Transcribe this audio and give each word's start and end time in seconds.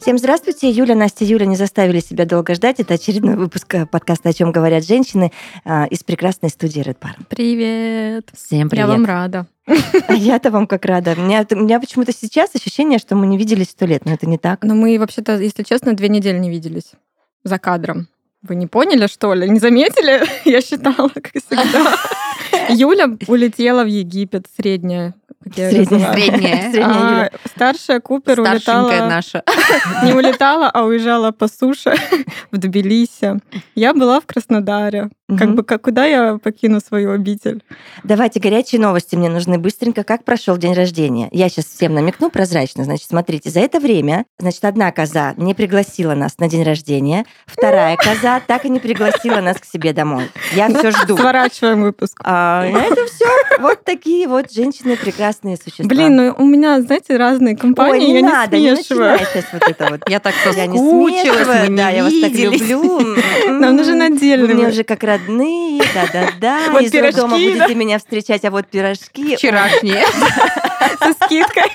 Всем 0.00 0.16
здравствуйте. 0.16 0.70
Юля, 0.70 0.94
Настя, 0.94 1.26
Юля 1.26 1.44
не 1.44 1.56
заставили 1.56 2.00
себя 2.00 2.24
долго 2.24 2.54
ждать. 2.54 2.80
Это 2.80 2.94
очередной 2.94 3.36
выпуск 3.36 3.74
э, 3.74 3.84
подкаста 3.84 4.30
«О 4.30 4.32
чем 4.32 4.50
говорят 4.50 4.82
женщины» 4.86 5.30
э, 5.66 5.88
из 5.88 6.02
прекрасной 6.04 6.48
студии 6.48 6.82
Red 6.82 6.96
Bar. 6.98 7.22
Привет. 7.28 8.30
Всем 8.32 8.70
привет. 8.70 8.86
Я 8.86 8.90
вам 8.90 9.04
рада. 9.04 9.46
А 10.08 10.14
я-то 10.14 10.50
вам 10.50 10.66
как 10.66 10.86
рада. 10.86 11.14
У 11.18 11.20
меня, 11.20 11.46
у 11.50 11.54
меня 11.56 11.78
почему-то 11.78 12.14
сейчас 12.14 12.54
ощущение, 12.54 12.98
что 12.98 13.14
мы 13.14 13.26
не 13.26 13.36
виделись 13.36 13.68
сто 13.68 13.84
лет, 13.84 14.06
но 14.06 14.12
это 14.14 14.26
не 14.26 14.38
так. 14.38 14.64
Но 14.64 14.74
мы 14.74 14.98
вообще-то, 14.98 15.38
если 15.38 15.64
честно, 15.64 15.92
две 15.92 16.08
недели 16.08 16.38
не 16.38 16.48
виделись 16.48 16.92
за 17.44 17.58
кадром. 17.58 18.08
Вы 18.40 18.54
не 18.54 18.66
поняли, 18.66 19.06
что 19.06 19.34
ли? 19.34 19.50
Не 19.50 19.58
заметили? 19.58 20.22
Я 20.48 20.62
считала, 20.62 21.08
как 21.08 21.30
всегда. 21.34 21.94
Юля 22.70 23.18
улетела 23.26 23.84
в 23.84 23.88
Египет, 23.88 24.46
средняя 24.56 25.14
Средняя. 25.42 26.12
Средняя. 26.12 26.70
А, 26.82 27.30
старшая 27.48 28.00
Купер 28.00 28.40
улетала... 28.40 28.90
наша. 29.08 29.42
Не 30.04 30.12
улетала, 30.12 30.68
а 30.68 30.84
уезжала 30.84 31.30
по 31.32 31.48
суше 31.48 31.94
в 32.50 32.58
Тбилиси. 32.58 33.40
Я 33.74 33.94
была 33.94 34.20
в 34.20 34.26
Краснодаре. 34.26 35.10
Как 35.38 35.54
бы 35.54 35.62
как, 35.62 35.82
куда 35.82 36.06
я 36.06 36.38
покину 36.38 36.80
свою 36.80 37.12
обитель? 37.12 37.62
Давайте 38.02 38.40
горячие 38.40 38.80
новости 38.80 39.14
мне 39.14 39.28
нужны 39.28 39.58
быстренько. 39.58 40.02
Как 40.02 40.24
прошел 40.24 40.56
день 40.56 40.74
рождения? 40.74 41.28
Я 41.30 41.48
сейчас 41.48 41.66
всем 41.66 41.94
намекну 41.94 42.30
прозрачно. 42.30 42.82
Значит, 42.82 43.08
смотрите, 43.08 43.48
за 43.48 43.60
это 43.60 43.78
время, 43.78 44.24
значит, 44.40 44.64
одна 44.64 44.90
коза 44.90 45.34
не 45.36 45.54
пригласила 45.54 46.14
нас 46.14 46.38
на 46.38 46.48
день 46.48 46.64
рождения, 46.64 47.26
вторая 47.46 47.96
коза 47.96 48.40
так 48.40 48.64
и 48.64 48.68
не 48.68 48.80
пригласила 48.80 49.40
нас 49.40 49.58
к 49.58 49.64
себе 49.64 49.92
домой. 49.92 50.28
Я 50.52 50.68
все 50.68 50.90
жду. 50.90 51.16
Сворачиваем 51.16 51.82
выпуск. 51.82 52.20
А, 52.24 52.64
это 52.64 53.06
все 53.06 53.26
вот 53.60 53.84
такие 53.84 54.26
вот 54.26 54.50
женщины 54.50 54.96
прекрасные 54.96 55.29
существа. 55.32 55.86
Блин, 55.86 56.16
ну 56.16 56.34
у 56.36 56.44
меня, 56.44 56.80
знаете, 56.80 57.16
разные 57.16 57.56
компании. 57.56 58.00
Ой, 58.00 58.06
не 58.06 58.20
я 58.20 58.26
надо, 58.26 58.56
не, 58.56 58.64
не 58.64 58.70
начинай 58.72 59.18
сейчас 59.18 59.44
вот 59.52 59.62
это 59.68 59.86
вот. 59.90 60.08
Я 60.08 60.20
так 60.20 60.34
соскучилась, 60.44 61.46
мы 61.46 61.68
не 61.68 61.76
да, 61.76 61.90
я 61.90 62.04
вас 62.04 62.12
так 62.20 62.32
люблю. 62.32 63.16
Нам 63.46 63.76
нужен 63.76 64.00
отдельный. 64.02 64.46
Вы 64.46 64.54
мне 64.54 64.68
уже 64.68 64.84
как 64.84 65.02
родные, 65.02 65.82
да-да-да. 65.94 66.60
Вот 66.72 66.82
Из 66.82 66.90
пирожки, 66.90 67.20
дома 67.20 67.36
будете 67.36 67.74
меня 67.74 67.98
встречать, 67.98 68.44
а 68.44 68.50
вот 68.50 68.66
пирожки. 68.66 69.36
Вчерашние. 69.36 70.04
Со 70.98 71.12
скидкой. 71.24 71.70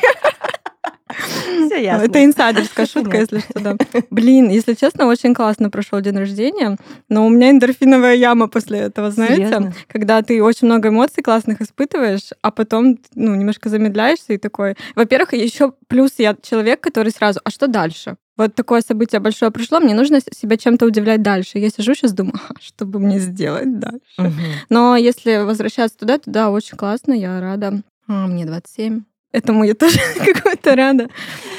Все 1.65 1.83
ясно. 1.83 2.05
Это 2.05 2.23
инсайдерская 2.23 2.85
шутка, 2.85 3.17
если 3.17 3.39
что, 3.39 3.59
да. 3.59 3.75
Блин, 4.09 4.49
если 4.49 4.73
честно, 4.73 5.05
очень 5.05 5.33
классно 5.33 5.69
прошел 5.69 5.99
день 6.01 6.17
рождения, 6.17 6.77
но 7.09 7.25
у 7.25 7.29
меня 7.29 7.51
эндорфиновая 7.51 8.15
яма 8.15 8.47
после 8.47 8.79
этого, 8.79 9.11
знаете? 9.11 9.35
Серьезно? 9.35 9.73
Когда 9.87 10.21
ты 10.21 10.41
очень 10.43 10.67
много 10.67 10.89
эмоций 10.89 11.23
классных 11.23 11.61
испытываешь, 11.61 12.29
а 12.41 12.51
потом, 12.51 12.99
ну, 13.15 13.35
немножко 13.35 13.69
замедляешься 13.69 14.33
и 14.33 14.37
такой... 14.37 14.75
Во-первых, 14.95 15.33
еще 15.33 15.73
плюс 15.87 16.13
я 16.17 16.35
человек, 16.41 16.81
который 16.81 17.11
сразу, 17.11 17.39
а 17.43 17.49
что 17.49 17.67
дальше? 17.67 18.15
Вот 18.37 18.53
такое 18.53 18.81
событие 18.81 19.21
большое 19.21 19.49
пришло, 19.49 19.79
мне 19.79 19.93
нужно 19.93 20.19
себя 20.19 20.57
чем-то 20.57 20.85
удивлять 20.85 21.21
дальше. 21.21 21.57
Я 21.57 21.69
сижу 21.69 21.93
сейчас 21.95 22.11
думаю, 22.11 22.39
«А, 22.49 22.53
что 22.59 22.85
бы 22.85 22.99
мне 22.99 23.19
сделать 23.19 23.79
дальше. 23.79 24.01
Мгм. 24.17 24.41
Но 24.69 24.97
если 24.97 25.37
возвращаться 25.37 25.97
туда, 25.97 26.17
то 26.17 26.29
да, 26.29 26.49
очень 26.49 26.77
классно, 26.77 27.13
я 27.13 27.39
рада. 27.39 27.81
А, 28.07 28.27
мне 28.27 28.45
27. 28.45 29.03
Этому 29.35 29.65
я 29.65 29.73
тоже 29.73 29.99
какой-то 30.33 30.75
рада. 30.75 31.09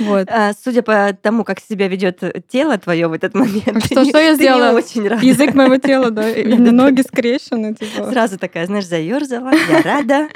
Вот. 0.01 0.29
А, 0.31 0.53
Судя 0.65 0.81
по 0.83 1.13
тому, 1.21 1.45
как 1.45 1.61
себя 1.61 1.89
ведет 1.89 2.23
тело 2.49 2.79
твое 2.79 3.07
в 3.09 3.13
этот 3.13 3.35
момент, 3.35 3.85
что- 3.85 4.03
ты 4.03 4.05
что 4.05 4.05
я 4.05 4.05
не- 4.05 4.13
ты 4.13 4.29
не 4.31 4.35
сделала? 4.35 4.77
очень 4.79 5.07
рада. 5.07 5.25
Язык 5.27 5.55
моего 5.55 5.77
тела, 5.77 6.11
да, 6.11 6.31
и 6.31 6.45
ноги 6.57 7.03
скрещены, 7.03 7.75
типа. 7.75 8.11
Сразу 8.11 8.39
такая, 8.39 8.67
знаешь, 8.67 8.87
заерзала, 8.87 9.53
я 9.71 9.83
рада. 9.83 10.29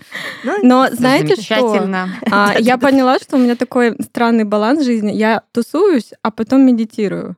Ну, 0.44 0.56
Но 0.62 0.88
знаете 0.92 1.36
что? 1.40 1.88
А, 2.30 2.54
Я 2.58 2.76
поняла, 2.78 3.18
что 3.18 3.36
у 3.36 3.38
меня 3.38 3.56
такой 3.56 3.96
странный 4.02 4.44
баланс 4.44 4.80
в 4.80 4.84
жизни. 4.84 5.12
Я 5.12 5.42
тусуюсь, 5.52 6.12
а 6.22 6.30
потом 6.30 6.60
медитирую. 6.66 7.36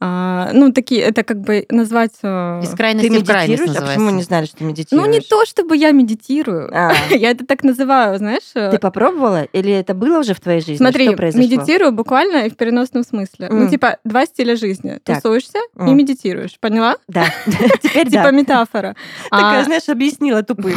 А, 0.00 0.50
Ну, 0.52 0.72
такие, 0.72 1.00
это 1.02 1.24
как 1.24 1.40
бы 1.40 1.66
назвать... 1.70 2.12
э, 2.22 2.60
Из 2.62 2.70
Ты 2.70 2.76
крайности 2.76 3.08
в 3.18 3.24
крайность 3.26 3.62
медитируешь? 3.62 3.82
А 3.82 3.86
почему 3.86 4.10
не 4.10 4.22
знали, 4.22 4.46
что 4.46 4.58
ты 4.58 4.64
медитируешь? 4.64 5.06
Ну, 5.06 5.12
не 5.12 5.20
то, 5.20 5.44
чтобы 5.44 5.76
я 5.76 5.90
медитирую. 5.90 6.70
А, 6.72 6.92
Я 7.10 7.30
это 7.32 7.44
так 7.44 7.64
называю, 7.64 8.16
знаешь. 8.18 8.50
э, 8.54 8.70
Ты 8.70 8.78
попробовала? 8.78 9.42
Или 9.52 9.72
это 9.72 9.94
было 9.94 10.20
уже 10.20 10.34
в 10.34 10.40
твоей 10.40 10.60
жизни? 10.60 10.76
Смотри, 10.76 11.06
Что 11.08 11.16
произошло? 11.16 11.42
медитирую 11.44 11.90
буквально 11.92 12.46
и 12.46 12.50
в 12.50 12.56
переносном 12.56 13.02
смысле. 13.02 13.48
М. 13.48 13.64
Ну, 13.64 13.68
типа, 13.68 13.98
два 14.04 14.24
стиля 14.26 14.54
жизни. 14.54 15.00
Так. 15.02 15.16
Тусуешься 15.20 15.58
и 15.76 15.80
М. 15.80 15.96
медитируешь. 15.96 16.58
Поняла? 16.60 16.96
Да. 17.08 17.24
Теперь 17.82 18.08
Типа 18.10 18.30
метафора. 18.30 18.94
Такая, 19.30 19.62
А, 19.62 19.64
знаешь, 19.64 19.88
объяснила 19.88 20.44
тупым. 20.44 20.74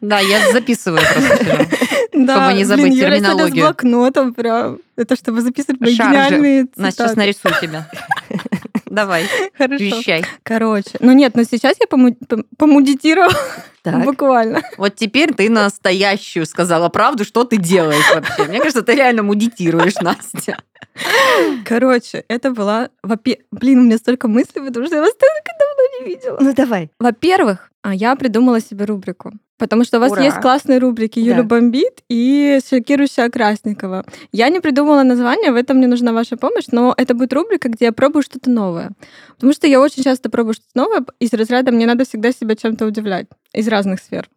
Да, 0.00 0.18
я 0.20 0.52
записываю 0.52 1.00
просто 1.12 1.66
да, 2.14 2.36
чтобы 2.46 2.58
не 2.58 2.64
забыть 2.64 2.84
блин, 2.86 2.94
Юля 2.94 3.06
сегодня 3.08 3.18
с 3.18 3.22
терминологию. 3.22 3.64
блокнотом 3.64 4.34
прям. 4.34 4.78
Это 4.96 5.16
чтобы 5.16 5.40
записывать 5.42 5.80
мои 5.80 5.94
Шаржи. 5.94 6.10
гениальные 6.12 6.66
Настя, 6.76 6.92
сейчас 7.04 7.10
цитаты. 7.12 7.18
нарисую 7.18 7.54
тебя. 7.60 7.90
Давай, 8.86 9.24
Хорошо. 9.56 9.84
вещай. 9.84 10.24
Короче, 10.42 10.90
ну 11.00 11.12
нет, 11.12 11.36
но 11.36 11.44
сейчас 11.44 11.76
я 11.78 11.86
пому- 11.86 12.16
пом- 12.26 12.44
помудитировала 12.56 13.32
Так. 13.82 14.04
буквально. 14.04 14.62
Вот 14.76 14.94
теперь 14.96 15.32
ты 15.32 15.48
настоящую 15.48 16.46
сказала 16.46 16.88
правду, 16.88 17.24
что 17.24 17.44
ты 17.44 17.56
делаешь 17.56 18.04
вообще. 18.14 18.44
Мне 18.44 18.58
кажется, 18.58 18.82
ты 18.82 18.94
реально 18.94 19.22
мудитируешь, 19.22 19.94
Настя. 19.96 20.58
Короче, 21.64 22.24
это 22.28 22.50
была... 22.50 22.90
Блин, 23.50 23.80
у 23.80 23.82
меня 23.84 23.96
столько 23.98 24.28
мыслей, 24.28 24.62
потому 24.62 24.86
что 24.86 24.96
я 24.96 25.02
вас 25.02 25.14
так 25.14 25.28
давно 25.58 25.98
не 26.00 26.14
видела. 26.14 26.38
Ну 26.40 26.52
давай. 26.52 26.90
Во-первых, 26.98 27.70
а 27.82 27.94
я 27.94 28.14
придумала 28.16 28.60
себе 28.60 28.84
рубрику. 28.84 29.32
Потому 29.60 29.84
что 29.84 29.98
у 29.98 30.00
вас 30.00 30.12
Ура. 30.12 30.22
есть 30.22 30.40
классные 30.40 30.78
рубрики 30.78 31.18
«Юля 31.18 31.38
Да. 31.38 31.42
бомбит» 31.42 32.02
и 32.08 32.60
«Шокирующая 32.66 33.28
Красникова». 33.28 34.06
Я 34.32 34.48
не 34.48 34.58
придумала 34.60 35.02
название, 35.02 35.52
в 35.52 35.54
этом 35.54 35.76
мне 35.76 35.86
нужна 35.86 36.14
ваша 36.14 36.38
помощь, 36.38 36.68
но 36.72 36.94
это 36.96 37.12
будет 37.12 37.34
рубрика, 37.34 37.68
где 37.68 37.86
я 37.86 37.92
пробую 37.92 38.22
что-то 38.22 38.48
новое. 38.48 38.92
Потому 39.34 39.52
что 39.52 39.66
я 39.66 39.78
очень 39.78 40.02
часто 40.02 40.30
пробую 40.30 40.54
что-то 40.54 40.70
новое, 40.74 41.04
из 41.18 41.34
разряда 41.34 41.72
мне 41.72 41.86
надо 41.86 42.06
всегда 42.06 42.32
себя 42.32 42.56
чем-то 42.56 42.86
удивлять 42.86 43.26
из 43.52 43.68
разных 43.68 44.00
сфер. 44.00 44.28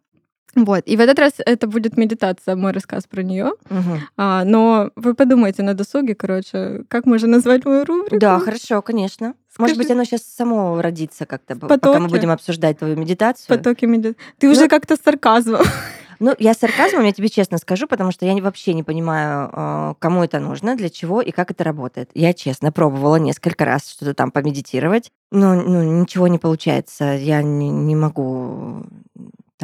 Вот. 0.56 0.84
И 0.86 0.96
в 0.96 1.00
этот 1.00 1.18
раз 1.18 1.32
это 1.38 1.66
будет 1.66 1.96
медитация, 1.96 2.54
мой 2.54 2.72
рассказ 2.72 3.04
про 3.08 3.22
нее. 3.22 3.52
Мгм. 3.70 4.00
А, 4.16 4.44
но 4.44 4.90
вы 4.94 5.14
подумайте 5.14 5.62
на 5.62 5.74
досуге, 5.74 6.14
короче, 6.14 6.84
как 6.88 7.06
можно 7.06 7.28
назвать 7.28 7.64
мою 7.64 7.84
рубрику? 7.84 8.18
Да, 8.18 8.38
хорошо, 8.38 8.80
конечно. 8.82 9.34
Может 9.58 9.76
Скажи. 9.76 9.88
быть, 9.88 9.90
оно 9.90 10.04
сейчас 10.04 10.22
само 10.22 10.80
родится 10.80 11.26
как-то, 11.26 11.56
пока 11.56 11.98
мы 11.98 12.08
будем 12.08 12.30
обсуждать 12.30 12.78
твою 12.78 12.96
медитацию. 12.96 13.56
Потоки 13.56 13.84
меди- 13.84 14.16
Ты 14.38 14.46
Ну- 14.46 14.52
уже 14.52 14.68
как-то 14.68 14.96
с 14.96 15.00
сарказмом. 15.00 15.60
Ну, 16.20 16.32
я 16.38 16.54
с 16.54 16.58
сарказмом, 16.58 17.04
я 17.04 17.12
тебе 17.12 17.28
честно 17.28 17.58
скажу, 17.58 17.88
потому 17.88 18.12
что 18.12 18.24
я 18.24 18.40
вообще 18.40 18.72
не 18.72 18.84
понимаю, 18.84 19.50
э, 19.52 19.94
кому 19.98 20.22
это 20.22 20.38
нужно, 20.38 20.76
для 20.76 20.88
чего 20.88 21.20
и 21.20 21.32
как 21.32 21.50
это 21.50 21.64
работает. 21.64 22.08
Я 22.14 22.32
честно 22.32 22.70
пробовала 22.70 23.16
несколько 23.16 23.64
раз 23.64 23.88
что-то 23.90 24.14
там 24.14 24.30
помедитировать, 24.30 25.10
но 25.32 25.54
ну, 25.54 26.00
ничего 26.00 26.28
не 26.28 26.38
получается. 26.38 27.14
Я 27.16 27.42
не, 27.42 27.68
не 27.68 27.96
могу 27.96 28.86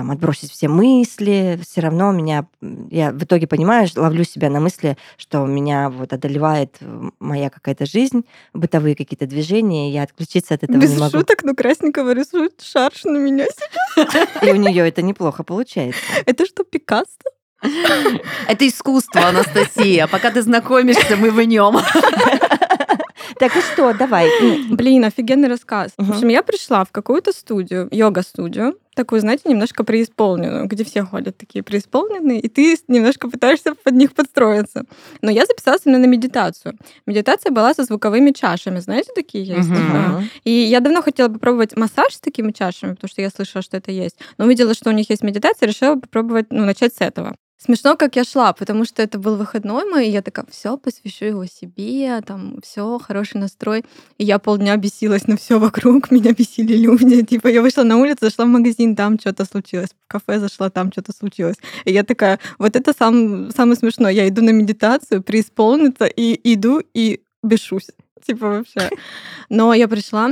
там 0.00 0.10
отбросить 0.10 0.50
все 0.50 0.66
мысли, 0.66 1.60
все 1.62 1.82
равно 1.82 2.10
меня, 2.10 2.46
я 2.90 3.12
в 3.12 3.22
итоге 3.22 3.46
понимаю, 3.46 3.86
ловлю 3.96 4.24
себя 4.24 4.48
на 4.48 4.58
мысли, 4.58 4.96
что 5.18 5.44
меня 5.44 5.90
вот 5.90 6.14
одолевает 6.14 6.76
э, 6.80 7.10
моя 7.18 7.50
какая-то 7.50 7.84
жизнь, 7.84 8.24
бытовые 8.54 8.96
какие-то 8.96 9.26
движения, 9.26 9.90
и 9.90 9.92
я 9.92 10.04
отключиться 10.04 10.54
от 10.54 10.62
этого 10.62 10.78
Без 10.78 10.92
не 10.92 11.00
могу. 11.00 11.18
шуток, 11.18 11.42
но 11.42 11.54
Красникова 11.54 12.14
рисует 12.14 12.62
шарш 12.62 13.04
на 13.04 13.18
меня. 13.18 13.44
И 14.40 14.50
у 14.50 14.56
нее 14.56 14.88
это 14.88 15.02
неплохо 15.02 15.42
получается. 15.42 16.00
Это 16.24 16.46
что, 16.46 16.64
Пикассо? 16.64 17.06
Это 18.48 18.66
искусство, 18.66 19.28
Анастасия. 19.28 20.06
Пока 20.06 20.30
ты 20.30 20.40
знакомишься, 20.40 21.18
мы 21.18 21.30
в 21.30 21.42
нем. 21.42 21.76
Так 23.40 23.56
и 23.56 23.60
что, 23.62 23.94
давай. 23.94 24.28
Блин, 24.70 25.04
офигенный 25.06 25.48
рассказ. 25.48 25.92
В 25.96 26.10
общем, 26.10 26.28
я 26.28 26.42
пришла 26.42 26.84
в 26.84 26.92
какую-то 26.92 27.32
студию, 27.32 27.88
йога-студию, 27.90 28.78
такую, 28.94 29.22
знаете, 29.22 29.48
немножко 29.48 29.82
преисполненную, 29.82 30.66
где 30.66 30.84
все 30.84 31.04
ходят 31.04 31.38
такие 31.38 31.64
преисполненные, 31.64 32.38
и 32.38 32.48
ты 32.48 32.76
немножко 32.86 33.30
пытаешься 33.30 33.74
под 33.74 33.94
них 33.94 34.12
подстроиться. 34.12 34.84
Но 35.22 35.30
я 35.30 35.46
записалась 35.46 35.80
именно 35.86 36.00
на 36.00 36.04
медитацию. 36.04 36.76
Медитация 37.06 37.50
была 37.50 37.72
со 37.72 37.84
звуковыми 37.84 38.32
чашами, 38.32 38.78
знаете, 38.80 39.10
такие 39.14 39.42
есть? 39.42 39.70
Мгм. 39.70 39.92
Да. 39.92 40.22
И 40.44 40.50
я 40.50 40.80
давно 40.80 41.00
хотела 41.00 41.30
попробовать 41.30 41.74
массаж 41.78 42.12
с 42.12 42.20
такими 42.20 42.52
чашами, 42.52 42.92
потому 42.92 43.08
что 43.08 43.22
я 43.22 43.30
слышала, 43.30 43.62
что 43.62 43.78
это 43.78 43.90
есть. 43.90 44.18
Но 44.36 44.44
увидела, 44.44 44.74
что 44.74 44.90
у 44.90 44.92
них 44.92 45.08
есть 45.08 45.22
медитация, 45.22 45.66
решила 45.66 45.94
попробовать, 45.94 46.48
ну, 46.50 46.66
начать 46.66 46.94
с 46.94 47.00
этого. 47.00 47.36
Смешно, 47.62 47.94
как 47.94 48.16
я 48.16 48.24
шла, 48.24 48.54
потому 48.54 48.86
что 48.86 49.02
это 49.02 49.18
был 49.18 49.36
выходной 49.36 49.84
мой, 49.84 50.06
и 50.06 50.10
я 50.10 50.22
такая, 50.22 50.46
все, 50.50 50.78
посвящу 50.78 51.26
его 51.26 51.44
себе, 51.44 52.22
там, 52.22 52.58
все, 52.62 52.98
хороший 52.98 53.36
настрой. 53.36 53.84
И 54.16 54.24
я 54.24 54.38
полдня 54.38 54.74
бесилась 54.78 55.26
на 55.26 55.36
все 55.36 55.58
вокруг, 55.58 56.10
меня 56.10 56.32
бесили 56.32 56.74
люди. 56.74 57.22
Типа, 57.22 57.48
я 57.48 57.60
вышла 57.60 57.82
на 57.82 57.98
улицу, 57.98 58.20
зашла 58.22 58.46
в 58.46 58.48
магазин, 58.48 58.96
там 58.96 59.20
что-то 59.20 59.44
случилось, 59.44 59.90
в 59.90 60.08
кафе 60.08 60.38
зашла, 60.38 60.70
там 60.70 60.90
что-то 60.90 61.12
случилось. 61.12 61.56
И 61.84 61.92
я 61.92 62.02
такая, 62.02 62.38
вот 62.58 62.76
это 62.76 62.94
сам, 62.98 63.50
самое 63.50 63.76
смешное. 63.76 64.10
Я 64.10 64.26
иду 64.26 64.42
на 64.42 64.50
медитацию, 64.50 65.22
преисполниться, 65.22 66.06
и 66.06 66.40
иду 66.54 66.82
и 66.94 67.20
бешусь. 67.42 67.90
Типа, 68.26 68.48
вообще. 68.48 68.88
Но 69.50 69.74
я 69.74 69.86
пришла, 69.86 70.30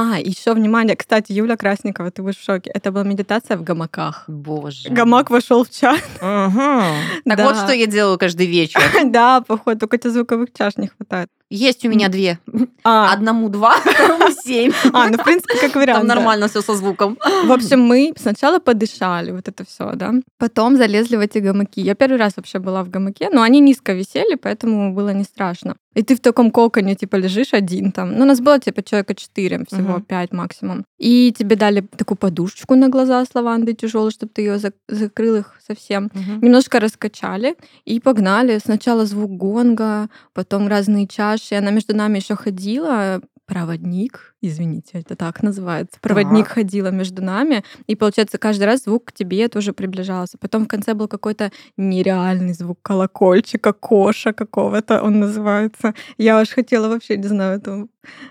А, 0.00 0.16
еще 0.20 0.54
внимание, 0.54 0.94
кстати, 0.94 1.32
Юля 1.32 1.56
Красникова, 1.56 2.12
ты 2.12 2.22
будешь 2.22 2.36
в 2.38 2.44
шоке. 2.44 2.70
Это 2.72 2.92
была 2.92 3.02
медитация 3.02 3.56
в 3.56 3.64
гамаках. 3.64 4.22
Боже. 4.28 4.88
Гамак 4.90 5.28
вошел 5.28 5.64
в 5.64 5.70
чат. 5.70 6.00
Мгм. 6.22 6.82
Так 7.24 7.36
Да. 7.36 7.44
вот, 7.44 7.56
что 7.56 7.72
я 7.72 7.86
делаю 7.86 8.16
каждый 8.16 8.46
вечер. 8.46 8.80
Да, 9.06 9.40
походу, 9.40 9.80
только 9.80 9.98
тебе 9.98 10.12
звуковых 10.12 10.50
чаш 10.56 10.76
не 10.76 10.86
хватает. 10.86 11.30
Есть 11.50 11.84
у 11.84 11.88
меня 11.88 12.08
две. 12.08 12.38
А, 12.84 13.12
Одному 13.12 13.48
два, 13.48 13.76
второму 13.80 14.30
семь. 14.44 14.72
а, 14.92 15.08
ну, 15.08 15.16
в 15.18 15.24
принципе, 15.24 15.58
как 15.60 15.74
вариант. 15.76 16.00
Там 16.00 16.08
да. 16.08 16.14
нормально 16.14 16.48
все 16.48 16.60
со 16.62 16.74
звуком. 16.74 17.16
В 17.44 17.52
общем, 17.52 17.80
мы 17.80 18.12
сначала 18.16 18.58
подышали, 18.58 19.30
вот 19.32 19.48
это 19.48 19.64
все, 19.64 19.92
да. 19.94 20.12
Потом 20.38 20.76
залезли 20.76 21.16
в 21.16 21.20
эти 21.20 21.38
гамаки. 21.38 21.80
Я 21.80 21.94
первый 21.94 22.18
раз 22.18 22.34
вообще 22.36 22.58
была 22.58 22.82
в 22.84 22.90
гамаке, 22.90 23.30
но 23.32 23.42
они 23.42 23.60
низко 23.60 23.92
висели, 23.94 24.36
поэтому 24.36 24.94
было 24.94 25.10
не 25.14 25.24
страшно. 25.24 25.76
И 25.94 26.02
ты 26.02 26.14
в 26.14 26.20
таком 26.20 26.50
коконе, 26.50 26.94
типа, 26.94 27.16
лежишь 27.16 27.54
один 27.54 27.90
там. 27.92 28.12
Ну, 28.16 28.24
нас 28.24 28.40
было, 28.40 28.60
типа, 28.60 28.82
человека 28.82 29.14
четыре, 29.14 29.64
всего 29.66 29.94
Мгм. 29.94 30.02
пять 30.02 30.32
максимум. 30.32 30.84
И 30.98 31.34
тебе 31.36 31.56
дали 31.56 31.80
такую 31.96 32.16
подушечку 32.16 32.76
на 32.76 32.88
глаза 32.88 33.24
с 33.24 33.34
лавандой 33.34 33.74
тяжелую, 33.74 34.10
чтобы 34.12 34.30
ты 34.32 34.42
ее 34.42 34.60
закрыл 34.88 35.36
их 35.36 35.54
совсем. 35.66 36.10
Немножко 36.42 36.78
раскачали 36.78 37.56
и 37.84 37.98
погнали. 38.00 38.60
Сначала 38.64 39.06
звук 39.06 39.30
гонга, 39.30 40.08
потом 40.34 40.68
разные 40.68 41.06
чаши. 41.08 41.37
Она 41.52 41.70
между 41.70 41.96
нами 41.96 42.18
еще 42.18 42.36
ходила, 42.36 43.20
проводник, 43.48 44.34
извините, 44.42 44.90
это 44.98 45.16
так 45.16 45.42
называется. 45.42 45.98
Проводник 46.02 46.44
Так. 46.44 46.54
ходила 46.54 46.90
между 46.90 47.22
нами, 47.22 47.64
и 47.86 47.96
получается 47.96 48.38
каждый 48.38 48.64
раз 48.64 48.84
звук 48.84 49.06
к 49.06 49.12
тебе 49.12 49.48
тоже 49.48 49.72
приближался. 49.72 50.36
Потом 50.38 50.64
в 50.64 50.68
конце 50.68 50.92
был 50.94 51.08
какой-то 51.08 51.50
нереальный 51.78 52.52
звук 52.52 52.78
колокольчика, 52.82 53.72
коша 53.72 54.32
какого-то 54.32 55.02
он 55.02 55.20
называется. 55.20 55.94
Я 56.18 56.40
уж 56.40 56.50
хотела 56.50 56.88
вообще, 56.88 57.16
не 57.16 57.28
знаю, 57.28 57.58
это, 57.58 57.86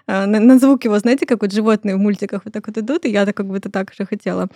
а, 0.06 0.28
на, 0.28 0.40
на 0.40 0.60
звук 0.60 0.86
его, 0.86 1.00
знаете, 1.00 1.26
как 1.26 1.42
вот 1.42 1.52
животные 1.52 1.96
в 1.96 2.00
мультиках 2.00 2.46
вот 2.46 2.54
так 2.54 2.68
вот 2.68 2.78
идут, 2.78 3.06
и 3.06 3.10
я 3.10 3.26
так 3.26 3.36
как 3.36 3.48
будто 3.48 3.72
так 3.72 3.94
же 3.94 4.06
хотела. 4.06 4.48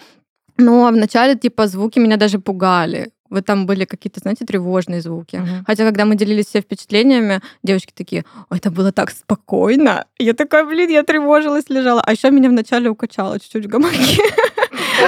Но 0.58 0.88
вначале, 0.92 1.36
типа, 1.36 1.68
звуки 1.68 1.98
меня 2.00 2.18
даже 2.18 2.38
пугали. 2.38 3.12
Вот 3.32 3.46
там 3.46 3.66
были 3.66 3.86
какие-то, 3.86 4.20
знаете, 4.20 4.46
тревожные 4.46 5.02
звуки. 5.02 5.38
Мгм. 5.38 5.64
Хотя, 5.66 5.86
когда 5.86 6.06
мы 6.06 6.16
делились 6.16 6.48
все 6.48 6.62
впечатлениями, 6.62 7.42
девочки 7.64 7.94
такие, 7.96 8.26
«Ой, 8.50 8.58
это 8.58 8.70
было 8.70 8.92
так 8.92 9.10
спокойно. 9.10 10.06
Я 10.20 10.34
такая, 10.34 10.66
блин, 10.66 10.90
я 10.90 11.04
тревожилась, 11.04 11.70
лежала. 11.70 12.02
А 12.02 12.12
еще 12.12 12.30
меня 12.30 12.50
вначале 12.50 12.90
укачало 12.90 13.40
чуть-чуть 13.40 13.66
в 13.66 13.70
гамаке. 13.70 13.98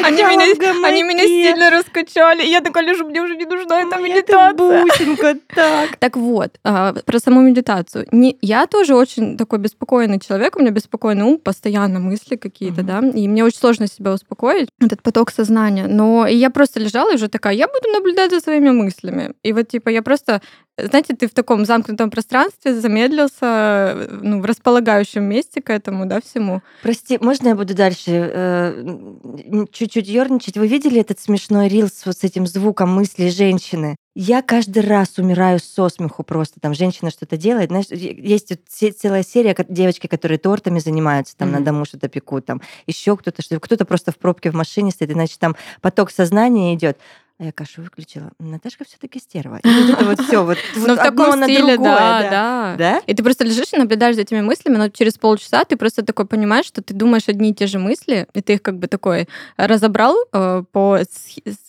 Они 0.04 0.24
меня, 0.24 0.88
они 0.88 1.04
меня 1.04 1.24
сильно 1.24 1.70
раскачали. 1.70 2.44
И 2.44 2.50
я 2.50 2.62
такая 2.62 2.86
лежу, 2.86 3.06
мне 3.06 3.22
уже 3.22 3.36
не 3.36 3.46
нужна 3.46 3.82
эта 3.82 3.98
медитация. 3.98 4.54
бусинка, 4.54 5.36
так. 5.54 5.98
Так 6.00 6.18
вот, 6.18 6.60
а, 6.64 6.94
про 6.94 7.20
саму 7.20 7.42
медитацию. 7.42 8.08
Я 8.42 8.68
тоже 8.68 8.96
очень 8.96 9.38
такой 9.38 9.60
беспокойный 9.60 10.20
человек, 10.20 10.56
у 10.56 10.60
меня 10.60 10.72
беспокойный 10.72 11.24
ум, 11.24 11.38
постоянно 11.38 12.00
мысли 12.00 12.36
какие-то, 12.36 12.84
да, 12.84 13.00
и 13.00 13.28
мне 13.28 13.44
очень 13.44 13.58
сложно 13.58 13.88
себя 13.88 14.14
успокоить, 14.14 14.70
этот 14.82 15.02
поток 15.02 15.32
сознания. 15.32 15.88
Но 15.88 16.28
я 16.28 16.50
просто 16.50 16.80
лежала 16.80 17.12
и 17.12 17.16
уже 17.16 17.30
такая, 17.30 17.54
я 17.54 17.68
буду 17.68 17.90
наблюдать 17.90 18.32
за 18.32 18.40
своими 18.40 18.72
мыслями. 18.72 19.34
И 19.44 19.54
вот 19.54 19.68
типа 19.68 19.90
я 19.90 20.02
просто, 20.02 20.42
знаете, 20.78 21.16
ты 21.16 21.28
в 21.28 21.34
таком 21.34 21.66
замкнутом 21.66 22.10
пространстве 22.10 22.74
замедлился, 22.74 24.08
ну, 24.22 24.42
в 24.42 24.46
располагающем 24.46 25.24
месте 25.24 25.62
к 25.62 25.70
этому, 25.70 26.06
да, 26.06 26.20
всему. 26.20 26.62
Прости, 26.82 27.18
можно 27.22 27.50
я 27.50 27.56
буду 27.56 27.76
дальше 27.76 28.12
э, 28.12 29.68
чуть-чуть 29.72 30.08
ерничать? 30.08 30.58
Вы 30.58 30.68
видели 30.68 31.00
этот 31.00 31.20
смешной 31.20 31.68
рилс 31.68 32.06
вот 32.06 32.18
с 32.18 32.24
этим 32.24 32.48
звуком 32.48 32.90
мысли 32.90 33.30
женщины? 33.30 33.96
Я 34.16 34.44
каждый 34.44 34.84
раз 34.84 35.18
умираю 35.18 35.60
со 35.60 35.90
смеху 35.90 36.22
просто. 36.24 36.60
Там 36.60 36.76
женщина 36.76 37.10
что-то 37.10 37.36
делает. 37.36 37.70
Знаешь, 37.70 37.88
есть 37.90 38.52
вот 38.52 38.60
целая 38.96 39.24
серия 39.24 39.56
девочки, 39.70 40.06
которые 40.06 40.38
тортами 40.38 40.78
занимаются, 40.80 41.36
там 41.36 41.52
на 41.52 41.58
Мгм. 41.58 41.66
дому 41.66 41.86
что-то 41.86 42.10
пекут, 42.10 42.46
там 42.46 42.62
еще 42.86 43.18
кто-то, 43.18 43.42
что 43.42 43.60
кто-то 43.60 43.86
просто 43.86 44.12
в 44.12 44.18
пробке 44.18 44.52
в 44.52 44.56
машине 44.56 44.92
стоит, 44.92 45.10
и, 45.10 45.14
значит, 45.14 45.40
там 45.40 45.56
поток 45.82 46.12
сознания 46.12 46.76
идет. 46.76 46.98
А 47.40 47.46
я 47.46 47.52
кашу 47.52 47.82
выключила. 47.82 48.32
Наташка 48.40 48.86
все-таки 48.86 49.20
стерва. 49.20 49.60
И 49.64 49.68
вот 49.68 49.90
это 49.90 50.06
вот 50.06 50.22
все, 50.22 50.46
вот, 50.46 50.58
Но 50.76 50.82
вот 50.82 50.88
Ну, 50.90 50.94
в 50.94 50.98
таком 50.98 51.40
на 51.40 51.46
стиле, 51.48 51.74
другое, 51.76 51.96
да, 51.96 52.22
да. 52.22 52.30
да. 52.30 52.76
Да? 52.78 53.02
И 53.08 53.14
ты 53.16 53.24
просто 53.24 53.44
лежишь 53.44 53.74
и 53.74 53.78
наблюдаешь 53.78 54.16
за 54.16 54.22
этими 54.22 54.42
мыслями, 54.42 54.78
но 54.78 54.90
через 54.90 55.18
полчаса 55.18 55.64
ты 55.66 55.76
просто 55.76 56.04
такой 56.06 56.26
понимаешь, 56.28 56.66
что 56.68 56.82
ты 56.84 56.94
думаешь 56.94 57.28
одни 57.28 57.50
и 57.50 57.54
те 57.56 57.66
же 57.66 57.80
мысли, 57.80 58.28
и 58.34 58.42
ты 58.42 58.54
их 58.54 58.62
как 58.62 58.78
бы 58.78 58.88
такой 58.88 59.28
разобрал 59.58 60.16
э, 60.32 60.64
по, 60.72 61.00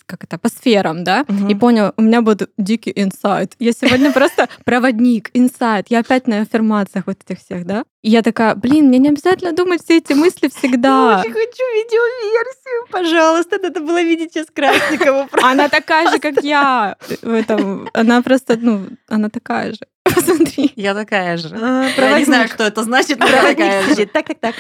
как 0.07 0.25
это, 0.25 0.39
по 0.39 0.49
сферам, 0.49 1.03
да, 1.03 1.25
Мгм. 1.29 1.49
и 1.49 1.55
понял, 1.55 1.93
у 1.97 2.03
меня 2.03 2.21
будет 2.21 2.51
дикий 2.59 2.93
инсайт. 2.95 3.55
Я 3.59 3.73
сегодня 3.73 4.13
просто 4.13 4.49
проводник, 4.65 5.31
инсайт. 5.33 5.87
Я 5.89 6.01
опять 6.01 6.27
на 6.27 6.43
аффирмациях 6.43 7.07
вот 7.07 7.17
этих 7.27 7.43
всех, 7.43 7.65
да. 7.65 7.85
И 8.05 8.11
я 8.11 8.21
такая, 8.21 8.55
блин, 8.55 8.89
мне 8.89 8.99
не 8.99 9.09
обязательно 9.09 9.55
думать 9.55 9.83
все 9.83 9.97
эти 9.97 10.13
мысли 10.13 10.51
всегда. 10.55 10.89
Я 10.89 11.21
очень 11.21 11.33
хочу 11.33 11.65
видеоверсию, 11.75 12.87
пожалуйста. 12.91 13.59
Надо 13.63 13.81
было 13.81 14.03
видеть 14.03 14.35
сейчас 14.35 14.49
Красникову. 14.55 15.27
Она 15.43 15.71
такая 15.71 16.11
же, 16.11 16.19
как 16.19 16.45
я. 16.45 16.97
В 17.23 17.33
этом. 17.33 17.89
Она 17.95 18.21
просто, 18.21 18.59
ну, 18.61 18.89
она 19.09 19.31
такая 19.31 19.73
же. 19.73 19.79
Посмотри. 20.05 20.71
Я 20.77 20.93
такая 20.93 21.39
же. 21.39 21.57
А, 21.59 21.89
Я 21.97 22.19
не 22.19 22.27
знаю, 22.27 22.49
что 22.49 22.65
это 22.65 22.83
значит, 22.83 23.21
но 23.21 23.27
я 23.27 23.41
такая 23.41 23.83
же. 23.95 24.05
Так, 24.05 24.27
так, 24.27 24.39
так. 24.39 24.55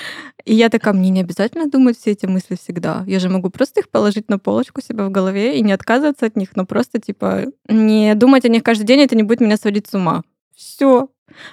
И 0.46 0.55
я 0.55 0.70
такая, 0.70 0.94
мне 0.94 1.11
не 1.11 1.20
обязательно 1.20 1.67
думать 1.69 1.99
все 1.99 2.12
эти 2.12 2.25
мысли 2.25 2.56
всегда. 2.56 3.05
Я 3.06 3.19
же 3.19 3.29
могу 3.29 3.50
просто 3.50 3.81
их 3.81 3.91
положить 3.91 4.31
на 4.31 4.38
полочку 4.38 4.81
себя 4.81 5.05
в 5.05 5.11
голове 5.11 5.58
и 5.58 5.62
не 5.62 5.73
отказываться 5.73 6.25
от 6.25 6.37
них, 6.37 6.56
но 6.56 6.64
просто, 6.64 6.99
типа, 6.99 7.52
не 7.69 8.14
думать 8.14 8.46
о 8.46 8.49
них 8.49 8.62
каждый 8.62 8.85
день, 8.85 9.00
это 9.00 9.14
не 9.14 9.23
будет 9.23 9.41
меня 9.41 9.58
сводить 9.58 9.87
с 9.87 9.93
ума. 9.93 10.23
Все. 10.56 11.09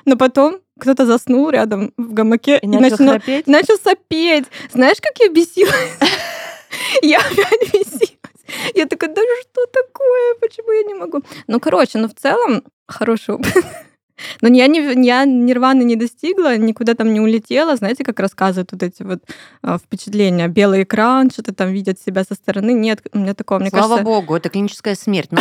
Но 0.05 0.15
потом 0.17 0.59
кто-то 0.79 1.05
заснул 1.05 1.49
рядом 1.49 1.93
в 1.97 2.13
гамаке 2.13 2.59
И 2.61 2.67
начал 2.67 2.81
начал- 2.97 3.09
храпеть. 3.09 3.47
начал 3.47 3.77
сопеть. 3.77 4.45
Знаешь, 4.71 4.97
как 5.01 5.17
я 5.19 5.29
бесилась? 5.29 5.97
Я 7.01 7.19
опять 7.19 7.73
бесилась. 7.73 8.15
Я 8.75 8.85
такая, 8.85 9.13
да 9.13 9.21
что 9.41 9.65
такое? 9.67 10.35
Почему 10.41 10.71
я 10.71 10.83
не 10.83 10.93
могу? 10.93 11.21
Ну, 11.47 11.59
короче, 11.59 11.97
ну 11.99 12.09
в 12.09 12.13
целом 12.15 12.63
хороший 12.87 13.35
опыт. 13.35 13.53
Но 14.41 14.47
я, 14.49 14.67
не, 14.67 14.79
я 15.05 15.25
нирваны 15.25 15.83
не 15.83 15.95
достигла, 15.95 16.57
никуда 16.57 16.93
там 16.93 17.13
не 17.13 17.19
улетела. 17.19 17.75
Знаете, 17.75 18.03
как 18.03 18.19
рассказывают 18.19 18.71
вот 18.71 18.83
эти 18.83 19.03
вот 19.03 19.19
а, 19.61 19.77
впечатления? 19.77 20.47
Белый 20.47 20.83
экран, 20.83 21.29
что-то 21.31 21.53
там 21.53 21.71
видят 21.71 21.99
себя 21.99 22.23
со 22.23 22.35
стороны. 22.35 22.73
Нет, 22.73 23.01
у 23.13 23.19
меня 23.19 23.33
такого, 23.33 23.59
мне 23.59 23.69
Слава 23.69 23.87
кажется, 23.87 24.03
богу, 24.03 24.35
это 24.35 24.49
клиническая 24.49 24.95
смерть. 24.95 25.29
Ну, 25.31 25.39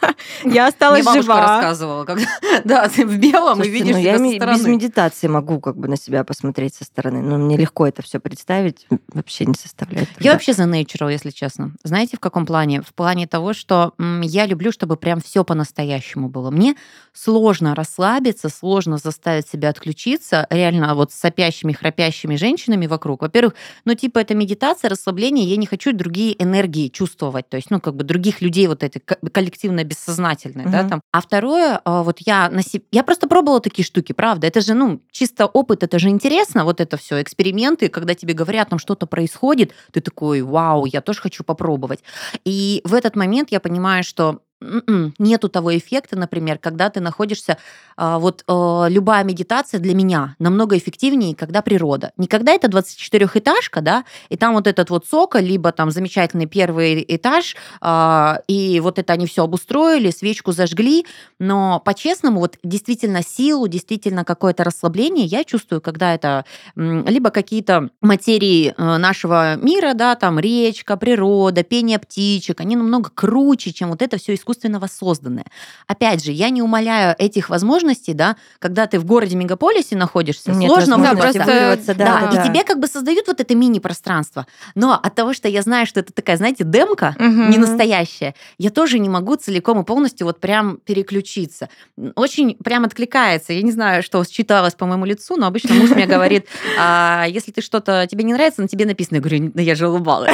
я 0.44 0.68
осталась 0.68 1.04
бабушка 1.04 1.22
жива. 1.22 1.40
рассказывала, 1.40 2.04
когда 2.04 2.26
да, 2.64 2.88
ты 2.88 3.06
в 3.06 3.18
белом 3.18 3.62
и 3.62 3.68
видишь 3.68 3.94
ну, 3.96 4.00
себя 4.02 4.16
со 4.16 4.22
ми- 4.22 4.30
без 4.30 4.36
стороны. 4.36 4.68
медитации 4.68 5.26
могу 5.28 5.60
как 5.60 5.76
бы 5.76 5.88
на 5.88 5.96
себя 5.96 6.24
посмотреть 6.24 6.74
со 6.74 6.84
стороны. 6.84 7.22
Но 7.22 7.38
мне 7.38 7.56
легко 7.56 7.86
это 7.86 8.02
все 8.02 8.20
представить. 8.20 8.86
Вообще 9.12 9.46
не 9.46 9.54
составляет. 9.54 10.08
Я 10.20 10.32
вообще 10.32 10.52
за 10.52 10.64
natural, 10.64 11.10
если 11.10 11.30
честно. 11.30 11.72
Знаете, 11.84 12.16
в 12.16 12.20
каком 12.20 12.46
плане? 12.46 12.82
В 12.82 12.94
плане 12.94 13.26
того, 13.26 13.52
что 13.52 13.94
я 14.22 14.46
люблю, 14.46 14.72
чтобы 14.72 14.96
прям 14.96 15.20
все 15.20 15.44
по-настоящему 15.44 16.28
было. 16.28 16.50
Мне 16.50 16.76
сложно 17.12 17.74
расслабиться, 17.74 18.15
сложно 18.48 18.98
заставить 18.98 19.48
себя 19.48 19.68
отключиться 19.70 20.46
реально 20.50 20.94
вот 20.94 21.12
с 21.12 21.14
сопящими, 21.14 21.72
храпящими 21.72 22.36
женщинами 22.36 22.86
вокруг. 22.86 23.22
Во-первых, 23.22 23.54
ну 23.84 23.94
типа 23.94 24.18
это 24.20 24.34
медитация, 24.34 24.88
расслабление, 24.90 25.44
я 25.46 25.56
не 25.56 25.66
хочу 25.66 25.92
другие 25.92 26.40
энергии 26.42 26.88
чувствовать, 26.88 27.48
то 27.48 27.56
есть, 27.56 27.70
ну 27.70 27.80
как 27.80 27.94
бы 27.96 28.04
других 28.04 28.40
людей 28.40 28.66
вот 28.66 28.82
это 28.82 29.00
ко- 29.00 29.18
коллективно 29.30 29.84
бессознательное, 29.84 30.66
да, 30.66 30.80
Мгм. 30.80 30.88
там. 30.90 31.00
А 31.12 31.20
второе, 31.20 31.80
а, 31.84 32.02
вот 32.02 32.18
я 32.20 32.48
на 32.50 32.62
себе, 32.62 32.84
я 32.92 33.02
просто 33.02 33.28
пробовала 33.28 33.60
такие 33.60 33.84
штуки, 33.84 34.12
правда, 34.12 34.46
это 34.46 34.60
же, 34.60 34.74
ну, 34.74 35.00
чисто 35.10 35.46
опыт, 35.46 35.82
это 35.82 35.98
же 35.98 36.08
интересно, 36.08 36.64
вот 36.64 36.80
это 36.80 36.96
все, 36.96 37.20
эксперименты, 37.22 37.88
когда 37.88 38.14
тебе 38.14 38.34
говорят, 38.34 38.68
там 38.68 38.78
что-то 38.78 39.06
происходит, 39.06 39.72
ты 39.92 40.00
такой, 40.00 40.42
вау, 40.42 40.86
я 40.86 41.00
тоже 41.00 41.20
хочу 41.20 41.44
попробовать. 41.44 42.00
И 42.44 42.80
в 42.84 42.94
этот 42.94 43.16
момент 43.16 43.50
я 43.50 43.60
понимаю, 43.60 44.02
что 44.04 44.40
нету 44.60 45.48
того 45.48 45.76
эффекта, 45.76 46.16
например, 46.16 46.58
когда 46.58 46.88
ты 46.88 47.00
находишься, 47.00 47.58
а, 47.96 48.18
вот 48.18 48.42
а, 48.46 48.86
любая 48.88 49.22
медитация 49.22 49.80
для 49.80 49.94
меня 49.94 50.34
намного 50.38 50.78
эффективнее, 50.78 51.34
когда 51.34 51.60
природа. 51.62 52.12
Не 52.16 52.26
когда 52.26 52.52
это 52.52 52.68
24-этажка, 52.68 53.80
да, 53.82 54.04
и 54.30 54.36
там 54.36 54.54
вот 54.54 54.66
этот 54.66 54.88
вот 54.90 55.06
соколь, 55.06 55.44
либо 55.44 55.72
там 55.72 55.90
замечательный 55.90 56.46
первый 56.46 57.04
этаж, 57.06 57.54
а, 57.80 58.40
и 58.48 58.80
вот 58.80 58.98
это 58.98 59.12
они 59.12 59.26
все 59.26 59.44
обустроили, 59.44 60.10
свечку 60.10 60.52
зажгли, 60.52 61.04
но 61.38 61.80
по-честному 61.84 62.40
вот 62.40 62.56
действительно 62.62 63.22
силу, 63.22 63.68
действительно 63.68 64.24
какое-то 64.24 64.64
расслабление 64.64 65.26
я 65.26 65.44
чувствую, 65.44 65.80
когда 65.80 66.14
это 66.14 66.44
либо 66.76 67.30
какие-то 67.30 67.90
материи 68.00 68.74
э, 68.76 68.96
нашего 68.96 69.56
мира, 69.56 69.92
да, 69.94 70.14
там 70.14 70.38
речка, 70.38 70.96
природа, 70.96 71.62
пение 71.62 71.98
птичек, 71.98 72.60
они 72.60 72.76
намного 72.76 73.10
круче, 73.10 73.72
чем 73.72 73.90
вот 73.90 74.02
это 74.02 74.16
все 74.16 74.34
искусство 74.34 74.45
искусственного 74.46 74.86
созданное. 74.86 75.44
Опять 75.88 76.24
же, 76.24 76.30
я 76.30 76.50
не 76.50 76.62
умоляю 76.62 77.16
этих 77.18 77.48
возможностей, 77.50 78.14
да, 78.14 78.36
когда 78.60 78.86
ты 78.86 79.00
в 79.00 79.04
городе-мегаполисе 79.04 79.96
находишься, 79.96 80.52
Нет 80.52 80.70
сложно 80.70 80.98
возможности 80.98 81.38
просто- 81.38 81.52
вырваться, 81.52 81.94
да, 81.94 82.20
да, 82.20 82.30
и 82.30 82.36
да. 82.36 82.44
тебе 82.46 82.62
как 82.62 82.78
бы 82.78 82.86
создают 82.86 83.26
вот 83.26 83.40
это 83.40 83.54
мини-пространство. 83.56 84.46
Но 84.76 84.92
от 84.94 85.14
того, 85.16 85.32
что 85.34 85.48
я 85.48 85.62
знаю, 85.62 85.86
что 85.86 85.98
это 86.00 86.12
такая, 86.12 86.36
знаете, 86.36 86.62
демка, 86.64 87.16
Мгм. 87.18 87.50
не 87.50 87.58
настоящая, 87.58 88.34
я 88.58 88.70
тоже 88.70 89.00
не 89.00 89.08
могу 89.08 89.34
целиком 89.34 89.80
и 89.80 89.84
полностью 89.84 90.26
вот 90.28 90.38
прям 90.40 90.76
переключиться. 90.84 91.68
Очень 92.14 92.54
прям 92.62 92.84
откликается. 92.84 93.52
Я 93.52 93.62
не 93.62 93.72
знаю, 93.72 94.02
что 94.04 94.22
считалось 94.24 94.74
по 94.74 94.86
моему 94.86 95.06
лицу, 95.06 95.36
но 95.36 95.46
обычно 95.48 95.74
муж 95.74 95.90
мне 95.90 96.06
говорит, 96.06 96.46
«А 96.78 97.24
если 97.28 97.50
ты 97.50 97.62
что-то 97.62 98.06
тебе 98.08 98.22
не 98.22 98.32
нравится, 98.32 98.62
на 98.62 98.68
тебе 98.68 98.86
написано. 98.86 99.16
Я 99.16 99.20
говорю, 99.22 99.50
да 99.54 99.62
я 99.62 99.74
же 99.74 99.88
улыбалась. 99.88 100.30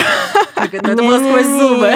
Это 0.70 0.96
было 0.96 1.18
сквозь 1.18 1.46
зубы. 1.46 1.94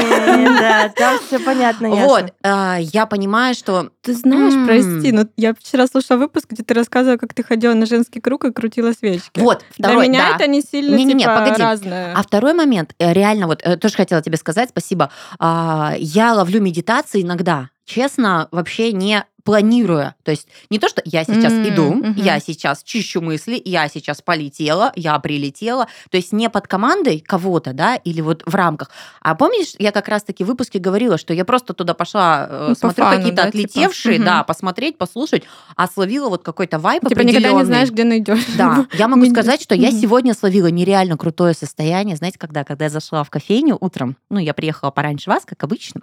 Да, 0.59 0.89
там 0.97 1.19
все 1.27 1.39
понятно. 1.39 1.91
Вот, 1.91 2.33
я 2.43 3.07
понимаю, 3.07 3.55
что 3.55 3.91
Ты 4.03 4.15
знаешь, 4.15 4.55
прости, 4.67 5.13
но 5.13 5.27
я 5.37 5.55
вчера 5.55 5.87
слушала 5.87 6.19
выпуск, 6.19 6.47
где 6.51 6.63
ты 6.63 6.75
рассказывала, 6.75 7.17
как 7.19 7.35
ты 7.35 7.43
ходила 7.43 7.75
на 7.75 7.87
женский 7.87 8.21
круг 8.21 8.45
и 8.45 8.53
крутила 8.53 8.93
свечки. 8.93 9.41
вот 9.41 9.65
Для 9.79 9.89
второй, 9.89 10.09
меня 10.09 10.31
да. 10.31 10.37
это 10.37 10.47
не 10.51 10.63
сильно 10.63 10.97
типа, 10.97 11.57
разное. 11.59 12.15
А 12.15 12.23
второй 12.23 12.55
момент, 12.55 12.95
реально, 12.99 13.47
вот 13.47 13.63
тоже 13.81 13.95
хотела 13.95 14.23
тебе 14.23 14.37
сказать, 14.37 14.71
спасибо. 14.71 15.11
Я 15.41 16.35
ловлю 16.35 16.61
медитации 16.61 17.23
иногда, 17.23 17.71
честно, 17.85 18.49
вообще 18.51 18.93
не 18.93 19.25
планируя. 19.47 20.17
То 20.25 20.33
есть 20.33 20.49
не 20.71 20.79
то, 20.79 20.89
что 20.89 21.01
я 21.05 21.25
сейчас 21.25 21.53
М, 21.55 21.69
иду, 21.69 21.95
мгм. 21.95 22.15
я 22.17 22.41
сейчас 22.41 22.83
чищу 22.83 23.21
мысли, 23.23 23.63
я 23.65 23.89
сейчас 23.89 24.21
полетела, 24.21 24.93
я 24.97 25.17
прилетела. 25.21 25.87
То 26.11 26.17
есть 26.19 26.33
не 26.33 26.51
под 26.51 26.67
командой 26.67 27.25
кого-то, 27.27 27.73
да, 27.73 27.95
или 27.95 28.21
вот 28.21 28.43
в 28.45 28.55
рамках. 28.55 28.91
А 29.23 29.37
помнишь, 29.37 29.75
я 29.79 29.93
как 29.93 30.09
раз-таки 30.09 30.43
в 30.45 30.49
выпуске 30.49 30.81
говорила, 30.81 31.17
что 31.17 31.33
я 31.33 31.45
просто 31.45 31.73
туда 31.75 31.95
пошла, 31.95 32.47
э, 32.51 32.65
Ну, 32.71 32.75
по 32.75 32.81
смотрю 32.81 33.05
фану, 33.05 33.17
какие-то 33.19 33.37
да, 33.37 33.43
типа? 33.45 33.49
отлетевшие, 33.49 34.17
Мгм. 34.17 34.25
да, 34.27 34.43
посмотреть, 34.45 34.99
послушать, 34.99 35.45
а 35.77 35.87
словила 35.87 36.29
вот 36.29 36.43
какой-то 36.43 36.79
вайп 36.81 37.09
Типа 37.09 37.21
никогда 37.21 37.53
не 37.53 37.65
знаешь, 37.65 37.91
где 37.91 38.03
найдешь. 38.05 38.45
Да, 38.59 38.87
я 38.95 39.07
могу 39.07 39.25
сказать, 39.27 39.63
что 39.63 39.75
я 39.77 39.93
сегодня 39.93 40.35
словила 40.35 40.67
нереально 40.67 41.17
крутое 41.17 41.55
состояние. 41.55 42.17
Знаете, 42.17 42.39
когда? 42.39 42.65
Когда 42.65 42.87
я 42.87 42.91
зашла 42.91 43.23
в 43.23 43.31
кофейню 43.31 43.79
утром, 43.81 44.17
ну, 44.29 44.41
я 44.41 44.55
приехала 44.55 44.91
пораньше 44.91 45.31
вас, 45.31 45.45
как 45.45 45.63
обычно, 45.63 46.01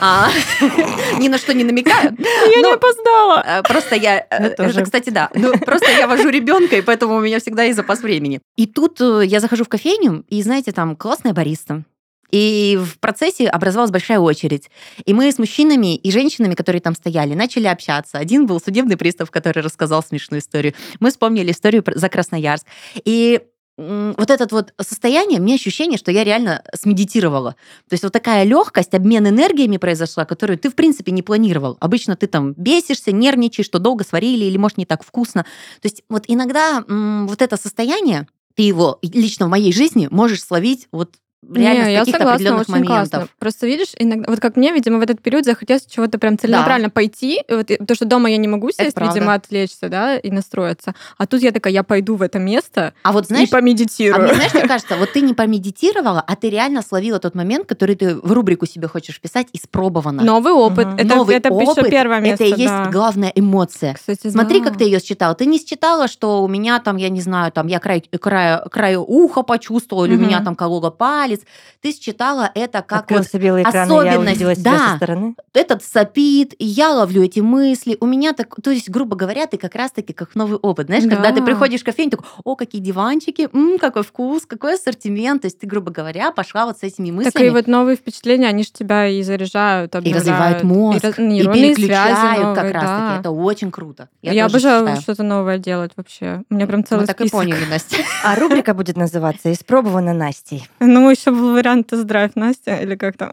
А, 0.00 0.28
ни 1.18 1.28
на 1.28 1.38
что 1.38 1.54
не 1.54 1.64
намекаю. 1.64 2.14
Я 2.18 2.73
опоздала. 2.74 3.42
э, 3.46 3.62
Просто 3.62 3.94
я... 3.96 4.26
э. 4.30 4.46
Это, 4.46 4.82
кстати, 4.84 5.10
да. 5.10 5.30
Ну, 5.34 5.58
просто 5.58 5.90
я 5.90 6.06
вожу 6.06 6.28
ребенка, 6.28 6.76
и 6.76 6.82
поэтому 6.82 7.16
у 7.16 7.20
меня 7.20 7.40
всегда 7.40 7.64
есть 7.64 7.76
запас 7.76 8.02
времени. 8.02 8.40
И 8.56 8.66
тут 8.66 9.00
э, 9.00 9.22
я 9.24 9.40
захожу 9.40 9.64
в 9.64 9.68
кофейню, 9.68 10.24
и, 10.28 10.42
знаете, 10.42 10.72
там 10.72 10.96
классная 10.96 11.32
бариста. 11.32 11.84
И 12.30 12.76
в 12.82 12.98
процессе 12.98 13.46
образовалась 13.46 13.92
большая 13.92 14.18
очередь. 14.18 14.68
И 15.04 15.14
мы 15.14 15.30
с 15.30 15.38
мужчинами 15.38 15.94
и 15.94 16.10
женщинами, 16.10 16.54
которые 16.54 16.82
там 16.82 16.96
стояли, 16.96 17.34
начали 17.34 17.68
общаться. 17.68 18.18
Один 18.18 18.46
был 18.46 18.60
судебный 18.60 18.96
пристав, 18.96 19.30
который 19.30 19.62
рассказал 19.62 20.02
смешную 20.02 20.40
историю. 20.40 20.74
Мы 20.98 21.10
вспомнили 21.10 21.52
историю 21.52 21.84
за 21.86 22.08
Красноярск. 22.08 22.66
И 23.04 23.40
вот 23.76 24.30
это 24.30 24.46
вот 24.50 24.72
состояние, 24.80 25.40
мне 25.40 25.54
ощущение, 25.56 25.98
что 25.98 26.12
я 26.12 26.22
реально 26.24 26.62
смедитировала. 26.74 27.52
То 27.88 27.94
есть 27.94 28.04
вот 28.04 28.12
такая 28.12 28.44
легкость, 28.44 28.94
обмен 28.94 29.26
энергиями 29.28 29.78
произошла, 29.78 30.24
которую 30.24 30.58
ты, 30.58 30.70
в 30.70 30.74
принципе, 30.76 31.10
не 31.12 31.22
планировал. 31.22 31.76
Обычно 31.80 32.14
ты 32.16 32.26
там 32.28 32.52
бесишься, 32.56 33.10
нервничаешь, 33.12 33.66
что 33.66 33.78
долго 33.80 34.04
сварили 34.04 34.44
или, 34.44 34.56
может, 34.56 34.78
не 34.78 34.86
так 34.86 35.02
вкусно. 35.04 35.42
То 35.80 35.88
есть 35.88 36.02
вот 36.08 36.24
иногда 36.28 36.84
м, 36.88 37.26
вот 37.26 37.42
это 37.42 37.56
состояние, 37.56 38.28
ты 38.54 38.62
его 38.62 38.98
лично 39.02 39.46
в 39.46 39.50
моей 39.50 39.72
жизни 39.72 40.06
можешь 40.10 40.44
словить 40.44 40.86
вот 40.92 41.14
реально 41.52 41.78
Не, 41.80 41.84
с 41.84 41.88
я 41.92 41.98
каких-то 42.00 42.18
согласна, 42.20 42.34
определенных 42.34 42.60
очень 42.62 42.72
моментов. 42.72 43.10
классно. 43.10 43.28
Просто 43.38 43.66
видишь, 43.66 43.92
иногда, 43.98 44.30
вот 44.30 44.40
как 44.40 44.56
мне, 44.56 44.72
видимо, 44.72 44.98
в 44.98 45.02
этот 45.02 45.20
период 45.22 45.44
захотелось 45.44 45.86
чего-то 45.86 46.18
прям 46.18 46.38
целенаправленно 46.38 46.90
пойти, 46.90 47.40
и 47.48 47.54
вот, 47.54 47.70
и- 47.70 47.76
потому 47.76 47.94
что 47.96 48.04
дома 48.04 48.30
я 48.30 48.36
не 48.36 48.48
могу 48.48 48.70
сесть, 48.70 48.96
видимо, 48.98 49.34
отвлечься, 49.34 49.88
да, 49.88 50.16
и 50.16 50.30
настроиться. 50.30 50.94
А 51.18 51.26
тут 51.26 51.42
я 51.42 51.50
такая, 51.52 51.72
я 51.72 51.82
пойду 51.82 52.16
в 52.16 52.22
это 52.22 52.38
место 52.38 52.94
А 53.02 53.12
вот 53.12 53.24
и 53.24 53.26
знаешь, 53.28 53.48
а 53.50 53.52
помедитирую. 53.52 54.22
мне, 54.24 54.34
знаешь, 54.34 54.54
мне 54.54 54.66
кажется, 54.68 54.96
вот 54.96 55.12
ты 55.12 55.20
не 55.20 55.34
помедитировала, 55.34 56.22
а 56.26 56.36
ты 56.36 56.50
реально 56.50 56.82
словила 56.82 57.18
тот 57.18 57.34
момент, 57.34 57.66
который 57.68 57.96
ты 57.96 58.14
в 58.16 58.32
рубрику 58.32 58.66
себе 58.66 58.88
хочешь 58.88 59.16
вписать, 59.16 59.48
испробовано. 59.52 60.22
Новый 60.22 60.52
опыт. 60.52 60.86
Мгм. 60.86 60.96
Это, 60.96 61.14
Новый 61.16 61.36
это 61.36 61.48
еще 61.48 61.70
опыт, 61.72 61.90
первое 61.90 62.20
место, 62.20 62.44
это 62.44 62.54
и 62.54 62.58
есть 62.60 62.72
да. 62.72 62.90
главная 62.90 63.32
эмоция. 63.34 63.94
Кстати, 63.94 64.28
Смотри, 64.28 64.60
да. 64.60 64.68
как 64.70 64.78
ты 64.78 64.84
ее 64.84 65.00
считала. 65.00 65.34
Ты 65.34 65.46
не 65.46 65.58
считала, 65.58 66.08
что 66.08 66.42
у 66.42 66.48
меня 66.48 66.78
там, 66.80 66.96
я 66.96 67.08
не 67.08 67.20
знаю, 67.20 67.52
там 67.52 67.66
я 67.66 67.78
край, 67.80 68.02
край, 68.20 68.60
краю 68.70 69.02
уха 69.06 69.42
почувствовала, 69.42 70.04
или 70.06 70.16
у 70.16 70.18
меня 70.18 70.40
там 70.42 70.54
колола 70.56 70.90
палец. 70.90 71.33
Ты 71.80 71.92
считала 71.92 72.50
это 72.54 72.82
как 72.82 73.10
вот 73.10 73.20
Открылся 73.20 73.38
белый 73.38 73.62
экран, 73.62 73.74
и 73.88 73.92
я 73.92 74.00
особенность, 74.12 74.28
увидела 74.40 74.54
себя 74.54 74.70
да. 74.72 74.88
со 74.90 74.96
стороны. 74.96 75.34
этот 75.52 75.84
сопит, 75.84 76.54
и 76.58 76.64
я 76.64 76.90
ловлю 76.92 77.22
эти 77.24 77.40
мысли. 77.40 77.96
У 78.00 78.06
меня 78.06 78.32
так, 78.32 78.54
то 78.62 78.70
есть, 78.70 78.88
грубо 78.90 79.16
говоря, 79.16 79.46
ты 79.46 79.56
как 79.58 79.74
раз-таки 79.74 80.12
как 80.12 80.34
новый 80.34 80.58
опыт. 80.58 80.86
Знаешь, 80.86 81.04
когда 81.04 81.30
ты 81.32 81.40
Да. 81.40 81.46
приходишь 81.46 81.80
в 81.80 81.84
кофейню, 81.84 82.10
такой, 82.12 82.26
о, 82.44 82.56
какие 82.56 82.80
диванчики, 82.80 83.48
м, 83.52 83.78
какой 83.78 84.02
вкус, 84.02 84.46
какой 84.46 84.74
ассортимент. 84.74 85.42
То 85.42 85.46
есть 85.46 85.58
ты, 85.60 85.66
грубо 85.66 85.90
говоря, 85.90 86.32
пошла 86.32 86.66
вот 86.66 86.78
с 86.78 86.82
этими 86.82 87.10
мыслями. 87.10 87.30
Так 87.32 87.42
и 87.42 87.50
вот 87.50 87.66
новые 87.66 87.96
впечатления, 87.96 88.48
они 88.48 88.62
же 88.62 88.70
тебя 88.72 89.08
и 89.08 89.22
заряжают, 89.22 89.94
и 89.94 89.98
обновляют. 89.98 90.26
развивают 90.26 90.62
мозг, 90.64 91.04
и, 91.04 91.38
и 91.40 91.46
переключают 91.46 92.18
связи 92.18 92.36
как 92.36 92.56
новые, 92.56 92.72
раз-таки. 92.72 92.80
да. 92.82 93.16
Это 93.20 93.30
очень 93.30 93.70
круто. 93.70 94.08
Я, 94.22 94.30
тоже 94.30 94.40
обожаю 94.68 94.80
считаю. 94.86 95.00
что-то 95.02 95.22
новое 95.22 95.58
делать 95.58 95.92
вообще. 95.96 96.42
У 96.50 96.54
меня 96.54 96.66
прям 96.66 96.84
целый 96.84 97.02
Мы 97.02 97.06
так 97.06 97.20
и 97.20 97.28
список. 97.28 97.38
поняли, 97.40 97.64
Настя. 97.70 97.96
А 98.24 98.34
рубрика 98.36 98.74
будет 98.74 98.96
называться 98.96 99.52
«Испробовано 99.52 100.12
Настей». 100.14 100.68
Ну, 100.80 101.00
еще 101.24 101.30
был 101.30 101.54
вариант 101.54 101.86
тест-драйв 101.86 102.32
Настя, 102.36 102.76
или 102.76 102.96
как 102.96 103.16
там? 103.16 103.30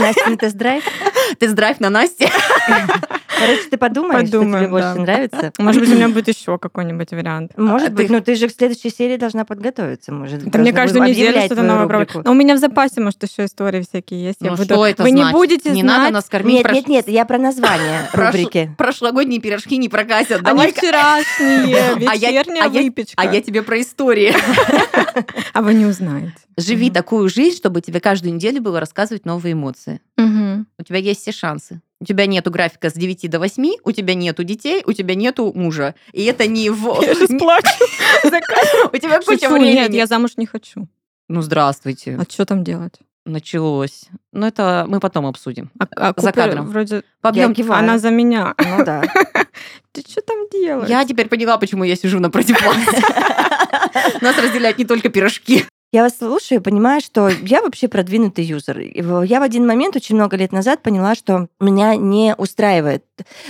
Настя 0.00 0.30
на 0.30 0.36
тест-драйв. 0.36 0.84
Тест-драйв 1.38 1.80
на 1.80 1.90
Насте. 1.90 2.30
Короче, 3.38 3.62
ты 3.70 3.76
подумаешь, 3.76 4.28
что 4.28 4.38
тебе 4.38 4.38
Подумаем, 4.40 4.70
больше 4.70 4.94
да. 4.94 5.00
нравится. 5.00 5.52
Может 5.58 5.80
быть, 5.82 5.90
у 5.92 5.94
меня 5.94 6.08
будет 6.08 6.28
еще 6.28 6.58
какой-нибудь 6.58 7.10
вариант. 7.10 7.52
Может 7.56 7.88
А 7.88 7.90
быть, 7.92 8.06
ты- 8.08 8.12
ну 8.12 8.20
ты 8.22 8.34
же 8.36 8.48
к 8.48 8.52
следующей 8.52 8.90
серии 8.90 9.16
должна 9.16 9.44
подготовиться, 9.44 10.12
может. 10.12 10.46
Это 10.46 10.58
мне 10.58 10.72
каждую 10.72 11.04
неделю 11.04 11.40
что-то 11.42 11.62
новое 11.62 11.82
рубрику. 11.82 12.04
пробовать. 12.12 12.24
Но 12.26 12.32
у 12.32 12.34
меня 12.34 12.54
в 12.54 12.58
запасе, 12.58 13.00
может, 13.00 13.22
еще 13.22 13.44
истории 13.44 13.82
всякие 13.82 14.22
есть. 14.24 14.38
Я 14.40 14.50
Ну 14.52 14.56
буду- 14.56 14.64
что 14.74 14.86
это 14.86 15.02
Вы 15.02 15.10
не 15.10 15.22
значит? 15.22 15.36
будете 15.36 15.70
Не 15.70 15.82
знать. 15.82 15.98
надо 15.98 16.12
нас 16.14 16.24
кормить. 16.24 16.54
Нет, 16.56 16.66
прош- 16.66 16.74
нет, 16.74 16.88
нет, 16.88 17.08
я 17.08 17.24
про 17.24 17.38
название 17.38 18.08
прош- 18.12 18.26
рубрики. 18.32 18.74
Прошлогодние 18.78 19.40
пирожки 19.40 19.76
не 19.76 19.88
прокатят. 19.88 20.46
Они 20.46 20.72
вчерашние, 20.72 21.76
А 22.08 22.14
я- 22.14 22.30
вечерняя 22.30 22.64
а 22.64 22.68
я- 22.68 22.82
выпечка. 22.82 23.14
А 23.16 23.24
я 23.32 23.40
тебе 23.42 23.62
про 23.62 23.80
истории. 23.80 24.34
А 25.52 25.62
вы 25.62 25.74
не 25.74 25.86
узнаете. 25.86 26.32
Живи 26.56 26.90
такую 26.90 27.28
жизнь, 27.28 27.56
чтобы 27.56 27.80
тебе 27.80 28.00
каждую 28.00 28.34
неделю 28.34 28.60
было 28.62 28.80
рассказывать 28.80 29.24
новые 29.26 29.52
эмоции. 29.54 30.00
У 30.16 30.82
тебя 30.82 30.98
есть 30.98 31.22
все 31.22 31.32
шансы. 31.32 31.80
У 32.00 32.04
тебя 32.04 32.26
нету 32.26 32.50
графика 32.52 32.90
с 32.90 32.92
9 32.92 33.28
до 33.28 33.38
8, 33.40 33.72
у 33.82 33.92
тебя 33.92 34.14
нету 34.14 34.44
детей, 34.44 34.82
у 34.86 34.92
тебя 34.92 35.14
нету 35.16 35.52
мужа. 35.54 35.94
И 36.12 36.24
это 36.24 36.46
не 36.46 36.70
в... 36.70 36.84
Я 37.02 37.14
сейчас 37.14 37.30
не- 37.30 37.38
плачу. 37.38 37.84
У 38.92 38.96
тебя 38.98 39.18
куча 39.20 39.48
Шучу, 39.48 39.56
Нет, 39.56 39.74
времени. 39.88 39.96
я 39.96 40.06
замуж 40.06 40.32
не 40.36 40.46
хочу. 40.46 40.86
Ну, 41.28 41.42
здравствуйте. 41.42 42.16
А 42.20 42.24
что 42.30 42.46
там 42.46 42.62
делать? 42.64 42.94
Началось. 43.26 44.04
Но 44.32 44.46
это 44.46 44.86
мы 44.88 45.00
потом 45.00 45.26
обсудим. 45.26 45.70
А, 45.78 45.86
а 45.96 46.06
За 46.16 46.30
Купер 46.30 46.44
кадром. 46.44 46.66
вроде... 46.66 47.02
Побьем. 47.20 47.54
Киваю. 47.54 47.80
Она 47.82 47.98
за 47.98 48.10
меня. 48.10 48.54
Ну 48.58 48.84
да. 48.84 49.02
Ты 49.92 50.00
что 50.02 50.22
там 50.22 50.48
делаешь? 50.50 50.88
Я 50.88 51.04
теперь 51.04 51.28
поняла, 51.28 51.58
почему 51.58 51.84
я 51.84 51.96
сижу 51.96 52.20
напротив 52.20 52.62
вас. 52.62 52.76
Нас 54.22 54.38
разделяют 54.38 54.78
не 54.78 54.84
только 54.86 55.08
пирожки. 55.10 55.64
Я 55.90 56.02
вас 56.02 56.18
слушаю 56.18 56.60
и 56.60 56.62
понимаю, 56.62 57.00
что 57.00 57.30
я 57.30 57.62
вообще 57.62 57.88
продвинутый 57.88 58.44
юзер. 58.44 58.78
Я 59.24 59.40
в 59.40 59.42
один 59.42 59.66
момент 59.66 59.96
очень 59.96 60.16
много 60.16 60.36
лет 60.36 60.52
назад 60.52 60.82
поняла, 60.82 61.14
что 61.14 61.48
меня 61.60 61.96
не 61.96 62.34
устраивает 62.36 63.06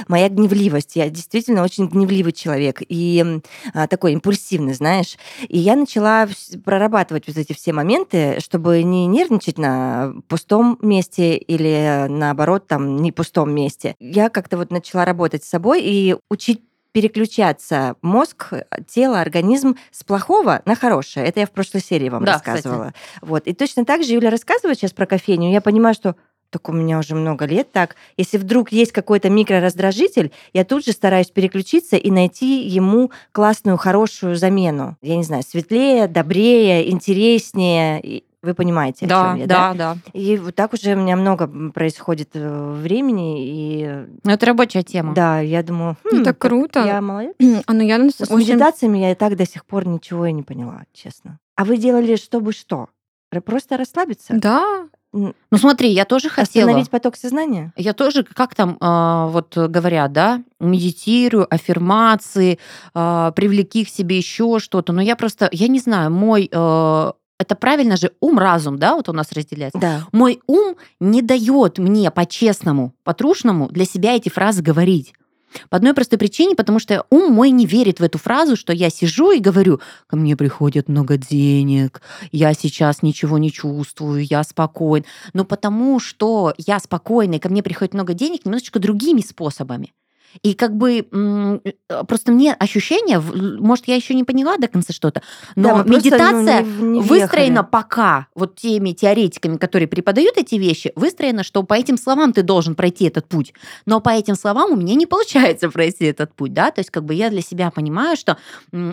моя 0.06 0.28
гневливость. 0.28 0.94
Я 0.94 1.10
действительно 1.10 1.64
очень 1.64 1.88
гневливый 1.88 2.32
человек 2.32 2.80
и 2.88 3.40
а, 3.74 3.88
такой 3.88 4.12
импульсивный, 4.12 4.74
знаешь. 4.74 5.16
И 5.48 5.58
я 5.58 5.74
начала 5.74 6.28
прорабатывать 6.64 7.26
вот 7.26 7.36
эти 7.36 7.54
все 7.54 7.72
моменты, 7.72 8.38
чтобы 8.38 8.84
не 8.84 9.06
нервничать 9.06 9.58
на 9.58 10.14
пустом 10.28 10.78
месте 10.80 11.36
или 11.36 12.06
наоборот 12.08 12.68
там 12.68 12.98
не 13.02 13.10
пустом 13.10 13.52
месте. 13.52 13.96
Я 13.98 14.28
как-то 14.28 14.58
вот 14.58 14.70
начала 14.70 15.04
работать 15.04 15.42
с 15.42 15.48
собой 15.48 15.82
и 15.82 16.14
учить 16.30 16.62
переключаться 16.92 17.96
мозг, 18.02 18.52
тело, 18.86 19.20
организм 19.20 19.76
с 19.90 20.04
плохого 20.04 20.62
на 20.64 20.74
хорошее. 20.74 21.26
Это 21.26 21.40
я 21.40 21.46
в 21.46 21.50
прошлой 21.50 21.80
серии 21.80 22.08
вам 22.08 22.24
Да, 22.24 22.38
кстати. 22.38 22.56
рассказывала. 22.56 22.92
Вот. 23.20 23.46
И 23.46 23.52
точно 23.52 23.84
так 23.84 24.02
же 24.04 24.12
Юля 24.14 24.30
рассказывает 24.30 24.78
сейчас 24.78 24.92
про 24.92 25.06
кофейню. 25.06 25.50
Я 25.50 25.60
понимаю, 25.60 25.94
что 25.94 26.16
так 26.50 26.68
у 26.68 26.72
меня 26.72 26.98
уже 26.98 27.14
много 27.14 27.44
лет 27.44 27.72
так. 27.72 27.96
Если 28.16 28.38
вдруг 28.38 28.72
есть 28.72 28.92
какой-то 28.92 29.28
микрораздражитель, 29.28 30.32
я 30.54 30.64
тут 30.64 30.84
же 30.84 30.92
стараюсь 30.92 31.30
переключиться 31.30 31.96
и 31.96 32.10
найти 32.10 32.66
ему 32.66 33.10
классную, 33.32 33.76
хорошую 33.76 34.36
замену. 34.36 34.96
Я 35.02 35.16
не 35.16 35.24
знаю, 35.24 35.42
светлее, 35.42 36.08
добрее, 36.08 36.90
интереснее. 36.90 38.00
И 38.02 38.24
Вы 38.42 38.54
понимаете, 38.54 39.06
о 39.06 39.08
чем 39.08 39.34
я, 39.34 39.46
да? 39.46 39.74
да. 39.74 39.96
И 40.12 40.36
вот 40.36 40.54
так 40.54 40.72
уже 40.72 40.94
у 40.94 40.98
меня 40.98 41.16
много 41.16 41.48
происходит 41.72 42.30
э, 42.34 42.72
времени, 42.82 43.44
и 43.48 44.06
Ну, 44.22 44.30
это 44.30 44.46
рабочая 44.46 44.84
тема. 44.84 45.12
да, 45.12 45.40
я 45.40 45.62
думаю, 45.64 45.96
Ну, 46.04 46.20
«Хм, 46.20 46.24
так 46.24 46.38
круто. 46.38 46.84
я 46.84 47.00
молодец. 47.00 47.34
А 47.66 47.72
ну 47.72 47.82
я 47.82 47.98
С 48.10 48.20
общем, 48.20 48.38
медитациями 48.38 48.98
я 48.98 49.10
и 49.10 49.14
так 49.16 49.36
до 49.36 49.44
сих 49.44 49.64
пор 49.66 49.88
ничего 49.88 50.26
и 50.26 50.32
не 50.32 50.42
поняла, 50.44 50.84
честно. 50.92 51.40
А 51.56 51.64
вы 51.64 51.78
делали 51.78 52.14
чтобы 52.16 52.52
что? 52.52 52.88
просто 53.44 53.76
расслабиться, 53.76 54.34
Да. 54.36 54.88
Ну 55.12 55.32
смотри, 55.56 55.88
я 55.90 56.04
тоже 56.04 56.28
хотела. 56.28 56.66
остановить 56.66 56.90
поток 56.90 57.16
сознания. 57.16 57.72
Я 57.76 57.94
тоже, 57.94 58.24
как 58.24 58.54
там 58.54 58.76
а, 58.80 59.26
вот 59.28 59.56
говорят, 59.56 60.12
да, 60.12 60.42
медитирую, 60.60 61.46
аффирмации, 61.52 62.58
а, 62.92 63.32
привлеки 63.32 63.84
к 63.86 63.88
себе 63.88 64.18
еще 64.18 64.58
что-то. 64.58 64.92
Но 64.92 65.00
я 65.00 65.16
просто, 65.16 65.48
я 65.50 65.68
не 65.68 65.78
знаю, 65.78 66.10
мой, 66.10 66.48
э, 66.52 67.12
это 67.38 67.54
правильно 67.54 67.96
же, 67.96 68.12
ум-разум, 68.20 68.78
да, 68.78 68.94
вот 68.94 69.08
у 69.08 69.12
нас 69.12 69.32
разделяется. 69.32 69.78
Да. 69.78 70.06
Мой 70.12 70.40
ум 70.46 70.76
не 71.00 71.22
дает 71.22 71.78
мне 71.78 72.10
по-честному, 72.10 72.92
по-трушному 73.04 73.68
для 73.68 73.84
себя 73.84 74.16
эти 74.16 74.28
фразы 74.28 74.62
говорить. 74.62 75.14
По 75.70 75.78
одной 75.78 75.94
простой 75.94 76.18
причине, 76.18 76.54
потому 76.54 76.78
что 76.78 77.06
ум 77.10 77.32
мой 77.32 77.50
не 77.50 77.64
верит 77.64 78.00
в 78.00 78.02
эту 78.02 78.18
фразу, 78.18 78.54
что 78.54 78.72
я 78.72 78.90
сижу 78.90 79.30
и 79.30 79.40
говорю, 79.40 79.80
ко 80.06 80.16
мне 80.16 80.36
приходит 80.36 80.88
много 80.88 81.16
денег, 81.16 82.02
я 82.32 82.52
сейчас 82.52 83.02
ничего 83.02 83.38
не 83.38 83.50
чувствую, 83.50 84.26
я 84.26 84.42
спокоен. 84.44 85.04
Но 85.32 85.44
потому 85.44 86.00
что 86.00 86.52
я 86.58 86.78
спокойна, 86.78 87.36
и 87.36 87.38
ко 87.38 87.48
мне 87.48 87.62
приходит 87.62 87.94
много 87.94 88.12
денег 88.12 88.44
немножечко 88.44 88.78
другими 88.78 89.22
способами. 89.22 89.94
И 90.42 90.54
как 90.54 90.76
бы 90.76 91.06
э, 91.10 91.72
просто 92.06 92.32
мне 92.32 92.54
ощущение, 92.54 93.20
может, 93.20 93.88
я 93.88 93.96
еще 93.96 94.14
не 94.14 94.24
поняла 94.24 94.56
до 94.56 94.68
конца 94.68 94.92
что-то, 94.92 95.22
Да, 95.56 95.70
но 95.70 95.76
мы 95.78 95.84
просто, 95.84 95.90
ну, 95.90 95.98
медитация 95.98 96.62
не 96.62 96.88
не 96.88 97.00
выстроена 97.00 97.64
пока 97.64 98.26
вот 98.34 98.56
теми 98.56 98.92
теоретиками, 98.92 99.56
которые 99.56 99.88
преподают 99.88 100.36
эти 100.36 100.56
вещи, 100.56 100.92
выстроена, 100.96 101.42
что 101.42 101.62
по 101.62 101.74
этим 101.74 101.96
словам 101.96 102.32
ты 102.32 102.42
должен 102.42 102.74
пройти 102.74 103.06
этот 103.06 103.26
путь. 103.26 103.54
Но 103.86 104.00
по 104.00 104.10
этим 104.10 104.34
словам 104.34 104.72
у 104.72 104.76
меня 104.76 104.94
не 104.94 105.06
получается 105.18 105.70
пройти 105.70 106.04
этот 106.04 106.34
путь, 106.34 106.52
да, 106.52 106.70
то 106.70 106.80
есть 106.80 106.90
как 106.90 107.04
бы 107.04 107.14
я 107.14 107.30
для 107.30 107.42
себя 107.42 107.70
понимаю, 107.70 108.16
что, 108.16 108.36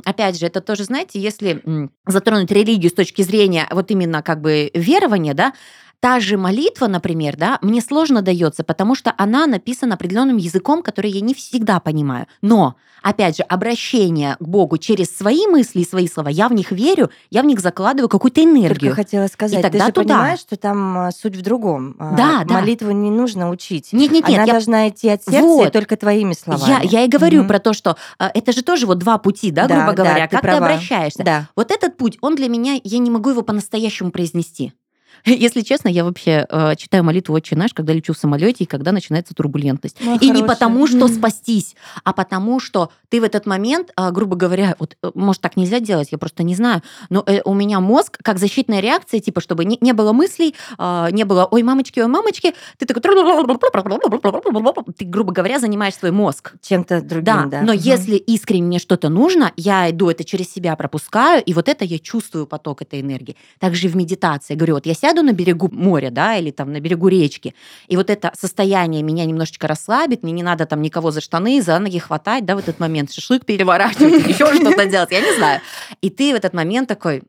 опять 0.06 0.39
же, 0.39 0.46
это 0.46 0.62
тоже, 0.62 0.86
знаете, 0.86 1.20
если 1.20 1.62
затронуть 2.08 2.51
религию 2.51 2.89
с 2.89 2.94
точки 2.94 3.22
зрения 3.22 3.68
вот 3.72 3.92
именно 3.92 4.22
как 4.22 4.42
бы 4.42 4.72
верования, 4.74 5.34
да, 5.34 5.54
Та 6.05 6.19
же 6.19 6.38
молитва, 6.38 6.85
например, 6.85 7.35
да, 7.35 7.57
мне 7.63 7.81
сложно 7.81 8.21
дается, 8.21 8.63
потому 8.63 8.93
что 8.93 9.12
она 9.17 9.47
написана 9.47 9.95
определенным 9.95 10.38
языком, 10.38 10.83
который 10.83 11.09
я 11.09 11.19
не 11.19 11.33
всегда 11.33 11.79
понимаю. 11.79 12.27
Но, 12.43 12.75
опять 13.01 13.38
же, 13.38 13.41
обращение 13.41 14.35
к 14.39 14.43
Богу 14.47 14.77
через 14.77 15.17
свои 15.17 15.47
мысли 15.47 15.79
и 15.79 15.83
свои 15.83 16.07
слова, 16.07 16.27
я 16.29 16.47
в 16.47 16.53
них 16.53 16.71
верю, 16.71 17.09
я 17.31 17.41
в 17.41 17.45
них 17.45 17.59
закладываю 17.59 18.07
какую-то 18.07 18.39
Только 18.39 18.55
энергию. 18.59 18.93
хотела 18.93 19.25
сказать, 19.25 19.63
тогда 19.63 19.79
ты 19.79 19.85
же 19.88 19.91
туда. 19.93 20.13
понимаешь, 20.13 20.39
что 20.41 20.57
там 20.57 20.95
а, 20.95 21.12
суть 21.12 21.35
в 21.35 21.41
другом. 21.41 21.95
А, 21.97 22.15
Да, 22.15 22.43
да. 22.47 22.53
Молитву 22.53 22.91
не 22.91 23.09
нужно 23.09 23.50
учить. 23.50 23.91
Нет, 23.91 24.12
нет, 24.12 24.27
нет, 24.27 24.38
Она 24.38 24.45
я 24.45 24.51
должна 24.53 24.88
идти 24.89 25.09
от 25.09 25.24
сердца 25.24 25.41
Вот. 25.41 25.69
и 25.69 25.71
только 25.71 25.97
твоими 25.97 26.35
Я, 26.47 26.57
словами. 26.57 26.85
я 26.88 27.01
и 27.03 27.07
говорю 27.07 27.39
Мгм. 27.39 27.47
про 27.47 27.57
то, 27.57 27.74
что 27.74 27.97
э, 28.19 28.27
это 28.31 28.51
же 28.51 28.62
тоже 28.62 28.85
вот 28.85 29.00
два 29.00 29.17
пути, 29.17 29.50
да, 29.50 29.65
Да, 29.65 29.74
грубо 29.77 29.93
да, 29.93 30.03
говоря, 30.03 30.27
ты 30.27 30.35
как 30.35 30.41
ты 30.41 30.47
права. 30.50 30.67
обращаешься. 30.67 31.24
Да. 31.24 31.50
Вот 31.55 31.71
этот 31.71 31.97
путь, 31.97 32.19
он 32.21 32.35
для 32.35 32.47
меня, 32.47 32.79
я 32.83 33.00
не 33.00 33.09
могу 33.09 33.31
его 33.31 33.41
по-настоящему 33.41 34.12
произнести. 34.12 34.71
Если 35.25 35.62
честно, 35.62 35.88
я 35.89 36.03
вообще 36.03 36.45
э, 36.50 36.75
читаю 36.77 37.03
молитву 37.03 37.36
«Отче 37.36 37.55
наш», 37.55 37.74
когда 37.74 37.93
лечу 37.93 38.13
в 38.13 38.17
самолете 38.17 38.63
и 38.63 38.67
когда 38.67 38.91
начинается 38.91 39.34
турбулентность. 39.34 39.98
Моя 40.03 40.17
И 40.17 40.25
не 40.27 40.34
хорошая. 40.41 40.48
потому, 40.48 40.88
что 40.88 41.07
спастись, 41.07 41.75
а 42.03 42.13
потому, 42.13 42.60
что 42.60 42.89
ты 43.10 43.22
в 43.22 43.24
этот 43.24 43.45
момент, 43.45 43.91
а, 43.95 44.12
грубо 44.12 44.36
говоря, 44.36 44.75
вот, 44.79 44.98
э, 45.01 45.12
может, 45.13 45.41
так 45.41 45.57
нельзя 45.57 45.79
делать, 45.79 46.10
я 46.12 46.17
просто 46.17 46.43
не 46.43 46.55
знаю, 46.55 46.81
но 47.10 47.24
э, 47.25 47.41
у 47.45 47.53
меня 47.53 47.79
мозг, 47.79 48.17
как 48.22 48.39
защитная 48.39 48.79
реакция, 48.79 49.19
типа, 49.19 49.41
чтобы 49.41 49.65
не, 49.65 49.77
не 49.81 49.93
было 49.93 50.12
мыслей, 50.13 50.55
а, 50.77 51.10
не 51.12 51.24
было 51.24 51.45
«ой, 51.50 51.63
мамочки, 51.63 52.00
ой, 52.00 52.07
мамочки», 52.07 52.53
ты 52.77 52.86
такой... 52.86 53.01
Ты, 54.98 55.05
грубо 55.05 55.31
говоря, 55.34 55.60
занимаешь 55.60 55.95
свой 55.95 56.12
мозг. 56.12 56.53
Чем-то 56.62 57.01
другим, 57.01 57.24
Да, 57.24 57.45
да. 57.45 57.62
но 57.62 57.74
Мгм. 57.74 57.81
если 57.81 58.15
искренне 58.15 58.63
мне 58.65 58.79
что-то 58.79 59.10
нужно, 59.10 59.51
я 59.57 59.89
иду 59.89 60.10
это 60.10 60.24
через 60.24 60.51
себя 60.51 60.75
пропускаю, 60.75 61.43
и 61.43 61.53
вот 61.53 61.69
это 61.69 61.86
я 61.86 62.00
чувствую 62.00 62.48
поток 62.48 62.81
этой 62.81 63.01
энергии. 63.01 63.36
Также 63.60 63.88
в 63.88 63.95
медитации. 63.95 64.53
Я 64.53 64.57
говорю, 64.57 64.75
вот 64.75 64.86
я 64.86 64.93
сяду 65.05 65.21
на 65.21 65.33
берегу 65.33 65.69
моря, 65.71 66.09
да, 66.09 66.35
или 66.35 66.51
там 66.51 66.71
на 66.71 66.79
берегу 66.79 67.07
речки, 67.07 67.53
и 67.88 67.95
вот 67.95 68.09
это 68.09 68.31
состояние 68.33 69.03
меня 69.03 69.25
немножечко 69.25 69.67
расслабит, 69.67 70.24
мне 70.24 70.33
не 70.33 70.43
надо 70.43 70.65
там 70.65 70.81
никого 70.81 71.12
за 71.12 71.21
штаны, 71.21 71.62
за 71.62 71.77
ноги 71.79 72.00
хватать, 72.00 72.45
да, 72.45 72.55
в 72.55 72.59
этот 72.59 72.79
момент 72.79 73.12
шашлык 73.12 73.45
переворачивать, 73.45 74.27
еще 74.27 74.53
что-то 74.55 74.85
делать, 74.88 75.12
я 75.12 75.21
не 75.21 75.38
знаю. 75.38 75.62
И 76.01 76.09
ты 76.09 76.33
в 76.33 76.35
этот 76.35 76.53
момент 76.53 76.89
такой, 76.89 77.24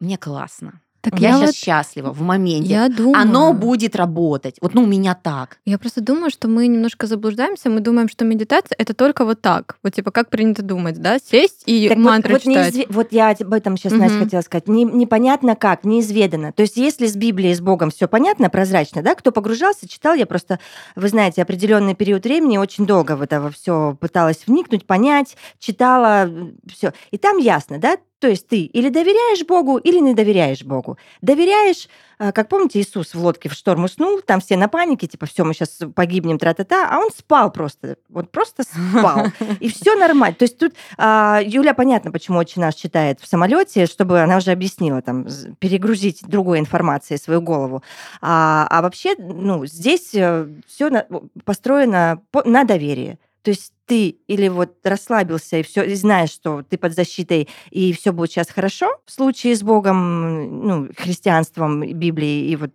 мне 0.00 0.16
классно. 0.16 0.80
Так 1.02 1.18
Я 1.18 1.30
я, 1.30 1.34
сейчас 1.36 1.46
вот, 1.48 1.54
счастлива 1.56 2.12
в 2.12 2.20
моменте. 2.20 2.68
я 2.68 2.88
думаю... 2.88 3.16
Оно 3.20 3.54
будет 3.54 3.96
работать. 3.96 4.56
Вот, 4.60 4.74
ну, 4.74 4.82
у 4.82 4.86
меня 4.86 5.14
так. 5.14 5.58
Я 5.64 5.78
просто 5.78 6.02
думаю, 6.02 6.30
что 6.30 6.46
мы 6.46 6.66
немножко 6.66 7.06
заблуждаемся. 7.06 7.70
Мы 7.70 7.80
думаем, 7.80 8.08
что 8.08 8.24
медитация 8.26 8.76
это 8.78 8.92
только 8.92 9.24
вот 9.24 9.40
так. 9.40 9.78
Вот 9.82 9.94
типа 9.94 10.10
как 10.10 10.28
принято 10.28 10.62
думать, 10.62 11.00
да? 11.00 11.18
Сесть 11.18 11.62
и 11.66 11.88
Так 11.88 11.96
вот- 11.96 12.04
мантру 12.04 12.32
вот, 12.34 12.42
читать. 12.42 12.74
неизве- 12.74 12.86
вот 12.90 13.12
я 13.12 13.30
об 13.30 13.52
этом 13.54 13.76
сейчас, 13.78 13.92
Настя, 13.92 14.16
Мгм. 14.16 14.24
хотела 14.24 14.40
сказать. 14.42 14.68
Не- 14.68 14.84
непонятно 14.84 15.56
как, 15.56 15.84
неизведанно. 15.84 16.52
То 16.52 16.62
есть 16.62 16.76
если 16.76 17.06
с 17.06 17.16
Библией, 17.16 17.54
с 17.54 17.60
Богом 17.62 17.90
все 17.90 18.06
понятно, 18.06 18.50
прозрачно, 18.50 19.02
да, 19.02 19.14
кто 19.14 19.32
погружался, 19.32 19.88
читал, 19.88 20.14
я 20.14 20.26
просто, 20.26 20.58
вы 20.96 21.08
знаете, 21.08 21.40
определенный 21.42 21.94
период 21.94 22.24
времени 22.24 22.58
очень 22.58 22.84
долго 22.86 23.16
в 23.16 23.22
это 23.22 23.50
все 23.50 23.96
пыталась 24.00 24.42
вникнуть, 24.46 24.86
понять, 24.86 25.36
читала, 25.58 26.30
все. 26.70 26.92
И 27.10 27.16
там 27.18 27.38
ясно, 27.38 27.78
да, 27.78 27.96
то 28.20 28.28
есть 28.28 28.46
ты 28.48 28.60
или 28.60 28.90
доверяешь 28.90 29.44
Богу, 29.46 29.78
или 29.78 29.98
не 29.98 30.14
доверяешь 30.14 30.62
Богу. 30.62 30.98
Доверяешь, 31.22 31.88
а, 32.18 32.32
как 32.32 32.48
помните, 32.48 32.78
Иисус 32.78 33.14
в 33.14 33.18
лодке 33.18 33.48
в 33.48 33.54
шторм 33.54 33.84
уснул, 33.84 34.20
там 34.20 34.40
все 34.40 34.58
на 34.58 34.68
панике, 34.68 35.06
типа, 35.06 35.24
все, 35.24 35.42
мы 35.42 35.54
сейчас 35.54 35.78
погибнем, 35.94 36.38
тра-та-та, 36.38 36.88
а 36.90 36.98
он 36.98 37.10
спал 37.16 37.50
просто, 37.50 37.96
вот 38.10 38.30
просто 38.30 38.64
спал. 38.64 39.28
И 39.58 39.68
все 39.72 39.96
нормально. 39.96 40.36
То 40.36 40.44
есть 40.44 40.58
тут 40.58 40.74
а, 40.98 41.40
Юля, 41.42 41.72
понятно, 41.72 42.12
почему 42.12 42.38
очень 42.38 42.60
наш 42.60 42.74
читает 42.74 43.20
в 43.20 43.26
самолете, 43.26 43.86
чтобы 43.86 44.20
она 44.20 44.36
уже 44.36 44.50
объяснила, 44.52 45.00
там, 45.00 45.26
перегрузить 45.58 46.22
другой 46.22 46.58
информацией 46.58 47.18
свою 47.18 47.40
голову. 47.40 47.82
А, 48.20 48.66
а 48.68 48.82
вообще, 48.82 49.14
ну, 49.18 49.64
здесь 49.64 50.10
все 50.10 51.06
построено 51.44 52.20
по- 52.30 52.46
на 52.46 52.64
доверии. 52.64 53.18
То 53.42 53.50
есть 53.50 53.72
ты 53.86 54.16
или 54.28 54.48
вот 54.48 54.74
расслабился 54.84 55.56
и 55.58 55.62
все, 55.62 55.82
и 55.82 55.94
знаешь, 55.94 56.30
что 56.30 56.62
ты 56.62 56.76
под 56.78 56.94
защитой, 56.94 57.48
и 57.70 57.92
все 57.92 58.12
будет 58.12 58.30
сейчас 58.30 58.48
хорошо 58.50 58.88
в 59.06 59.10
случае 59.10 59.56
с 59.56 59.62
Богом, 59.62 60.66
ну, 60.66 60.88
христианством, 60.96 61.80
Библией 61.80 62.50
и 62.52 62.56
вот 62.56 62.70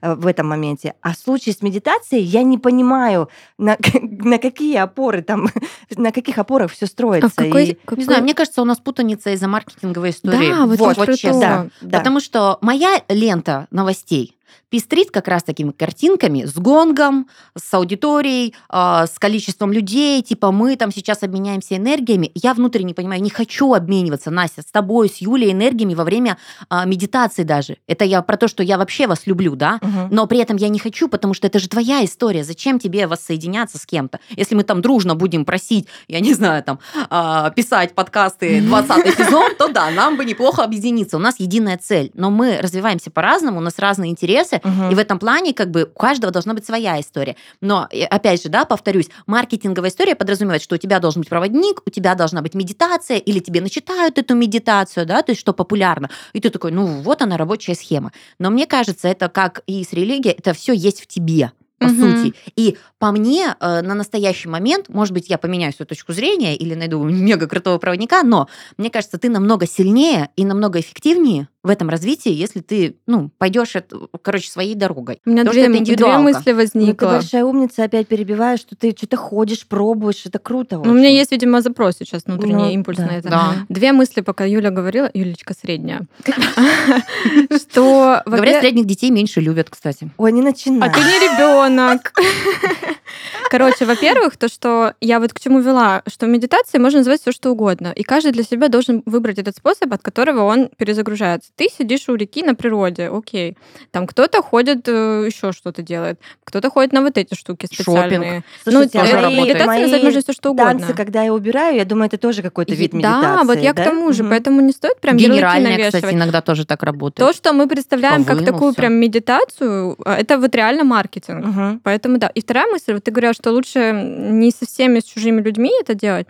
э, 0.00 0.14
в 0.14 0.26
этом 0.26 0.46
моменте. 0.48 0.94
А 1.02 1.12
в 1.12 1.18
случае 1.18 1.54
с 1.54 1.62
медитацией 1.62 2.22
я 2.22 2.42
не 2.42 2.58
понимаю, 2.58 3.28
на, 3.58 3.76
на 4.02 4.38
какие 4.38 4.76
опоры 4.76 5.22
там, 5.22 5.48
на 5.96 6.12
каких 6.12 6.38
опорах 6.38 6.70
все 6.72 6.86
строится. 6.86 7.26
А 7.26 7.30
в 7.30 7.34
какой, 7.34 7.66
И- 7.70 7.74
какой- 7.74 7.98
Не 7.98 8.04
знаю, 8.04 8.22
мне 8.22 8.34
кажется, 8.34 8.62
у 8.62 8.64
нас 8.64 8.78
путаница 8.78 9.30
из-за 9.30 9.48
маркетинговой 9.48 10.10
истории. 10.10 10.50
Да, 10.50 10.66
вот, 10.66 10.78
Вот, 10.78 10.96
про 10.96 11.16
честно. 11.16 11.40
Да, 11.40 11.68
да. 11.82 11.98
Потому 11.98 12.20
что 12.20 12.58
моя 12.62 13.02
лента 13.08 13.66
новостей 13.70 14.36
пестрит 14.70 15.10
как 15.10 15.28
раз 15.28 15.42
такими 15.42 15.70
картинками 15.70 16.44
с 16.44 16.54
гонгом, 16.54 17.28
с 17.56 17.72
аудиторией, 17.74 18.54
а, 18.68 19.06
с 19.06 19.18
количеством 19.18 19.72
людей, 19.72 20.22
типа 20.22 20.50
мы 20.50 20.76
там 20.76 20.92
сейчас 20.92 21.22
обменяемся 21.22 21.76
энергиями. 21.76 22.30
Я 22.34 22.54
внутренне 22.54 22.94
понимаю, 22.94 23.22
не 23.22 23.30
хочу 23.30 23.72
обмениваться, 23.74 24.30
Настя, 24.30 24.62
с 24.62 24.66
тобой, 24.66 25.08
с 25.08 25.18
Юлей 25.18 25.52
энергиями 25.52 25.94
во 25.94 26.04
время 26.04 26.36
а, 26.68 26.84
медитации 26.84 27.42
даже. 27.44 27.76
Это 27.86 28.04
я 28.04 28.20
про 28.22 28.36
то, 28.36 28.48
что 28.48 28.62
я 28.62 28.78
вообще 28.78 29.06
вас 29.06 29.26
люблю, 29.26 29.54
да, 29.56 29.78
Мгм. 29.82 30.08
но 30.10 30.26
при 30.26 30.38
этом 30.38 30.56
я 30.56 30.68
не 30.68 30.78
хочу, 30.78 31.08
потому 31.08 31.34
что 31.34 31.46
это 31.46 31.58
же 31.58 31.68
твоя 31.68 32.04
история. 32.04 32.44
Зачем 32.44 32.78
тебе 32.78 33.06
воссоединяться 33.06 33.78
с 33.78 33.86
кем-то? 33.86 34.18
Если 34.30 34.54
мы 34.54 34.64
там 34.64 34.82
дружно 34.82 35.14
будем 35.14 35.44
просить, 35.44 35.86
я 36.08 36.20
не 36.20 36.34
знаю, 36.34 36.62
там, 36.64 36.78
а, 37.10 37.50
писать 37.50 37.94
подкасты 37.94 38.60
20 38.66 39.16
сезон, 39.16 39.54
то 39.56 39.68
да, 39.68 39.90
нам 39.90 40.16
бы 40.16 40.24
неплохо 40.24 40.64
объединиться. 40.64 41.16
У 41.16 41.20
нас 41.20 41.38
единая 41.38 41.78
цель, 41.78 42.10
но 42.14 42.30
мы 42.30 42.58
развиваемся 42.60 43.10
по-разному, 43.10 43.58
у 43.58 43.62
нас 43.62 43.78
разные 43.78 44.10
интересы, 44.10 44.43
Мгм. 44.52 44.90
и 44.90 44.94
в 44.94 44.98
этом 44.98 45.18
плане 45.18 45.52
как 45.54 45.70
бы 45.70 45.84
у 45.84 45.98
каждого 45.98 46.32
должна 46.32 46.54
быть 46.54 46.64
своя 46.64 47.00
история. 47.00 47.36
Но, 47.60 47.88
опять 48.10 48.42
же, 48.42 48.48
да, 48.48 48.64
повторюсь, 48.64 49.08
маркетинговая 49.26 49.90
история 49.90 50.14
подразумевает, 50.14 50.62
что 50.62 50.74
у 50.74 50.78
тебя 50.78 51.00
должен 51.00 51.22
быть 51.22 51.28
проводник, 51.28 51.82
у 51.86 51.90
тебя 51.90 52.14
должна 52.14 52.42
быть 52.42 52.54
медитация, 52.54 53.18
или 53.18 53.38
тебе 53.38 53.60
начитают 53.60 54.18
эту 54.18 54.34
медитацию, 54.34 55.06
да, 55.06 55.22
то 55.22 55.32
есть 55.32 55.40
что 55.40 55.52
популярно. 55.52 56.10
И 56.32 56.40
ты 56.40 56.50
такой, 56.50 56.72
ну 56.72 56.86
вот 56.86 57.22
она 57.22 57.36
рабочая 57.36 57.74
схема. 57.74 58.12
Но 58.38 58.50
мне 58.50 58.66
кажется, 58.66 59.08
это 59.08 59.28
как 59.28 59.62
и 59.66 59.84
с 59.84 59.92
религией, 59.92 60.34
это 60.36 60.52
все 60.52 60.72
есть 60.72 61.02
в 61.02 61.06
тебе 61.06 61.52
по 61.86 61.92
Мгм. 61.92 62.16
сути. 62.24 62.34
И 62.56 62.76
по 62.98 63.10
мне, 63.12 63.54
э, 63.60 63.82
на 63.82 63.94
настоящий 63.94 64.48
момент, 64.48 64.88
может 64.88 65.12
быть, 65.14 65.28
я 65.28 65.38
поменяю 65.38 65.72
свою 65.72 65.86
точку 65.86 66.12
зрения 66.12 66.56
или 66.56 66.74
найду 66.74 67.02
мега 67.04 67.46
крутого 67.46 67.78
проводника, 67.78 68.22
но 68.22 68.48
мне 68.76 68.90
кажется, 68.90 69.18
ты 69.18 69.28
намного 69.28 69.66
сильнее 69.66 70.28
и 70.36 70.44
намного 70.44 70.80
эффективнее 70.80 71.48
в 71.62 71.70
этом 71.70 71.88
развитии, 71.88 72.30
если 72.30 72.60
ты, 72.60 72.96
ну, 73.06 73.30
пойдешь, 73.38 73.72
короче, 74.20 74.50
своей 74.50 74.74
дорогой. 74.74 75.20
У 75.24 75.30
меня 75.30 75.44
Потому 75.44 75.52
две, 75.54 75.62
что 75.84 75.92
это 75.92 75.96
две 76.04 76.18
мысли 76.18 76.38
Ну, 76.38 76.44
ты 76.44 76.54
возникло. 76.54 77.06
большая 77.06 77.44
умница, 77.44 77.84
опять 77.84 78.06
перебиваешь, 78.06 78.60
что 78.60 78.76
ты 78.76 78.94
что-то 78.96 79.16
ходишь, 79.16 79.66
пробуешь, 79.66 80.26
это 80.26 80.38
круто. 80.38 80.78
Ну, 80.84 80.90
у 80.90 80.94
меня 80.94 81.08
есть, 81.08 81.32
видимо, 81.32 81.62
запрос 81.62 81.96
сейчас, 81.98 82.24
внутренний 82.26 82.54
Ну, 82.64 82.70
импульс 82.70 82.98
да. 82.98 83.06
на 83.06 83.10
это. 83.12 83.28
Да. 83.30 83.54
Две 83.70 83.92
мысли, 83.92 84.20
пока 84.20 84.44
Юля 84.44 84.70
говорила, 84.70 85.10
Юлечка 85.14 85.54
средняя, 85.58 86.06
что... 87.56 88.22
Говорят, 88.26 88.60
средних 88.60 88.84
детей 88.86 89.10
меньше 89.10 89.40
любят, 89.40 89.70
кстати. 89.70 90.10
Ой, 90.16 90.32
не 90.32 90.42
начинай. 90.42 90.88
А 90.88 90.92
ты 90.92 91.00
не 91.00 91.06
ребенок. 91.06 91.73
Короче, 93.50 93.84
во-первых, 93.84 94.36
то, 94.36 94.48
что 94.48 94.94
я 95.00 95.20
вот 95.20 95.32
к 95.32 95.40
чему 95.40 95.60
вела, 95.60 96.02
что 96.06 96.26
в 96.26 96.28
медитации 96.28 96.78
можно 96.78 97.00
называть 97.00 97.20
все 97.20 97.32
что 97.32 97.50
угодно, 97.50 97.92
и 97.94 98.02
каждый 98.02 98.32
для 98.32 98.42
себя 98.42 98.68
должен 98.68 99.02
выбрать 99.06 99.38
этот 99.38 99.56
способ, 99.56 99.92
от 99.92 100.02
которого 100.02 100.42
он 100.44 100.70
перезагружается. 100.76 101.50
ты 101.56 101.68
сидишь 101.68 102.08
у 102.08 102.14
реки 102.14 102.42
на 102.42 102.54
природе, 102.54 103.08
окей. 103.08 103.56
Там 103.90 104.06
кто-то 104.06 104.42
ходит, 104.42 104.88
э, 104.88 105.24
еще 105.26 105.52
что-то 105.52 105.82
делает, 105.82 106.18
кто-то 106.44 106.70
ходит 106.70 106.92
на 106.92 107.02
вот 107.02 107.18
эти 107.18 107.34
штуки 107.34 107.66
специальные. 107.66 108.44
Слушайте, 108.62 108.98
ну, 108.98 109.04
а 109.04 109.30
э, 109.30 109.36
медитация 109.36 109.80
назвать 109.82 110.02
можно 110.02 110.20
все 110.20 110.32
что 110.32 110.54
танцы, 110.54 110.84
угодно. 110.84 110.94
когда 110.96 111.22
я 111.22 111.32
убираю, 111.32 111.76
я 111.76 111.84
думаю, 111.84 112.06
это 112.06 112.18
тоже 112.18 112.42
какой-то 112.42 112.74
вид 112.74 112.92
медитации. 112.92 113.22
Да, 113.22 113.44
вот 113.44 113.58
я 113.58 113.72
к 113.72 113.82
тому 113.82 114.12
же, 114.12 114.24
поэтому 114.24 114.60
не 114.60 114.72
стоит 114.72 115.00
прям 115.00 115.16
Генеральная, 115.16 115.90
кстати, 115.90 116.14
иногда 116.14 116.40
тоже 116.40 116.64
так 116.66 116.82
работает. 116.82 117.28
То, 117.28 117.36
что 117.36 117.52
мы 117.52 117.68
представляем 117.68 118.24
как 118.24 118.44
такую 118.44 118.74
прям 118.74 118.94
медитацию, 118.94 119.96
а, 120.04 120.16
это 120.16 120.38
вот 120.38 120.54
реально 120.54 120.84
маркетинг. 120.84 121.44
Мгм. 121.54 121.80
Поэтому 121.82 122.18
да. 122.18 122.28
И 122.28 122.40
вторая 122.40 122.66
мысль, 122.66 122.94
вот 122.94 123.04
ты 123.04 123.10
говорила, 123.10 123.34
что 123.34 123.52
лучше 123.52 123.92
не 123.92 124.50
со 124.50 124.66
всеми, 124.66 125.00
с 125.00 125.04
чужими 125.04 125.40
людьми 125.40 125.70
это 125.80 125.94
делать. 125.94 126.26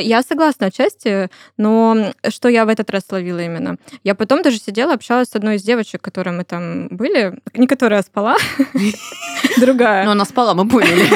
Я 0.00 0.22
согласна 0.22 0.66
отчасти, 0.66 1.30
но 1.56 2.12
что 2.28 2.48
я 2.48 2.64
в 2.64 2.68
этот 2.68 2.90
раз 2.90 3.04
словила 3.08 3.40
именно? 3.40 3.76
Я 4.04 4.14
потом 4.14 4.42
даже 4.42 4.58
сидела, 4.58 4.94
общалась 4.94 5.28
с 5.28 5.36
одной 5.36 5.56
из 5.56 5.62
девочек, 5.62 6.00
которые 6.00 6.34
мы 6.34 6.44
там 6.44 6.88
были, 6.88 7.38
не 7.54 7.66
которая 7.66 8.02
спала, 8.02 8.36
другая. 9.60 10.04
Но 10.04 10.12
она 10.12 10.24
спала, 10.24 10.54
мы 10.54 10.68
поняли. 10.68 11.08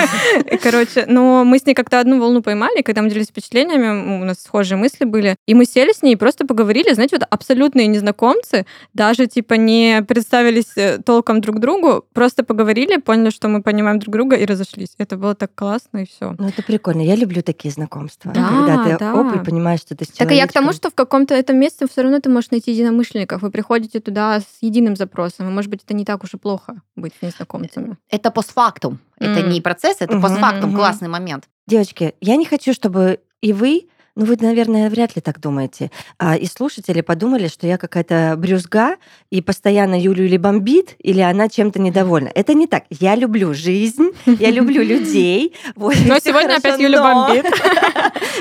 Короче, 0.63 1.05
но 1.07 1.45
мы 1.45 1.59
с 1.59 1.67
ней 1.67 1.75
как-то 1.75 2.01
одну 2.01 2.21
волну 2.21 2.43
поймали, 2.43 2.83
когда 2.83 3.03
мы 3.03 3.09
делились 3.09 3.29
впечатлениями, 3.29 4.23
у 4.23 4.25
нас 4.25 4.43
схожие 4.43 4.79
мысли 4.79 5.05
были, 5.05 5.37
и 5.47 5.55
мы 5.55 5.65
сели 5.65 5.93
с 5.93 6.03
ней 6.03 6.15
и 6.15 6.17
просто 6.17 6.47
поговорили, 6.47 6.93
знаете, 6.93 7.17
вот 7.17 7.27
абсолютные 7.31 7.87
незнакомцы, 7.87 8.67
даже 8.93 9.27
типа 9.27 9.55
не 9.55 10.03
представились 10.07 10.77
э, 10.77 10.99
толком 11.05 11.41
друг 11.41 11.61
другу, 11.61 12.05
просто 12.13 12.45
поговорили, 12.45 12.97
поняли, 12.97 13.31
что 13.31 13.49
мы 13.49 13.63
понимаем 13.63 13.99
друг 13.99 14.13
друга 14.15 14.37
и 14.37 14.45
разошлись. 14.45 14.95
Это 14.99 15.17
было 15.17 15.35
так 15.35 15.55
классно 15.55 15.99
и 15.99 16.07
все. 16.07 16.35
Ну, 16.39 16.49
это 16.49 16.63
прикольно. 16.63 17.03
Я 17.03 17.17
люблю 17.17 17.43
такие 17.43 17.73
знакомства. 17.73 18.33
Да, 18.33 18.49
когда 18.49 18.74
ты 18.83 18.97
да. 18.99 19.15
оп, 19.15 19.35
и 19.35 19.45
понимаешь, 19.45 19.81
что 19.81 19.95
ты 19.95 20.05
с 20.05 20.09
Так 20.09 20.33
и 20.33 20.35
я 20.35 20.47
к 20.47 20.53
тому, 20.53 20.67
человечком. 20.67 20.73
что 20.73 20.91
в 20.91 20.95
каком-то 20.95 21.35
этом 21.35 21.57
месте 21.59 21.87
все 21.87 22.03
равно 22.03 22.21
ты 22.21 22.29
можешь 22.31 22.51
найти 22.51 22.73
единомышленников. 22.73 23.43
Вы 23.43 23.51
приходите 23.51 24.01
туда 24.01 24.41
с 24.41 24.47
единым 24.61 24.97
запросом. 24.97 25.49
И, 25.49 25.51
может 25.53 25.71
быть, 25.71 25.83
это 25.85 25.95
не 25.95 26.05
так 26.05 26.25
уж 26.25 26.35
и 26.35 26.37
плохо 26.39 26.83
быть 26.97 27.13
с 27.19 27.23
незнакомцами. 27.23 27.97
Это 28.11 28.31
постфактум. 28.31 28.99
Это 29.19 29.41
М. 29.41 29.49
не 29.51 29.61
процесс, 29.61 29.99
это 30.01 30.15
Мгм, 30.15 30.23
постфактум. 30.23 30.71
мгм. 30.71 30.77
Классный 30.79 31.09
момент. 31.09 31.45
Девочки, 31.67 32.15
я 32.21 32.37
не 32.37 32.45
хочу, 32.45 32.73
чтобы 32.73 33.21
и 33.41 33.53
вы, 33.53 33.89
ну 34.17 34.27
вы, 34.27 34.37
наверное, 34.41 34.89
вряд 34.91 35.17
ли 35.17 35.23
так 35.23 35.41
думаете, 35.41 35.91
а, 36.19 36.37
и 36.37 36.47
слушатели 36.47 37.01
подумали, 37.01 37.49
что 37.49 37.67
я 37.67 37.79
какая-то 37.79 38.35
брюзга 38.39 38.97
и 39.31 39.43
постоянно 39.43 40.01
Юлю 40.01 40.25
или 40.25 40.37
бомбит, 40.37 40.95
или 40.99 41.21
она 41.21 41.49
чем-то 41.49 41.81
недовольна. 41.81 42.31
Это 42.35 42.55
не 42.55 42.67
так. 42.69 42.85
Я 42.91 43.17
люблю 43.17 43.55
жизнь, 43.55 44.11
я 44.27 44.51
люблю 44.51 44.83
людей. 44.83 45.55
вот, 45.75 45.95
Но 46.07 46.19
сегодня 46.21 46.49
хорошо, 46.49 46.69
опять 46.69 46.81
Юля 46.81 47.03
но- 47.03 47.27
бомбит. 47.27 47.45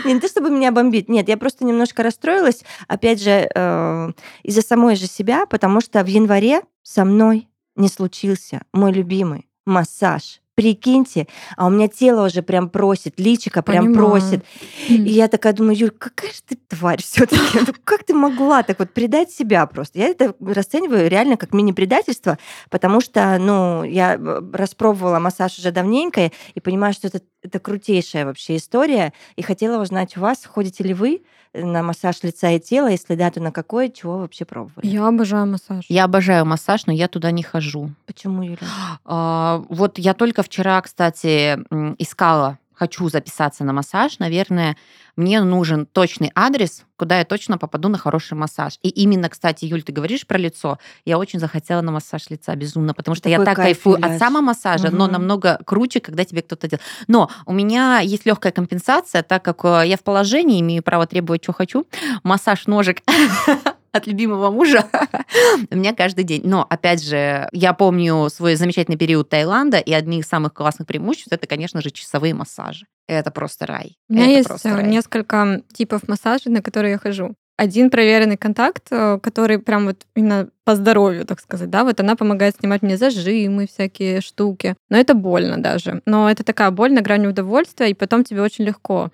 Не, 0.06 0.14
не 0.14 0.20
то, 0.20 0.28
чтобы 0.28 0.52
меня 0.52 0.72
бомбит. 0.72 1.10
Нет, 1.10 1.28
я 1.28 1.38
просто 1.38 1.66
немножко 1.66 2.04
расстроилась, 2.04 2.64
опять 2.88 3.22
же, 3.22 3.50
э, 3.54 4.12
из-за 4.44 4.62
самой 4.62 4.96
же 4.96 5.08
себя, 5.08 5.46
потому 5.48 5.82
что 5.82 6.04
в 6.04 6.08
январе 6.08 6.62
со 6.84 7.04
мной 7.04 7.48
не 7.76 7.88
случился 7.88 8.62
мой 8.74 8.92
любимый 8.92 9.48
массаж. 9.66 10.43
Прикиньте, 10.56 11.28
а 11.58 11.66
у 11.66 11.72
меня 11.72 11.88
тело 11.88 12.28
уже 12.28 12.44
прям 12.44 12.70
просит, 12.70 13.20
личико 13.20 13.64
прям 13.64 13.86
Понимаю. 13.86 14.10
просит. 14.10 14.46
И 14.88 15.10
я 15.10 15.28
такая 15.28 15.54
думаю, 15.54 15.76
Юль, 15.76 15.90
какая 15.90 16.32
же 16.32 16.42
ты 16.48 16.58
тварь 16.68 17.02
все 17.02 17.26
таки 17.26 17.60
Как 17.84 18.04
ты 18.04 18.14
могла 18.14 18.62
так 18.62 18.78
вот 18.78 18.92
предать 18.92 19.32
себя 19.32 19.66
просто? 19.66 19.98
Я 19.98 20.10
это 20.10 20.36
расцениваю 20.40 21.10
реально 21.10 21.38
как 21.38 21.54
мини-предательство, 21.54 22.38
потому 22.70 23.02
что, 23.02 23.38
ну, 23.40 23.84
я 23.84 24.14
э, 24.14 24.42
распробовала 24.54 25.18
массаж 25.18 25.58
уже 25.58 25.72
давненько 25.72 26.32
и 26.54 26.60
понимаю, 26.60 26.94
что 26.94 27.08
это, 27.08 27.22
это 27.42 27.60
крутейшая 27.60 28.26
вообще 28.26 28.58
история. 28.58 29.12
И 29.36 29.42
хотела 29.42 29.82
узнать 29.82 30.18
у 30.18 30.20
вас, 30.20 30.46
ходите 30.46 30.84
ли 30.84 30.94
вы 30.94 31.24
на 31.54 31.84
массаж 31.84 32.24
лица 32.24 32.50
и 32.52 32.60
тела, 32.60 32.88
если 32.88 33.16
да, 33.16 33.30
то 33.30 33.40
на 33.40 33.52
какой, 33.52 33.92
чего 33.92 34.18
вообще 34.18 34.46
пробовали? 34.46 34.88
Я 34.88 35.08
обожаю 35.08 35.46
массаж. 35.48 35.86
Я 35.88 36.06
обожаю 36.06 36.46
массаж, 36.46 36.86
но 36.86 36.94
я 36.94 37.08
туда 37.08 37.32
не 37.32 37.44
хожу. 37.44 37.92
Почему, 38.06 38.44
Юля? 38.44 38.58
А, 39.06 39.64
Вот 39.70 40.00
я 40.00 40.14
только 40.14 40.44
вчера, 40.44 40.82
кстати, 40.82 41.58
искала, 42.00 42.58
хочу 42.76 43.10
записаться 43.10 43.64
на 43.64 43.74
массаж. 43.74 44.20
Наверное, 44.20 44.76
мне 45.16 45.42
нужен 45.42 45.86
точный 45.86 46.32
адрес, 46.36 46.84
куда 46.96 47.20
я 47.20 47.26
точно 47.26 47.58
попаду 47.58 47.90
на 47.90 47.98
хороший 47.98 48.36
массаж. 48.36 48.80
И 48.82 48.90
именно, 48.90 49.30
кстати, 49.30 49.66
Юль, 49.66 49.84
ты 49.84 49.92
говоришь 49.92 50.26
про 50.26 50.38
лицо. 50.38 50.80
Я 51.06 51.18
очень 51.18 51.40
захотела 51.40 51.82
на 51.82 51.92
массаж 51.92 52.30
лица 52.30 52.56
безумно, 52.56 52.94
потому 52.94 53.16
что 53.16 53.30
я 53.30 53.38
Такой 53.38 53.46
так 53.46 53.56
кайф, 53.58 53.78
кайфую 53.78 54.04
от 54.04 54.18
самомассажа, 54.18 54.90
но 54.90 55.06
Мгм. 55.06 55.14
намного 55.14 55.60
круче, 55.66 56.00
когда 56.00 56.24
тебе 56.26 56.42
кто-то 56.42 56.68
делает. 56.68 56.84
Но 57.08 57.30
у 57.46 57.54
меня 57.54 58.00
есть 58.00 58.26
легкая 58.26 58.52
компенсация, 58.52 59.22
так 59.24 59.44
как 59.44 59.66
э, 59.66 59.84
я 59.88 59.98
в 59.98 60.02
положении, 60.04 60.62
имею 60.62 60.82
право 60.82 61.06
требовать, 61.06 61.44
что 61.44 61.54
хочу. 61.54 61.86
Массаж 62.24 62.68
ножек 62.68 63.02
от 63.94 64.08
любимого 64.08 64.50
мужа 64.50 64.86
у 65.72 65.76
меня 65.76 65.94
каждый 65.94 66.24
день. 66.26 66.42
Но, 66.44 66.66
опять 66.68 67.02
же, 67.04 67.48
я 67.52 67.74
помню 67.74 68.28
свой 68.30 68.56
замечательный 68.56 68.98
период 68.98 69.30
Таиланда, 69.30 69.78
и 69.78 69.94
одни 69.94 70.20
из 70.20 70.28
самых 70.28 70.54
классных 70.54 70.88
преимуществ 70.88 71.32
это, 71.32 71.48
конечно 71.48 71.82
же, 71.82 71.92
часовые 71.92 72.34
массажи. 72.34 72.88
Это 73.08 73.32
просто 73.32 73.66
рай. 73.68 73.98
У 74.10 74.14
меня 74.14 74.26
Это 74.26 74.32
есть 74.32 74.48
просто 74.48 74.70
э, 74.70 74.74
рай. 74.74 74.88
несколько 74.88 75.62
типов 75.74 76.08
массажей, 76.08 76.52
на 76.52 76.62
которые 76.62 76.94
я 76.94 76.98
хожу. 76.98 77.36
Один 77.56 77.92
проверенный 77.92 78.38
контакт, 78.38 78.88
э, 78.90 79.20
который 79.22 79.60
прям 79.60 79.86
вот 79.86 80.08
именно 80.16 80.50
по 80.66 80.76
здоровью, 80.76 81.26
так 81.26 81.40
сказать, 81.40 81.70
да, 81.70 81.84
вот 81.84 82.00
она 82.00 82.16
помогает 82.16 82.56
снимать 82.60 82.82
мне 82.82 82.98
зажимы, 82.98 83.68
всякие 83.68 84.22
штуки. 84.22 84.76
Но 84.90 84.98
это 84.98 85.14
больно 85.14 85.62
даже. 85.62 86.02
Но 86.06 86.32
это 86.32 86.44
такая 86.44 86.72
боль 86.72 86.94
на 86.94 87.02
грани 87.02 87.28
удовольствия, 87.28 87.92
и 87.92 87.94
потом 87.94 88.24
тебе 88.24 88.42
очень 88.42 88.66
легко 88.66 89.12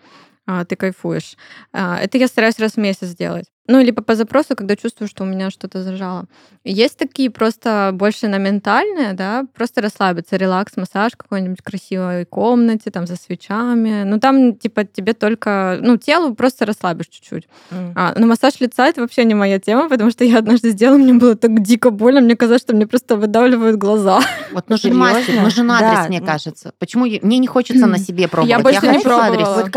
а, 0.50 0.66
ты 0.66 0.76
кайфуешь. 0.76 1.36
А, 1.74 2.00
Это 2.00 2.18
я 2.18 2.28
стараюсь 2.28 2.58
раз 2.58 2.74
в 2.74 2.78
месяц 2.78 3.16
делать. 3.16 3.46
Ну, 3.72 3.80
либо 3.84 4.02
по 4.02 4.16
запросу, 4.16 4.56
когда 4.56 4.76
чувствую, 4.76 5.08
что 5.08 5.24
у 5.24 5.28
меня 5.28 5.52
что-то 5.52 5.84
зажало. 5.84 6.26
Есть 6.64 6.98
такие 6.98 7.30
просто 7.30 7.92
больше 7.94 8.28
на 8.28 8.40
ментальные, 8.40 9.14
да, 9.14 9.46
просто 9.56 9.82
расслабиться, 9.82 10.38
релакс, 10.38 10.76
массаж 10.76 11.12
в 11.14 11.18
какой-нибудь 11.18 11.62
красивой 11.62 12.26
комнате, 12.26 12.90
там, 12.90 13.06
за 13.06 13.16
свечами. 13.16 14.04
Ну, 14.06 14.20
там, 14.20 14.56
типа, 14.56 14.86
тебе 14.86 15.14
только, 15.14 15.78
ну, 15.82 15.98
телу 15.98 16.34
просто 16.34 16.66
расслабишь 16.66 17.10
чуть-чуть. 17.10 17.48
М. 17.70 17.94
А, 17.96 18.14
но 18.18 18.26
массаж 18.26 18.60
лица 18.60 18.88
это 18.88 19.02
вообще 19.02 19.24
не 19.24 19.36
моя 19.36 19.60
тема, 19.60 19.88
потому 19.88 20.10
что 20.10 20.24
я 20.26 20.40
однажды 20.40 20.72
сделала, 20.72 20.98
мне 20.98 21.14
было 21.14 21.36
так 21.36 21.62
дико 21.62 21.92
больно, 21.92 22.22
мне 22.22 22.36
казалось, 22.36 22.64
что 22.64 22.76
мне 22.76 22.88
просто 22.88 23.18
выдавливают 23.18 23.78
глаза. 23.78 24.20
Вот 24.52 24.68
нужен 24.70 24.98
мастер, 24.98 25.44
нужен 25.44 25.70
адрес, 25.70 26.00
Да, 26.00 26.08
мне 26.08 26.22
ну- 26.22 26.26
кажется. 26.26 26.74
Почему 26.80 27.06
я- 27.06 27.20
мне 27.22 27.38
не 27.38 27.46
хочется 27.46 27.86
на 27.86 28.00
себе 28.00 28.28
пробовать? 28.28 28.64
больше 28.64 28.82
не 28.82 28.88
хочу 28.94 29.04
пробовала. 29.04 29.34
адрес. 29.34 29.48
Вот 29.48 29.70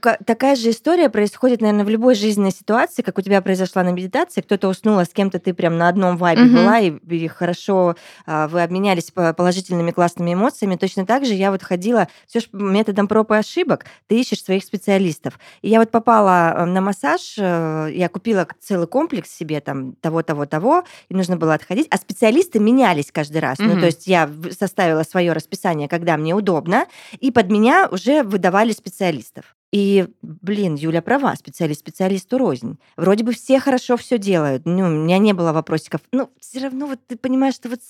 как 0.00 0.24
такая 0.24 0.56
же 0.56 0.70
история 0.70 1.10
происходит, 1.10 1.60
наверное, 1.60 1.84
в 1.84 1.90
любой 1.90 2.14
жизненной 2.14 2.50
ситуации, 2.50 3.02
как 3.02 3.18
у 3.18 3.25
тебя 3.26 3.42
произошла 3.42 3.82
на 3.82 3.90
медитации, 3.90 4.40
кто-то 4.40 4.68
уснул, 4.68 4.98
а 5.00 5.04
с 5.04 5.08
кем-то 5.08 5.40
ты 5.40 5.52
прям 5.52 5.76
на 5.78 5.88
одном 5.88 6.16
вайбе 6.16 6.42
Мгм. 6.44 6.54
была, 6.54 6.78
и, 6.78 6.90
и 6.90 7.26
хорошо 7.26 7.96
а, 8.24 8.46
вы 8.46 8.62
обменялись 8.62 9.10
по- 9.10 9.32
положительными 9.32 9.90
классными 9.90 10.32
эмоциями. 10.34 10.76
Точно 10.76 11.04
так 11.04 11.26
же 11.26 11.34
я 11.34 11.50
вот 11.50 11.64
ходила 11.64 12.06
все 12.28 12.38
ж 12.38 12.44
методом 12.52 13.08
проб 13.08 13.32
и 13.32 13.34
ошибок, 13.34 13.86
ты 14.06 14.20
ищешь 14.20 14.44
своих 14.44 14.62
специалистов. 14.62 15.40
И 15.62 15.68
я 15.68 15.80
вот 15.80 15.90
попала 15.90 16.54
э, 16.56 16.64
на 16.66 16.80
массаж, 16.80 17.34
э, 17.36 17.88
я 17.92 18.08
купила 18.08 18.46
целый 18.60 18.86
комплекс 18.86 19.28
себе 19.28 19.60
там 19.60 19.94
того, 19.94 20.22
того, 20.22 20.46
того, 20.46 20.84
и 21.08 21.14
нужно 21.14 21.36
было 21.36 21.54
отходить, 21.54 21.88
а 21.90 21.96
специалисты 21.96 22.60
менялись 22.60 23.10
каждый 23.10 23.38
раз. 23.38 23.58
Ну, 23.58 23.72
Мгм. 23.72 23.80
то 23.80 23.86
есть 23.86 24.06
я 24.06 24.30
составила 24.56 25.02
свое 25.02 25.32
расписание, 25.32 25.88
когда 25.88 26.16
мне 26.16 26.32
удобно, 26.32 26.86
и 27.18 27.32
под 27.32 27.50
меня 27.50 27.88
уже 27.90 28.22
выдавали 28.22 28.70
специалистов. 28.70 29.55
И, 29.72 30.06
блин, 30.22 30.76
Юля 30.76 31.02
права, 31.02 31.34
специалист 31.36 31.80
специалисту 31.80 32.38
рознь. 32.38 32.78
Вроде 32.96 33.24
бы 33.24 33.32
все 33.32 33.58
хорошо 33.60 33.96
все 33.96 34.18
делают. 34.18 34.62
Ну, 34.64 34.86
у 34.86 34.88
меня 34.88 35.18
не 35.18 35.32
было 35.32 35.52
вопросиков. 35.52 36.00
Ну, 36.12 36.30
все 36.40 36.60
равно 36.60 36.86
вот 36.86 37.00
ты 37.06 37.16
понимаешь, 37.16 37.54
что 37.54 37.68
вот 37.68 37.80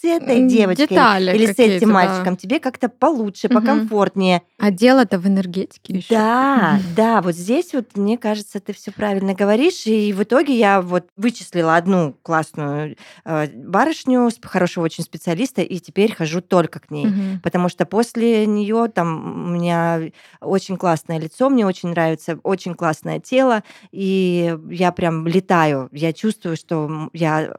с 0.00 0.04
этой 0.04 0.46
девочкой 0.46 0.86
детали 0.88 1.34
или 1.34 1.46
с 1.46 1.58
этим 1.58 1.88
да. 1.88 1.94
мальчиком 1.94 2.36
тебе 2.36 2.60
как-то 2.60 2.88
получше, 2.88 3.48
Мгм. 3.48 3.54
покомфортнее. 3.60 4.42
А 4.58 4.70
дело-то 4.70 5.18
в 5.18 5.26
энергетике 5.26 5.94
еще. 5.96 6.14
Да, 6.14 6.78
да, 6.94 7.22
вот 7.22 7.34
здесь 7.34 7.72
вот, 7.72 7.96
мне 7.96 8.18
кажется, 8.18 8.60
ты 8.60 8.72
все 8.72 8.92
правильно 8.92 9.34
говоришь. 9.34 9.86
И 9.86 10.12
в 10.12 10.22
итоге 10.22 10.54
я 10.56 10.80
вот 10.82 11.06
вычислила 11.16 11.76
одну 11.76 12.14
классную 12.22 12.96
э, 13.24 13.46
барышню, 13.54 14.30
с- 14.30 14.38
хорошего 14.42 14.84
очень 14.84 15.04
специалиста, 15.04 15.62
и 15.62 15.78
теперь 15.78 16.14
хожу 16.14 16.40
только 16.40 16.80
к 16.80 16.90
ней. 16.90 17.06
Мгм. 17.06 17.40
Потому 17.42 17.68
что 17.68 17.86
после 17.86 18.46
нее 18.46 18.88
там 18.94 19.46
у 19.46 19.48
меня 19.50 20.00
очень 20.40 20.76
классное 20.76 21.18
лицо, 21.18 21.48
мне 21.48 21.66
очень 21.66 21.90
нравится, 21.90 22.38
очень 22.42 22.74
классное 22.74 23.18
тело, 23.20 23.62
и 23.92 24.56
я 24.70 24.92
прям 24.92 25.26
летаю. 25.26 25.88
Я 25.92 26.12
чувствую, 26.12 26.56
что 26.56 27.08
я 27.12 27.56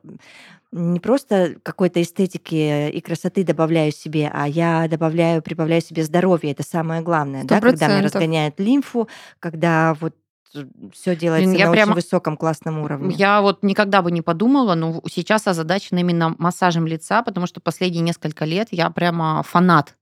не 0.72 1.00
просто 1.00 1.56
какой-то 1.64 2.02
эстетики 2.02 2.90
и 2.90 3.02
красоты 3.02 3.44
добавляю 3.44 3.92
себе, 3.92 4.30
а 4.34 4.48
я 4.48 4.88
добавляю, 4.90 5.42
прибавляю 5.42 5.82
себе 5.82 6.04
здоровье. 6.04 6.52
Это 6.52 6.64
самое 6.64 7.02
главное, 7.02 7.42
Сто 7.44 7.56
да, 7.56 7.62
когда 7.62 7.88
мне 7.88 8.02
разгоняет 8.02 8.60
лимфу, 8.60 9.08
когда 9.40 9.96
вот 10.00 10.14
все 10.94 11.16
делается 11.16 11.52
я 11.56 11.68
на 11.68 11.72
прямо- 11.72 11.92
очень 11.92 12.02
высоком 12.02 12.38
классном 12.38 12.80
уровне. 12.80 13.14
Я 13.16 13.42
вот 13.42 13.64
никогда 13.64 14.02
бы 14.02 14.12
не 14.12 14.22
подумала, 14.22 14.76
но 14.76 15.02
сейчас 15.10 15.48
озадачена 15.48 16.00
именно 16.00 16.36
массажем 16.38 16.88
лица, 16.88 17.22
потому 17.22 17.48
что 17.48 17.60
последние 17.60 18.02
несколько 18.02 18.46
лет 18.46 18.70
я 18.72 18.90
прямо 18.90 19.44
фанат 19.44 19.96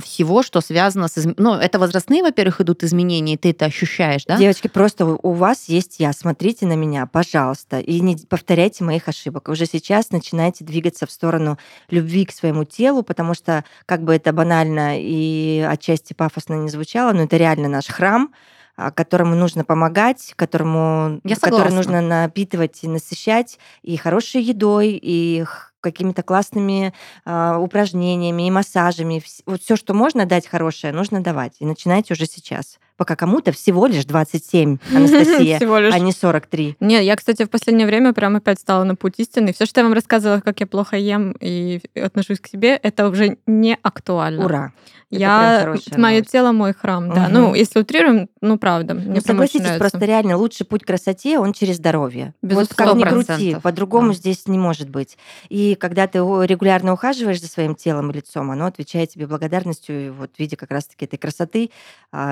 всего, 0.00 0.44
что 0.44 0.60
связано 0.60 1.08
с... 1.08 1.16
изм- 1.18 1.34
Ну, 1.38 1.54
это 1.54 1.80
возрастные, 1.80 2.22
во-первых, 2.22 2.60
идут 2.60 2.84
изменения, 2.84 3.34
и 3.34 3.36
ты 3.36 3.50
это 3.50 3.64
ощущаешь, 3.64 4.24
да? 4.24 4.36
Девочки, 4.36 4.68
просто 4.68 5.06
у 5.06 5.32
вас 5.32 5.64
есть 5.68 5.98
я. 5.98 6.12
Смотрите 6.12 6.66
на 6.66 6.74
меня, 6.76 7.06
пожалуйста. 7.06 7.80
И 7.80 7.98
не 7.98 8.16
повторяйте 8.16 8.84
моих 8.84 9.08
ошибок. 9.08 9.48
Уже 9.48 9.66
сейчас 9.66 10.12
начинайте 10.12 10.64
двигаться 10.64 11.04
в 11.06 11.10
сторону 11.10 11.58
любви 11.90 12.26
к 12.26 12.32
своему 12.32 12.62
телу, 12.62 13.02
потому 13.02 13.34
что, 13.34 13.64
как 13.86 14.04
бы 14.04 14.14
это 14.14 14.32
банально 14.32 15.00
и 15.00 15.58
отчасти 15.68 16.12
пафосно 16.12 16.54
не 16.54 16.68
звучало, 16.68 17.12
но 17.12 17.22
это 17.24 17.36
реально 17.36 17.66
наш 17.68 17.88
храм, 17.88 18.32
а, 18.76 18.92
которому 18.92 19.34
нужно 19.34 19.64
помогать, 19.64 20.32
которому, 20.36 21.18
который 21.40 21.70
нужно 21.74 22.00
напитывать 22.02 22.84
и 22.84 22.88
насыщать 22.88 23.58
и 23.82 23.96
хорошей 23.96 24.42
едой, 24.42 24.90
и 25.02 25.44
какими-то 25.90 26.22
классными 26.22 26.92
а, 27.24 27.58
упражнениями 27.58 28.46
и 28.46 28.50
массажами. 28.50 29.22
Вот 29.46 29.62
все, 29.62 29.76
что 29.76 29.94
можно 29.94 30.26
дать 30.26 30.46
хорошее, 30.46 30.92
нужно 30.92 31.20
давать. 31.22 31.54
И 31.60 31.66
начинайте 31.66 32.14
уже 32.14 32.26
сейчас. 32.26 32.78
Пока 32.96 33.14
кому-то 33.14 33.52
всего 33.52 33.86
лишь 33.86 34.04
27, 34.06 34.78
Анастасия, 34.94 35.58
Всего 35.58 35.78
лишь. 35.78 35.94
а 35.94 35.98
не 35.98 36.12
43. 36.12 36.76
Нет, 36.80 37.02
я, 37.02 37.14
кстати, 37.16 37.44
в 37.44 37.50
последнее 37.50 37.86
время 37.86 38.12
прям 38.12 38.36
опять 38.36 38.58
стала 38.58 38.84
на 38.84 38.94
путь 38.96 39.14
истины. 39.18 39.52
Все, 39.52 39.66
что 39.66 39.80
я 39.80 39.84
вам 39.84 39.92
рассказывала, 39.92 40.40
как 40.40 40.60
я 40.60 40.66
плохо 40.66 40.96
ем 40.96 41.36
и 41.40 41.80
отношусь 41.94 42.40
к 42.40 42.46
себе, 42.46 42.74
это 42.82 43.08
уже 43.08 43.36
не 43.46 43.78
актуально. 43.82 44.44
Ура. 44.44 44.72
Это 45.08 45.20
Я, 45.20 45.74
мое 45.96 46.16
новость. 46.16 46.30
тело 46.32 46.50
мой 46.50 46.74
храм, 46.74 47.08
да. 47.12 47.24
Мгм. 47.24 47.32
Ну, 47.32 47.54
если 47.54 47.78
утрируем, 47.78 48.28
ну 48.40 48.58
правда. 48.58 48.94
Ну, 48.94 49.20
согласитесь, 49.20 49.78
просто 49.78 50.04
реально 50.04 50.36
лучший 50.36 50.66
путь 50.66 50.82
к 50.82 50.86
красоте, 50.86 51.38
он 51.38 51.52
через 51.52 51.76
здоровье. 51.76 52.34
Вот 52.42 52.74
как 52.74 52.96
ни 52.96 53.04
крути, 53.04 53.52
100%, 53.52 53.60
по-другому 53.60 54.08
да. 54.08 54.14
здесь 54.14 54.48
не 54.48 54.58
может 54.58 54.90
быть. 54.90 55.16
И 55.48 55.76
когда 55.76 56.08
ты 56.08 56.18
регулярно 56.18 56.92
ухаживаешь 56.92 57.40
за 57.40 57.46
своим 57.46 57.76
телом 57.76 58.10
и 58.10 58.14
лицом, 58.14 58.50
оно 58.50 58.66
отвечает 58.66 59.10
тебе 59.10 59.28
благодарностью 59.28 60.12
вот 60.12 60.32
в 60.34 60.38
виде 60.40 60.56
как 60.56 60.72
раз-таки 60.72 61.04
этой 61.04 61.18
красоты. 61.18 61.70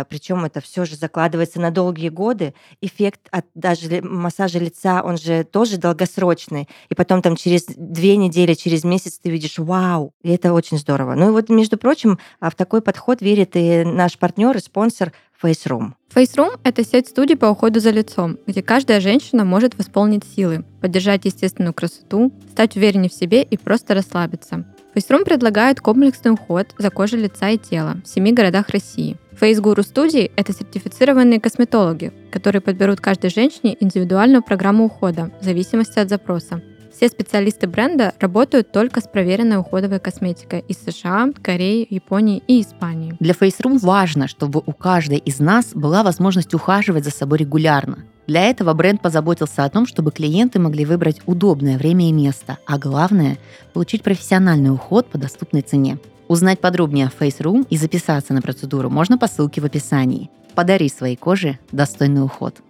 причем 0.08 0.44
это 0.44 0.60
все 0.60 0.84
же 0.84 0.96
закладывается 0.96 1.60
на 1.60 1.70
долгие 1.70 2.08
годы. 2.08 2.54
Эффект 2.80 3.28
от 3.30 3.46
даже 3.54 4.02
массажа 4.02 4.58
лица, 4.58 5.02
он 5.04 5.16
же 5.16 5.44
тоже 5.44 5.78
долгосрочный. 5.78 6.68
И 6.88 6.94
потом 6.94 7.22
там 7.22 7.36
через 7.36 7.66
две 7.66 8.16
недели, 8.16 8.54
через 8.54 8.82
месяц 8.82 9.18
ты 9.18 9.30
видишь, 9.30 9.58
вау, 9.58 10.12
и 10.22 10.30
это 10.30 10.52
очень 10.52 10.78
здорово. 10.78 11.14
Ну 11.14 11.28
и 11.28 11.30
вот, 11.30 11.48
между 11.50 11.78
прочим, 11.78 12.18
а, 12.40 12.50
в 12.50 12.54
такой 12.74 12.82
подход 12.82 13.22
верит 13.22 13.50
и 13.54 13.84
наш 13.84 14.18
партнер 14.18 14.56
и 14.56 14.58
спонсор 14.58 15.12
Face 15.40 15.68
Room. 15.68 15.92
Face 16.12 16.34
Room— 16.36 16.58
это 16.64 16.84
сеть 16.84 17.06
студий 17.06 17.36
по 17.36 17.46
уходу 17.46 17.78
за 17.78 17.90
лицом, 17.90 18.36
где 18.48 18.64
каждая 18.64 19.00
женщина 19.00 19.44
может 19.44 19.78
восполнить 19.78 20.24
силы, 20.24 20.64
поддержать 20.80 21.24
естественную 21.24 21.72
красоту, 21.72 22.32
стать 22.50 22.74
увереннее 22.76 23.10
в 23.10 23.14
себе 23.14 23.44
и 23.44 23.56
просто 23.56 23.94
расслабиться. 23.94 24.64
Face 24.92 25.08
Room 25.08 25.24
предлагает 25.24 25.80
комплексный 25.80 26.32
уход 26.32 26.74
за 26.78 26.90
кожей 26.90 27.20
лица 27.20 27.50
и 27.50 27.58
тела 27.58 27.98
в 28.04 28.08
семи 28.08 28.32
городах 28.32 28.70
России. 28.70 29.18
Face 29.40 29.60
Guru 29.60 29.84
студии— 29.84 30.32
это 30.36 30.52
сертифицированные 30.52 31.38
косметологи, 31.38 32.12
которые 32.32 32.60
подберут 32.60 33.00
каждой 33.00 33.30
женщине 33.30 33.76
индивидуальную 33.78 34.42
программу 34.42 34.86
ухода 34.86 35.30
в 35.40 35.44
зависимости 35.44 36.00
от 36.00 36.08
запроса. 36.08 36.60
Все 36.94 37.08
специалисты 37.08 37.66
бренда 37.66 38.14
работают 38.20 38.70
только 38.70 39.00
с 39.00 39.08
проверенной 39.08 39.56
уходовой 39.56 39.98
косметикой 39.98 40.60
из 40.68 40.78
США, 40.78 41.30
Кореи, 41.42 41.86
Японии 41.90 42.42
и 42.46 42.62
Испании. 42.62 43.16
Для 43.18 43.34
Face 43.34 43.60
Room 43.60 43.78
важно, 43.78 44.28
чтобы 44.28 44.62
у 44.64 44.72
каждой 44.72 45.18
из 45.18 45.40
нас 45.40 45.72
была 45.74 46.04
возможность 46.04 46.54
ухаживать 46.54 47.04
за 47.04 47.10
собой 47.10 47.38
регулярно. 47.38 48.04
Для 48.28 48.42
этого 48.42 48.72
бренд 48.74 49.02
позаботился 49.02 49.64
о 49.64 49.70
том, 49.70 49.86
чтобы 49.86 50.12
клиенты 50.12 50.60
могли 50.60 50.84
выбрать 50.84 51.20
удобное 51.26 51.78
время 51.78 52.08
и 52.08 52.12
место, 52.12 52.58
а 52.64 52.78
главное– 52.78 53.38
получить 53.74 54.04
профессиональный 54.04 54.72
уход 54.72 55.06
по 55.08 55.18
доступной 55.18 55.62
цене. 55.62 55.98
Узнать 56.28 56.60
подробнее 56.60 57.06
о 57.06 57.22
Face 57.22 57.40
Room 57.40 57.66
и 57.68 57.76
записаться 57.76 58.32
на 58.32 58.40
процедуру 58.40 58.88
можно 58.88 59.18
по 59.18 59.26
ссылке 59.26 59.60
в 59.60 59.64
описании. 59.64 60.30
Подари 60.54 60.88
своей 60.88 61.16
коже 61.16 61.58
достойный 61.72 62.24
уход. 62.24 62.62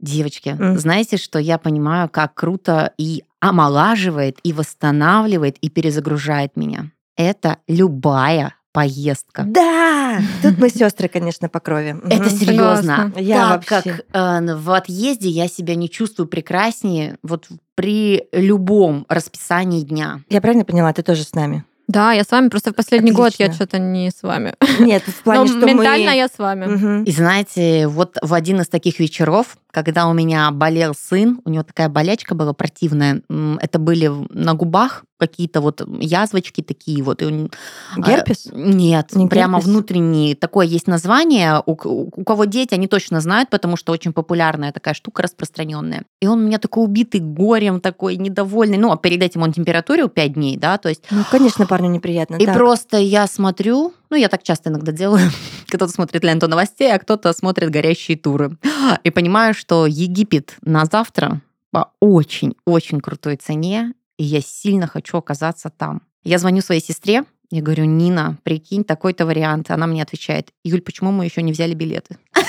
Девочки, 0.00 0.56
М. 0.58 0.78
знаете, 0.78 1.16
что 1.16 1.38
я 1.38 1.58
понимаю, 1.58 2.08
как 2.08 2.34
круто 2.34 2.92
и 2.98 3.24
омолаживает, 3.40 4.38
и 4.42 4.52
восстанавливает, 4.52 5.56
и 5.60 5.68
перезагружает 5.68 6.56
меня? 6.56 6.90
Это 7.16 7.58
любая 7.68 8.54
поездка. 8.72 9.42
Да! 9.46 10.20
Тут 10.42 10.58
мы 10.58 10.70
сестры, 10.70 11.08
конечно, 11.08 11.48
по 11.48 11.60
крови. 11.60 11.96
Это 12.08 12.30
серьезно. 12.30 13.12
Я 13.16 13.48
так 13.58 13.70
вообще- 13.70 13.90
как 13.92 14.04
э, 14.12 14.54
в 14.56 14.70
отъезде 14.72 15.28
я 15.28 15.48
себя 15.48 15.74
не 15.74 15.90
чувствую 15.90 16.28
прекраснее 16.28 17.16
вот 17.22 17.48
при 17.74 18.24
любом 18.32 19.06
расписании 19.08 19.82
дня. 19.82 20.20
Я 20.28 20.40
правильно 20.40 20.64
поняла, 20.64 20.92
ты 20.92 21.02
тоже 21.02 21.24
с 21.24 21.34
нами? 21.34 21.64
Да, 21.88 22.12
я 22.12 22.22
с 22.22 22.30
вами, 22.30 22.48
просто 22.50 22.70
в 22.70 22.76
последний 22.76 23.10
год 23.10 23.34
я 23.38 23.46
Отлично. 23.46 23.54
что-то 23.66 23.78
не 23.80 24.10
с 24.12 24.22
вами. 24.22 24.54
Нет, 24.78 25.02
в 25.04 25.22
плане, 25.24 25.40
Но 25.40 25.46
что 25.48 25.66
ментально 25.66 26.10
мы... 26.12 26.16
я 26.16 26.28
с 26.28 26.38
вами. 26.38 26.66
Мгм. 26.66 27.02
И 27.02 27.10
знаете, 27.10 27.88
вот 27.88 28.16
в 28.22 28.32
один 28.32 28.60
из 28.60 28.68
таких 28.68 29.00
вечеров, 29.00 29.56
когда 29.72 30.06
у 30.08 30.12
меня 30.12 30.50
болел 30.50 30.94
сын, 30.94 31.40
у 31.44 31.50
него 31.50 31.62
такая 31.62 31.88
болячка 31.88 32.34
была 32.34 32.52
противная, 32.52 33.22
это 33.60 33.78
были 33.78 34.10
на 34.30 34.54
губах 34.54 35.04
какие-то 35.18 35.60
вот 35.60 35.82
язвочки 36.00 36.62
такие 36.62 37.02
вот. 37.02 37.20
а, 37.22 38.00
Герпес? 38.00 38.48
Нет, 38.52 39.14
Не 39.14 39.28
прямо 39.28 39.58
герпес? 39.58 39.68
внутренний. 39.70 40.34
Такое 40.34 40.66
есть 40.66 40.86
название. 40.86 41.62
У, 41.66 41.72
у 41.72 42.24
кого 42.24 42.46
дети, 42.46 42.72
они 42.72 42.86
точно 42.88 43.20
знают, 43.20 43.50
потому 43.50 43.76
что 43.76 43.92
очень 43.92 44.14
популярная 44.14 44.72
такая 44.72 44.94
штука 44.94 45.22
распространенная. 45.22 46.04
И 46.22 46.26
он 46.26 46.42
у 46.42 46.46
меня 46.46 46.58
такой 46.58 46.84
убитый 46.84 47.20
горем, 47.20 47.80
такой 47.82 48.16
недовольный. 48.16 48.78
Ну, 48.78 48.90
а 48.92 48.96
перед 48.96 49.22
этим 49.22 49.42
он 49.42 49.52
температурил 49.52 50.08
5 50.08 50.32
дней, 50.32 50.56
да, 50.56 50.78
то 50.78 50.88
есть 50.88 51.04
Ну, 51.10 51.22
конечно, 51.30 51.66
парню 51.66 51.90
неприятно. 51.90 52.36
и 52.36 52.46
так. 52.46 52.54
просто 52.54 52.96
я 52.96 53.26
смотрю, 53.26 53.92
ну, 54.10 54.16
я 54.16 54.28
так 54.28 54.42
часто 54.42 54.70
иногда 54.70 54.92
делаю, 54.92 55.30
кто-то 55.68 55.88
смотрит 55.88 56.24
ленту 56.24 56.48
новостей, 56.48 56.92
а 56.92 56.98
кто-то 56.98 57.32
смотрит 57.32 57.70
горящие 57.70 58.16
туры. 58.16 58.56
И 59.04 59.10
понимаю, 59.10 59.54
что 59.54 59.86
Египет 59.86 60.56
на 60.62 60.84
завтра 60.84 61.40
по 61.70 61.92
очень-очень 62.00 63.00
крутой 63.00 63.36
цене, 63.36 63.94
и 64.18 64.24
я 64.24 64.40
сильно 64.40 64.86
хочу 64.86 65.16
оказаться 65.16 65.70
там. 65.70 66.02
Я 66.24 66.38
звоню 66.38 66.60
своей 66.60 66.82
сестре, 66.82 67.24
я 67.52 67.62
говорю, 67.62 67.84
Нина, 67.84 68.36
прикинь, 68.44 68.84
такой-то 68.84 69.26
вариант. 69.26 69.72
Она 69.72 69.88
мне 69.88 70.04
отвечает, 70.04 70.50
Юль, 70.62 70.80
почему 70.82 71.10
мы 71.10 71.24
еще 71.24 71.42
не 71.42 71.50
взяли 71.50 71.74
билеты? 71.74 72.16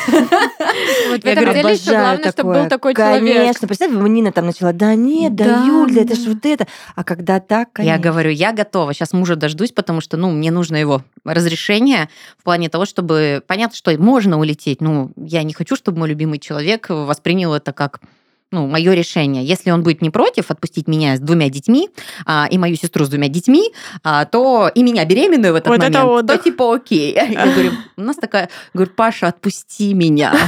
Вот 1.10 1.24
в 1.24 1.26
этом 1.26 1.54
деле 1.54 1.74
еще 1.74 1.92
главное, 1.92 2.32
чтобы 2.32 2.54
был 2.54 2.70
такой 2.70 2.94
человек. 2.94 3.36
Конечно, 3.36 3.68
представь, 3.68 3.92
Нина 3.92 4.32
там 4.32 4.46
начала, 4.46 4.72
да 4.72 4.96
нет, 4.96 5.36
да, 5.36 5.66
Юль, 5.66 5.94
да 5.94 6.02
это 6.02 6.16
ж 6.16 6.28
вот 6.28 6.46
это. 6.46 6.68
А 6.96 7.04
когда 7.04 7.40
так, 7.40 7.74
конечно. 7.74 7.94
Я 7.94 8.00
говорю, 8.00 8.30
я 8.30 8.54
готова. 8.54 8.94
Сейчас 8.94 9.12
мужа 9.12 9.36
дождусь, 9.36 9.72
потому 9.72 10.00
что, 10.00 10.16
ну, 10.16 10.32
мне 10.32 10.52
нужно 10.52 10.78
его 10.78 11.04
разрешение 11.26 12.08
в 12.38 12.44
плане 12.44 12.70
того, 12.70 12.86
чтобы... 12.86 13.44
Понятно, 13.46 13.76
что 13.76 13.92
можно 13.98 14.40
улететь, 14.40 14.80
ну, 14.80 15.12
я 15.18 15.44
не 15.44 15.54
хочу, 15.54 15.76
чтобы 15.76 16.00
мой 16.00 16.10
любимый 16.10 16.40
человек 16.40 16.90
воспринял 16.90 17.54
это 17.54 17.74
как 17.74 18.00
ну, 18.52 18.68
мое 18.68 18.94
решение. 18.94 19.44
Если 19.44 19.72
он 19.72 19.82
будет 19.82 20.02
не 20.02 20.10
против 20.10 20.52
отпустить 20.52 20.88
меня 20.88 21.16
с 21.16 21.20
двумя 21.20 21.50
детьми 21.50 21.90
а, 22.26 22.48
и 22.52 22.58
мою 22.58 22.76
сестру 22.76 23.06
с 23.06 23.10
двумя 23.10 23.30
детьми, 23.30 23.72
а, 24.04 24.26
то 24.26 24.70
и 24.74 24.84
меня 24.84 25.06
беременную 25.06 25.54
в 25.54 25.56
этот 25.56 25.70
Вот 25.70 25.80
момент, 25.80 25.96
это 25.96 26.24
то 26.24 26.38
типа 26.38 26.76
окей. 26.76 27.14
Я 27.32 27.46
говорю, 27.46 27.72
у 27.98 28.02
нас 28.02 28.18
такая, 28.18 28.50
говорю, 28.74 28.92
Паша, 28.96 29.28
отпусти 29.28 29.94
меня. 29.94 30.34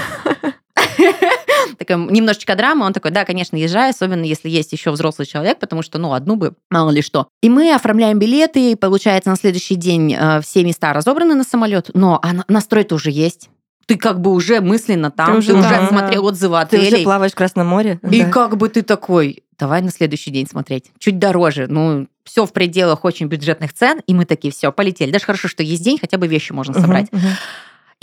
Такая 1.78 1.98
немножечко 1.98 2.56
драма, 2.56 2.86
он 2.86 2.94
такой, 2.94 3.12
да, 3.12 3.26
конечно, 3.26 3.56
езжай, 3.56 3.90
особенно 3.90 4.24
если 4.24 4.50
есть 4.50 4.72
еще 4.74 4.92
взрослый 4.92 5.26
человек, 5.26 5.60
потому 5.60 5.82
что, 5.82 5.98
ну, 5.98 6.14
одну 6.14 6.36
бы, 6.36 6.54
мало 6.70 6.92
ли 6.92 7.02
что. 7.02 7.28
И 7.42 7.50
мы 7.50 7.74
оформляем 7.74 8.20
билеты, 8.20 8.72
и 8.72 8.76
получается, 8.76 9.30
на 9.30 9.36
следующий 9.36 9.76
день 9.76 10.14
э, 10.14 10.42
все 10.42 10.64
места 10.64 10.94
разобраны 10.94 11.36
на 11.36 11.44
самолет, 11.44 11.90
но 11.94 12.20
а 12.22 12.34
на- 12.34 12.46
настрой-то 12.48 12.96
уже 12.96 13.12
есть. 13.12 13.50
Ты 13.86 13.98
как 13.98 14.22
бы 14.22 14.32
уже 14.32 14.62
мысленно 14.62 15.12
там, 15.12 15.32
ты 15.34 15.38
уже 15.40 15.54
уже, 15.54 15.64
там, 15.70 15.88
смотрел 15.90 16.22
да. 16.24 16.28
отзывы 16.30 16.66
Ты 16.70 16.78
уже 16.78 16.88
отелей. 16.88 17.04
плаваешь 17.04 17.32
в 17.34 17.36
Красном 17.36 17.68
море. 17.68 18.00
И 18.10 18.22
Да. 18.24 18.30
как 18.30 18.56
бы 18.58 18.70
ты 18.70 18.82
такой, 18.82 19.44
давай 19.60 19.82
на 19.82 19.92
следующий 19.92 20.32
день 20.32 20.48
смотреть. 20.48 20.92
Чуть 21.00 21.20
дороже, 21.20 21.68
ну, 21.68 22.08
все 22.24 22.46
в 22.46 22.54
пределах 22.54 23.04
очень 23.04 23.28
бюджетных 23.28 23.74
цен, 23.74 24.00
и 24.08 24.14
мы 24.14 24.26
такие, 24.26 24.54
все, 24.54 24.72
полетели. 24.72 25.12
Даже 25.12 25.26
хорошо, 25.26 25.48
что 25.50 25.64
есть 25.64 25.84
день, 25.84 25.98
хотя 26.00 26.18
бы 26.18 26.28
вещи 26.28 26.54
можно 26.54 26.74
собрать. 26.80 27.12
мгм. 27.12 27.22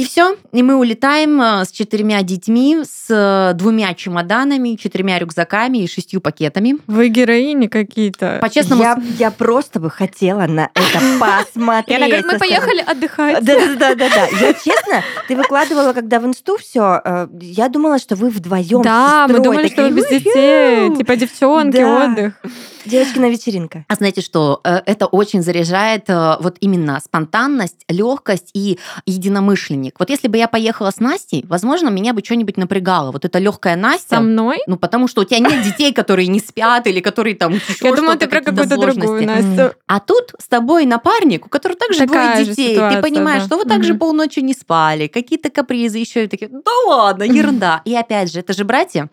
И 0.00 0.04
все, 0.06 0.34
и 0.50 0.62
мы 0.62 0.76
улетаем 0.76 1.42
э, 1.42 1.66
с 1.66 1.70
четырьмя 1.70 2.22
детьми, 2.22 2.78
с 2.84 3.04
э, 3.10 3.52
двумя 3.54 3.92
чемоданами, 3.92 4.76
четырьмя 4.76 5.18
рюкзаками 5.18 5.76
и 5.76 5.86
шестью 5.86 6.22
пакетами. 6.22 6.78
Вы 6.86 7.08
героини 7.08 7.66
какие-то. 7.66 8.38
По-честному, 8.40 8.82
Я, 8.82 8.98
я 9.18 9.30
просто 9.30 9.78
бы 9.78 9.90
хотела 9.90 10.46
на 10.46 10.70
это 10.72 11.00
посмотреть. 11.20 11.98
Она 11.98 12.06
говорит, 12.06 12.24
мы 12.24 12.38
поехали 12.38 12.80
отдыхать. 12.80 13.44
Да, 13.44 13.54
да, 13.54 13.74
да, 13.76 13.94
да, 13.94 14.08
да. 14.08 14.26
Я 14.40 14.54
честно, 14.54 15.04
ты 15.28 15.36
выкладывала, 15.36 15.92
когда 15.92 16.18
в 16.18 16.24
инсту 16.24 16.56
все, 16.56 17.28
я 17.38 17.68
думала, 17.68 17.98
что 17.98 18.16
вы 18.16 18.30
вдвоем. 18.30 18.80
Да, 18.80 19.26
мы 19.28 19.40
думали, 19.40 19.68
что 19.68 19.82
вы 19.82 19.90
без 19.90 20.08
детей. 20.08 20.96
Типа 20.96 21.14
девчонки, 21.14 21.76
отдых. 21.76 22.40
Девочки 22.86 23.18
на 23.18 23.28
вечеринка. 23.28 23.84
А 23.88 23.94
знаете 23.94 24.20
что? 24.20 24.60
Э, 24.64 24.80
Это 24.86 25.06
очень 25.06 25.42
заряжает 25.42 26.08
э, 26.08 26.36
вот 26.40 26.56
именно 26.60 26.98
спонтанность, 27.04 27.84
легкость 27.88 28.50
и 28.54 28.78
единомышленник. 29.04 29.89
Напарник. 29.90 29.94
Вот 29.98 30.10
если 30.10 30.28
бы 30.28 30.38
я 30.38 30.48
поехала 30.48 30.90
с 30.90 31.00
Настей, 31.00 31.44
возможно, 31.48 31.88
меня 31.88 32.12
бы 32.12 32.22
что-нибудь 32.24 32.56
напрягало. 32.56 33.12
Вот 33.12 33.24
эта 33.24 33.38
легкая 33.38 33.76
Настя. 33.76 34.16
Со 34.16 34.20
мной? 34.20 34.58
Ну, 34.66 34.76
потому 34.76 35.08
что 35.08 35.22
у 35.22 35.24
тебя 35.24 35.38
нет 35.38 35.62
детей, 35.62 35.92
которые 35.92 36.28
не 36.28 36.40
спят 36.40 36.86
или 36.86 37.00
которые 37.00 37.34
там 37.34 37.52
еще 37.54 37.64
Я 37.80 37.94
думала, 37.94 38.16
ты 38.16 38.26
про 38.28 38.40
какую-то 38.40 38.76
другую. 38.76 39.26
Настю. 39.26 39.74
А 39.86 40.00
тут 40.00 40.34
с 40.38 40.48
тобой 40.48 40.86
напарник, 40.86 41.46
у 41.46 41.48
которого 41.48 41.78
также 41.78 42.06
двое 42.06 42.44
детей. 42.44 42.76
ты 42.76 43.02
понимаешь, 43.02 43.44
что 43.44 43.56
вы 43.56 43.64
также 43.64 43.94
полночи 43.94 44.40
не 44.40 44.54
спали, 44.54 45.06
какие-то 45.06 45.50
капризы 45.50 45.98
еще 45.98 46.24
и 46.24 46.28
такие. 46.28 46.50
Да 46.50 46.70
ладно, 46.86 47.22
ерунда. 47.40 47.82
И 47.84 47.94
опять 47.94 48.32
же, 48.32 48.40
это 48.40 48.52
же 48.52 48.64
братья. 48.64 49.08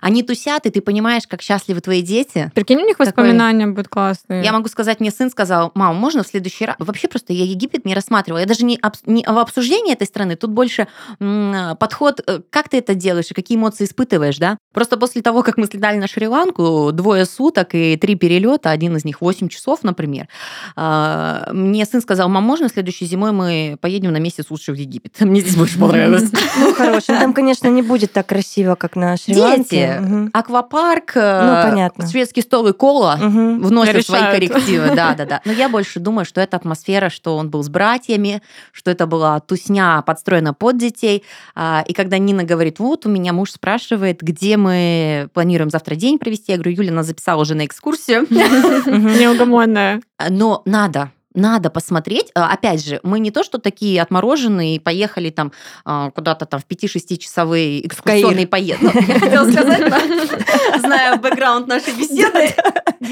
Они 0.00 0.22
тусят, 0.22 0.66
и 0.66 0.70
ты 0.70 0.80
понимаешь, 0.80 1.26
как 1.26 1.42
счастливы 1.42 1.80
твои 1.80 2.02
дети. 2.02 2.50
Прикинь, 2.54 2.78
у 2.78 2.86
них 2.86 2.98
воспоминания 2.98 3.66
будут 3.66 3.88
классные. 3.88 4.42
Я 4.42 4.52
могу 4.52 4.68
сказать, 4.68 5.00
мне 5.00 5.10
сын 5.10 5.30
сказал, 5.30 5.70
мам, 5.74 5.96
можно 5.96 6.22
в 6.22 6.26
следующий 6.26 6.66
раз? 6.66 6.76
Вообще 6.78 7.08
просто 7.08 7.32
я 7.32 7.44
Египет 7.44 7.84
не 7.84 7.94
рассматривала. 7.94 8.40
Я 8.40 8.46
даже 8.46 8.64
не, 8.64 8.80
не 9.06 9.24
в 9.24 9.38
обсуждении 9.38 9.92
этой 9.92 10.06
страны, 10.14 10.36
тут 10.36 10.50
больше 10.50 10.86
м, 11.20 11.76
подход, 11.76 12.20
э, 12.24 12.38
как 12.50 12.68
ты 12.68 12.78
это 12.78 12.94
делаешь 12.94 13.26
и 13.30 13.34
какие 13.34 13.58
эмоции 13.58 13.84
испытываешь, 13.84 14.38
да? 14.38 14.56
Просто 14.72 14.96
после 14.96 15.22
того, 15.22 15.42
как 15.42 15.56
мы 15.58 15.66
слетали 15.66 15.98
на 15.98 16.06
Шри-Ланку, 16.06 16.90
двое 16.92 17.24
суток 17.24 17.74
и 17.74 17.96
три 17.96 18.14
перелета, 18.14 18.70
один 18.70 18.96
из 18.96 19.04
них 19.04 19.20
8 19.20 19.48
часов, 19.48 19.80
например, 19.82 20.28
а, 20.76 21.48
мне 21.52 21.84
сын 21.84 22.00
сказал, 22.00 22.28
мам, 22.28 22.44
можно 22.44 22.68
следующей 22.68 23.06
зимой 23.06 23.32
мы 23.32 23.76
поедем 23.80 24.12
на 24.12 24.18
месяц 24.18 24.46
лучше 24.50 24.72
в 24.72 24.76
Египет? 24.76 25.20
Мне 25.20 25.40
здесь 25.40 25.56
больше 25.56 25.78
понравилось. 25.78 26.30
Ну, 26.58 26.74
хорошо. 26.74 27.12
Ну, 27.14 27.18
Там, 27.18 27.32
конечно, 27.34 27.66
не 27.68 27.82
будет 27.82 28.12
так 28.12 28.26
красиво, 28.26 28.76
как 28.76 28.94
на 28.96 29.16
Шри-Ланке. 29.16 29.64
Дети, 30.00 30.30
аквапарк, 30.32 31.12
Ну, 31.16 31.20
э, 31.22 31.62
понятно. 31.70 32.06
шведский 32.08 32.42
стол 32.42 32.68
и 32.68 32.72
кола, 32.72 33.18
вносят 33.20 34.06
свои 34.06 34.30
коррективы. 34.30 34.84
Да, 34.94 35.14
да, 35.14 35.24
да. 35.24 35.40
Но 35.44 35.52
я 35.52 35.68
больше 35.68 35.98
думаю, 35.98 36.24
что 36.24 36.40
это 36.40 36.56
атмосфера, 36.56 37.10
что 37.10 37.36
он 37.36 37.50
был 37.50 37.62
с 37.64 37.68
братьями, 37.68 38.42
что 38.72 38.90
это 38.90 39.06
была 39.06 39.40
тусня 39.40 39.93
подстроена 40.02 40.54
под 40.54 40.78
детей. 40.78 41.22
А, 41.54 41.84
И 41.86 41.92
когда 41.92 42.18
Нина 42.18 42.44
говорит, 42.44 42.78
вот 42.78 43.06
у 43.06 43.08
меня 43.08 43.32
муж 43.32 43.52
спрашивает, 43.52 44.20
где 44.20 44.56
мы 44.56 45.28
планируем 45.32 45.70
завтра 45.70 45.94
день 45.94 46.18
провести, 46.18 46.52
я 46.52 46.58
говорю, 46.58 46.72
Юля 46.72 46.92
нас 46.92 47.06
записала 47.06 47.42
уже 47.42 47.54
на 47.54 47.64
экскурсию. 47.66 48.26
Неугомонная. 48.30 50.00
Но 50.30 50.62
надо, 50.64 51.10
надо 51.34 51.70
посмотреть. 51.70 52.30
А, 52.34 52.52
Опять 52.52 52.84
же, 52.84 53.00
мы 53.02 53.18
не 53.18 53.30
то, 53.30 53.42
что 53.42 53.58
такие 53.58 54.00
отмороженные, 54.00 54.80
поехали 54.80 55.30
там 55.30 55.52
а, 55.84 56.10
куда-то 56.10 56.46
там 56.46 56.60
в 56.60 56.66
5-6 56.66 57.16
часовые 57.18 57.86
экскурсионные 57.86 58.46
поездки. 58.46 58.84
Я 58.84 59.18
хотела 59.20 59.50
сказать, 59.50 59.92
зная 60.78 61.16
бэкграунд 61.16 61.66
нашей 61.66 61.94
беседы, 61.94 62.54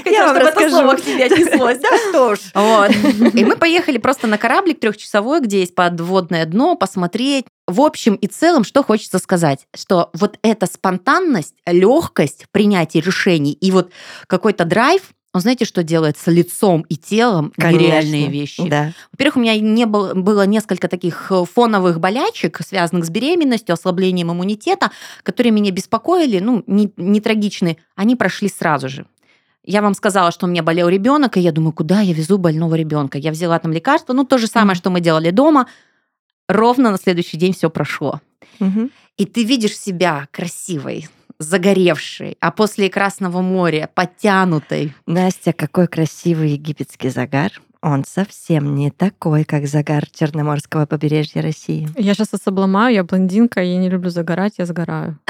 Я 0.07 0.27
вам 0.29 0.37
расскажу. 0.37 0.71
слово 0.71 0.95
к 0.97 1.03
тебе 1.03 1.25
отнеслось. 1.27 1.79
Да 1.79 1.89
что 2.09 2.35
ж. 2.37 2.39
Вот. 2.55 2.91
И 3.35 3.45
мы 3.45 3.57
поехали 3.57 3.99
просто 3.99 4.27
на 4.27 4.39
кораблик 4.39 4.81
трехчасовой, 4.81 5.41
где 5.41 5.61
есть 5.61 5.75
подводное 5.75 6.45
дно, 6.47 6.77
посмотреть. 6.77 7.47
В 7.69 7.81
общем 7.81 8.15
и 8.15 8.27
целом, 8.27 8.65
что 8.65 8.83
хочется 8.83 9.19
сказать, 9.19 9.67
что 9.75 10.11
вот 10.15 10.39
эта 10.43 10.67
спонтанность, 10.67 11.55
легкость 11.67 12.47
принятия 12.51 13.01
решений 13.01 13.53
и 13.53 13.71
вот 13.71 13.93
какой-то 14.27 14.65
драйв, 14.65 15.03
он 15.35 15.41
знаете, 15.41 15.65
что 15.65 15.83
делает 15.83 16.19
с 16.19 16.31
лицом 16.31 16.83
и 16.89 16.97
телом 16.97 17.53
нереальные 17.57 18.27
Конечно. 18.27 18.33
вещи. 18.33 18.69
Да. 18.69 18.93
Во-первых, 19.13 19.37
у 19.37 19.41
меня 19.41 19.59
не 19.59 19.87
было, 19.87 20.13
было 20.15 20.47
несколько 20.47 20.89
таких 20.89 21.33
э, 21.33 21.45
фоновых 21.51 22.01
болячек, 22.01 22.61
связанных 22.67 23.07
с 23.07 23.11
беременностью, 23.11 23.73
ослаблением 23.73 24.31
иммунитета, 24.31 24.91
которые 25.23 25.53
меня 25.53 25.71
беспокоили, 25.71 26.39
ну, 26.39 26.63
не, 26.67 26.93
не 26.97 27.21
трагичные. 27.21 27.79
Они 27.97 28.15
прошли 28.15 28.49
сразу 28.49 28.91
же. 28.91 29.07
Я 29.65 29.81
вам 29.81 29.95
сказала, 29.95 30.33
что 30.33 30.47
у 30.47 30.49
меня 30.49 30.63
болел 30.63 30.89
ребенок, 30.89 31.37
и 31.37 31.41
я 31.41 31.53
думаю, 31.53 31.73
куда 31.73 32.01
я 32.01 32.13
везу 32.13 32.37
больного 32.37 32.75
ребенка? 32.75 33.17
Я 33.17 33.31
взяла 33.31 33.59
там 33.59 33.73
лекарство, 33.73 34.13
ну, 34.13 34.25
то 34.25 34.37
же 34.37 34.47
самое, 34.47 34.77
что 34.77 34.91
мы 34.91 35.01
делали 35.01 35.31
дома. 35.31 35.67
Ровно 36.49 36.91
на 36.91 36.99
следующий 36.99 37.39
день 37.39 37.55
все 37.55 37.71
прошло. 37.71 38.21
Мгм. 38.59 38.91
И 39.17 39.25
ты 39.25 39.45
видишь 39.45 39.79
себя 39.79 40.27
красивой, 40.31 41.09
загоревшей, 41.43 42.37
а 42.41 42.51
после 42.51 42.89
Красного 42.89 43.41
моря 43.41 43.89
подтянутой. 43.95 44.95
Настя, 45.07 45.53
какой 45.53 45.87
красивый 45.87 46.51
египетский 46.51 47.11
загар. 47.11 47.53
Он 47.83 48.05
совсем 48.05 48.77
не 48.77 48.93
такой, 48.93 49.43
как 49.43 49.67
загар 49.67 50.05
Черноморского 50.09 50.87
побережья 50.87 51.43
России. 51.43 51.89
Я 51.97 52.15
сейчас 52.15 52.31
вас 52.31 52.43
обломаю, 52.45 52.95
я 52.95 53.03
блондинка, 53.03 53.61
я 53.61 53.77
не 53.77 53.91
люблю 53.91 54.09
загорать, 54.09 54.55
я 54.59 54.67
сгораю. 54.67 55.19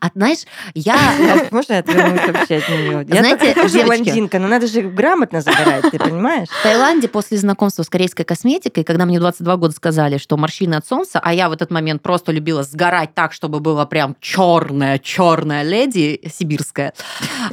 А 0.00 0.08
знаешь, 0.14 0.38
я 0.74 0.94
Как 0.94 1.52
Можно 1.52 1.74
я 1.74 1.78
отвернусь 1.80 2.20
вообще 2.26 2.56
от 2.56 2.68
нее? 2.68 3.06
Я 3.08 3.20
Знаете, 3.20 3.54
тоже 3.54 3.84
блондинка, 3.84 4.38
но 4.38 4.48
надо 4.48 4.66
же 4.66 4.82
грамотно 4.82 5.42
загорать, 5.42 5.90
ты 5.90 5.98
понимаешь? 5.98 6.48
В 6.48 6.62
Таиланде 6.62 7.08
после 7.08 7.36
знакомства 7.36 7.82
с 7.82 7.88
корейской 7.90 8.24
косметикой, 8.24 8.84
когда 8.84 9.04
мне 9.04 9.20
22 9.20 9.56
года 9.56 9.74
сказали, 9.74 10.16
что 10.16 10.38
морщины 10.38 10.76
от 10.76 10.86
солнца, 10.86 11.20
а 11.22 11.34
я 11.34 11.50
в 11.50 11.52
этот 11.52 11.70
момент 11.70 12.00
просто 12.00 12.32
любила 12.32 12.62
сгорать 12.62 13.14
так, 13.14 13.34
чтобы 13.34 13.60
было 13.60 13.84
прям 13.84 14.16
черная, 14.20 14.98
черная 14.98 15.62
леди 15.62 16.20
сибирская, 16.32 16.94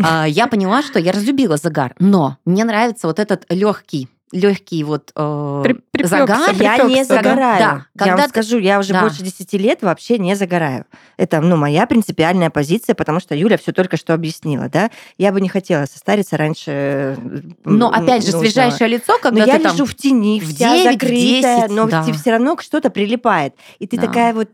а, 0.02 0.26
я 0.26 0.48
поняла, 0.48 0.82
что 0.84 1.00
я 1.00 1.12
разлюбила 1.12 1.58
загар. 1.58 1.94
Но 2.00 2.38
мне 2.46 2.64
нравится 2.64 3.08
вот 3.08 3.20
этот 3.20 3.46
легкий, 3.50 3.97
легкий 4.32 4.84
вот 4.84 5.12
э, 5.16 5.64
При- 5.92 6.04
загар. 6.06 6.54
Я 6.60 6.78
не 6.84 6.98
да? 6.98 7.16
загораю. 7.16 7.60
Да, 7.60 7.66
Я 7.66 7.86
когда 7.98 8.16
вам 8.18 8.24
ты- 8.26 8.30
скажу, 8.30 8.58
я 8.60 8.80
уже 8.80 8.94
Да. 8.94 9.02
больше 9.02 9.24
10 9.24 9.58
лет 9.58 9.82
вообще 9.82 10.18
не 10.18 10.36
загораю. 10.36 10.86
Это, 11.18 11.40
ну, 11.42 11.56
моя 11.56 11.88
принципиальная 11.88 12.50
позиция, 12.50 12.94
потому 12.94 13.20
что 13.20 13.36
Юля 13.36 13.58
все 13.58 13.72
только 13.72 13.96
что 13.98 14.14
объяснила, 14.14 14.68
да? 14.70 14.92
Я 15.18 15.32
бы 15.32 15.40
не 15.42 15.50
хотела 15.50 15.86
состариться 15.86 16.36
раньше. 16.38 16.72
э, 16.72 17.16
Но 17.64 17.90
опять 17.90 18.24
же, 18.26 18.34
нужного. 18.34 18.44
свежайшее 18.44 18.88
лицо, 18.90 19.14
Но 19.14 19.20
когда 19.20 19.46
я 19.46 19.58
ты 19.58 19.64
там... 19.64 19.74
лежу 19.74 19.86
в 19.86 19.96
тени, 19.96 20.40
в 20.42 20.54
вся 20.54 20.74
9, 20.76 20.82
в 20.90 20.92
закрытая, 20.94 21.62
10, 21.62 21.70
но 21.72 21.88
да. 21.88 22.04
все 22.04 22.32
равно 22.32 22.58
что-то 22.60 22.90
прилипает. 22.90 23.54
И 23.80 23.88
ты 23.88 23.96
Да. 23.98 24.08
такая 24.08 24.34
вот 24.34 24.50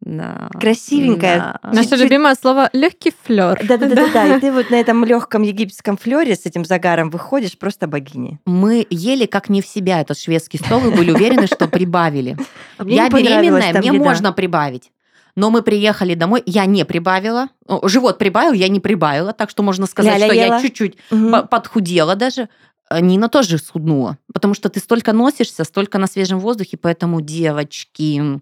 Да, 0.00 0.48
красивенькая. 0.60 1.58
да. 1.62 1.70
Наше 1.70 1.90
Чуть-чуть- 1.90 2.04
любимое 2.04 2.34
слово 2.34 2.70
легкий 2.72 3.12
флер. 3.24 3.60
Да-да-да, 3.66 4.36
и 4.36 4.40
ты 4.40 4.52
вот 4.52 4.70
на 4.70 4.76
этом 4.76 5.04
легком 5.04 5.42
египетском 5.42 5.96
флоре 5.96 6.36
с 6.36 6.46
этим 6.46 6.64
загаром 6.64 7.10
выходишь 7.10 7.58
просто 7.58 7.88
богини. 7.88 8.38
Мы 8.46 8.86
ели 8.90 9.26
как 9.26 9.48
не 9.48 9.60
в 9.60 9.66
себя 9.66 10.00
этот 10.00 10.18
шведский 10.18 10.58
стол 10.58 10.86
и 10.86 10.94
были 10.94 11.10
уверены, 11.10 11.46
что 11.46 11.66
прибавили. 11.68 12.36
А 12.78 12.84
я 12.84 13.08
беременная, 13.10 13.72
мне 13.78 13.92
можно 13.92 14.32
прибавить. 14.32 14.92
Но 15.34 15.50
мы 15.50 15.62
приехали 15.62 16.14
домой, 16.14 16.42
я 16.46 16.66
не 16.66 16.84
прибавила. 16.84 17.48
Живот 17.84 18.18
прибавил, 18.18 18.52
я 18.52 18.68
не 18.68 18.80
прибавила, 18.80 19.32
так 19.32 19.50
что 19.50 19.62
можно 19.62 19.86
сказать, 19.86 20.22
что 20.22 20.32
я 20.32 20.60
чуть-чуть 20.60 20.96
подхудела 21.50 22.14
даже. 22.14 22.48
А 22.90 23.02
Нина 23.02 23.28
тоже 23.28 23.58
схуднула, 23.58 24.16
потому 24.32 24.54
что 24.54 24.70
ты 24.70 24.80
столько 24.80 25.12
носишься, 25.12 25.64
столько 25.64 25.98
на 25.98 26.06
свежем 26.06 26.38
воздухе, 26.38 26.78
поэтому, 26.78 27.20
девочки, 27.20 28.40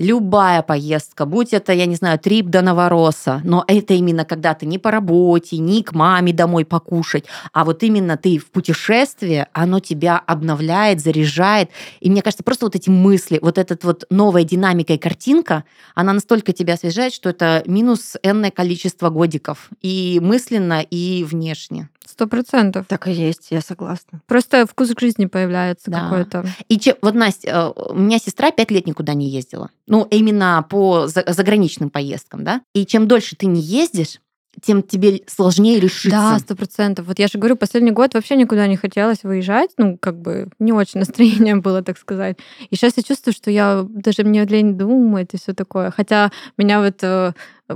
любая 0.00 0.62
поездка, 0.62 1.26
будь 1.26 1.52
это, 1.52 1.74
я 1.74 1.84
не 1.84 1.94
знаю, 1.94 2.18
трип 2.18 2.46
до 2.46 2.62
Новороса, 2.62 3.42
но 3.44 3.64
это 3.66 3.92
именно 3.92 4.24
когда 4.24 4.54
ты 4.54 4.64
не 4.64 4.78
по 4.78 4.90
работе, 4.90 5.58
не 5.58 5.82
к 5.82 5.92
маме 5.92 6.32
домой 6.32 6.64
покушать, 6.64 7.26
а 7.52 7.66
вот 7.66 7.82
именно 7.82 8.16
ты 8.16 8.38
в 8.38 8.46
путешествии, 8.46 9.46
оно 9.52 9.78
тебя 9.78 10.18
обновляет, 10.26 11.00
заряжает. 11.00 11.68
И 12.00 12.08
мне 12.08 12.22
кажется, 12.22 12.42
просто 12.42 12.64
вот 12.64 12.76
эти 12.76 12.88
мысли, 12.88 13.38
вот 13.42 13.58
эта 13.58 13.78
вот 13.82 14.04
новая 14.08 14.44
динамика 14.44 14.94
и 14.94 14.98
картинка, 14.98 15.64
она 15.94 16.14
настолько 16.14 16.54
тебя 16.54 16.74
освежает, 16.74 17.12
что 17.12 17.28
это 17.28 17.62
минус 17.66 18.16
энное 18.22 18.50
количество 18.50 19.10
годиков. 19.10 19.68
И 19.82 20.18
мысленно, 20.22 20.80
и 20.80 21.24
внешне. 21.24 21.90
Сто 22.10 22.26
процентов. 22.26 22.86
Так 22.88 23.06
и 23.08 23.12
есть, 23.12 23.48
я 23.50 23.60
согласна. 23.60 24.20
Просто 24.26 24.66
вкус 24.66 24.90
к 24.94 25.00
жизни 25.00 25.26
появляется 25.26 25.90
Да. 25.90 26.00
какой-то. 26.00 26.44
И 26.68 26.78
че- 26.78 26.96
вот, 27.02 27.14
Настя, 27.14 27.72
э, 27.76 27.90
у 27.92 27.94
меня 27.98 28.18
сестра 28.18 28.50
пять 28.50 28.70
лет 28.70 28.86
никуда 28.86 29.14
не 29.14 29.28
ездила. 29.28 29.70
Ну, 29.86 30.06
именно 30.10 30.66
по 30.68 31.06
за- 31.06 31.24
заграничным 31.28 31.88
поездкам, 31.90 32.42
да? 32.44 32.62
И 32.74 32.84
чем 32.84 33.06
дольше 33.06 33.36
ты 33.36 33.46
не 33.46 33.60
ездишь, 33.60 34.20
тем 34.60 34.82
тебе 34.82 35.20
сложнее 35.28 35.78
решиться. 35.78 36.10
Да, 36.10 36.38
сто 36.40 36.56
процентов. 36.56 37.06
Вот 37.06 37.20
я 37.20 37.28
же 37.28 37.38
говорю, 37.38 37.54
последний 37.56 37.92
год 37.92 38.14
вообще 38.14 38.34
никуда 38.34 38.66
не 38.66 38.76
хотелось 38.76 39.22
выезжать, 39.22 39.70
ну, 39.78 39.96
как 39.96 40.20
бы 40.20 40.48
не 40.58 40.72
очень 40.72 40.98
настроение 41.00 41.54
было, 41.56 41.82
так 41.82 41.96
сказать. 41.96 42.36
И 42.68 42.74
сейчас 42.76 42.94
я 42.96 43.04
чувствую, 43.04 43.32
что 43.32 43.50
я 43.52 43.86
даже 43.88 44.24
мне 44.24 44.44
лень 44.44 44.76
думать 44.76 45.28
и 45.32 45.38
все 45.38 45.54
такое. 45.54 45.92
Хотя 45.92 46.32
меня 46.58 46.80
вот 46.80 46.96
э, 47.02 47.32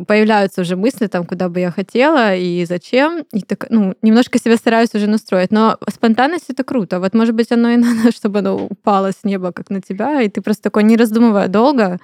появляются 0.07 0.61
уже 0.63 0.77
мысли, 0.77 1.07
там, 1.07 1.25
куда 1.25 1.49
бы 1.49 1.61
я 1.61 1.71
хотела 1.71 2.35
и 2.35 2.65
зачем. 2.65 3.25
И 3.33 3.41
так, 3.43 3.67
ну, 3.71 3.95
немножко 4.03 4.39
себя 4.39 4.57
стараюсь 4.57 4.95
уже 4.95 5.07
настроить. 5.07 5.51
Но 5.53 5.79
спонтанность 5.91 6.51
это 6.51 6.65
круто. 6.65 7.01
Вот, 7.01 7.15
может 7.15 7.35
быть, 7.35 7.53
оно 7.53 7.71
и 7.71 7.77
надо, 7.79 8.13
чтобы 8.13 8.39
оно 8.41 8.57
упало 8.57 9.11
с 9.13 9.25
неба, 9.25 9.53
как 9.53 9.71
на 9.71 9.81
тебя, 9.81 10.23
и 10.23 10.29
ты 10.29 10.41
просто 10.41 10.63
такой, 10.65 10.85
не 10.85 10.97
раздумывая 10.97 11.49
долго, 11.49 11.99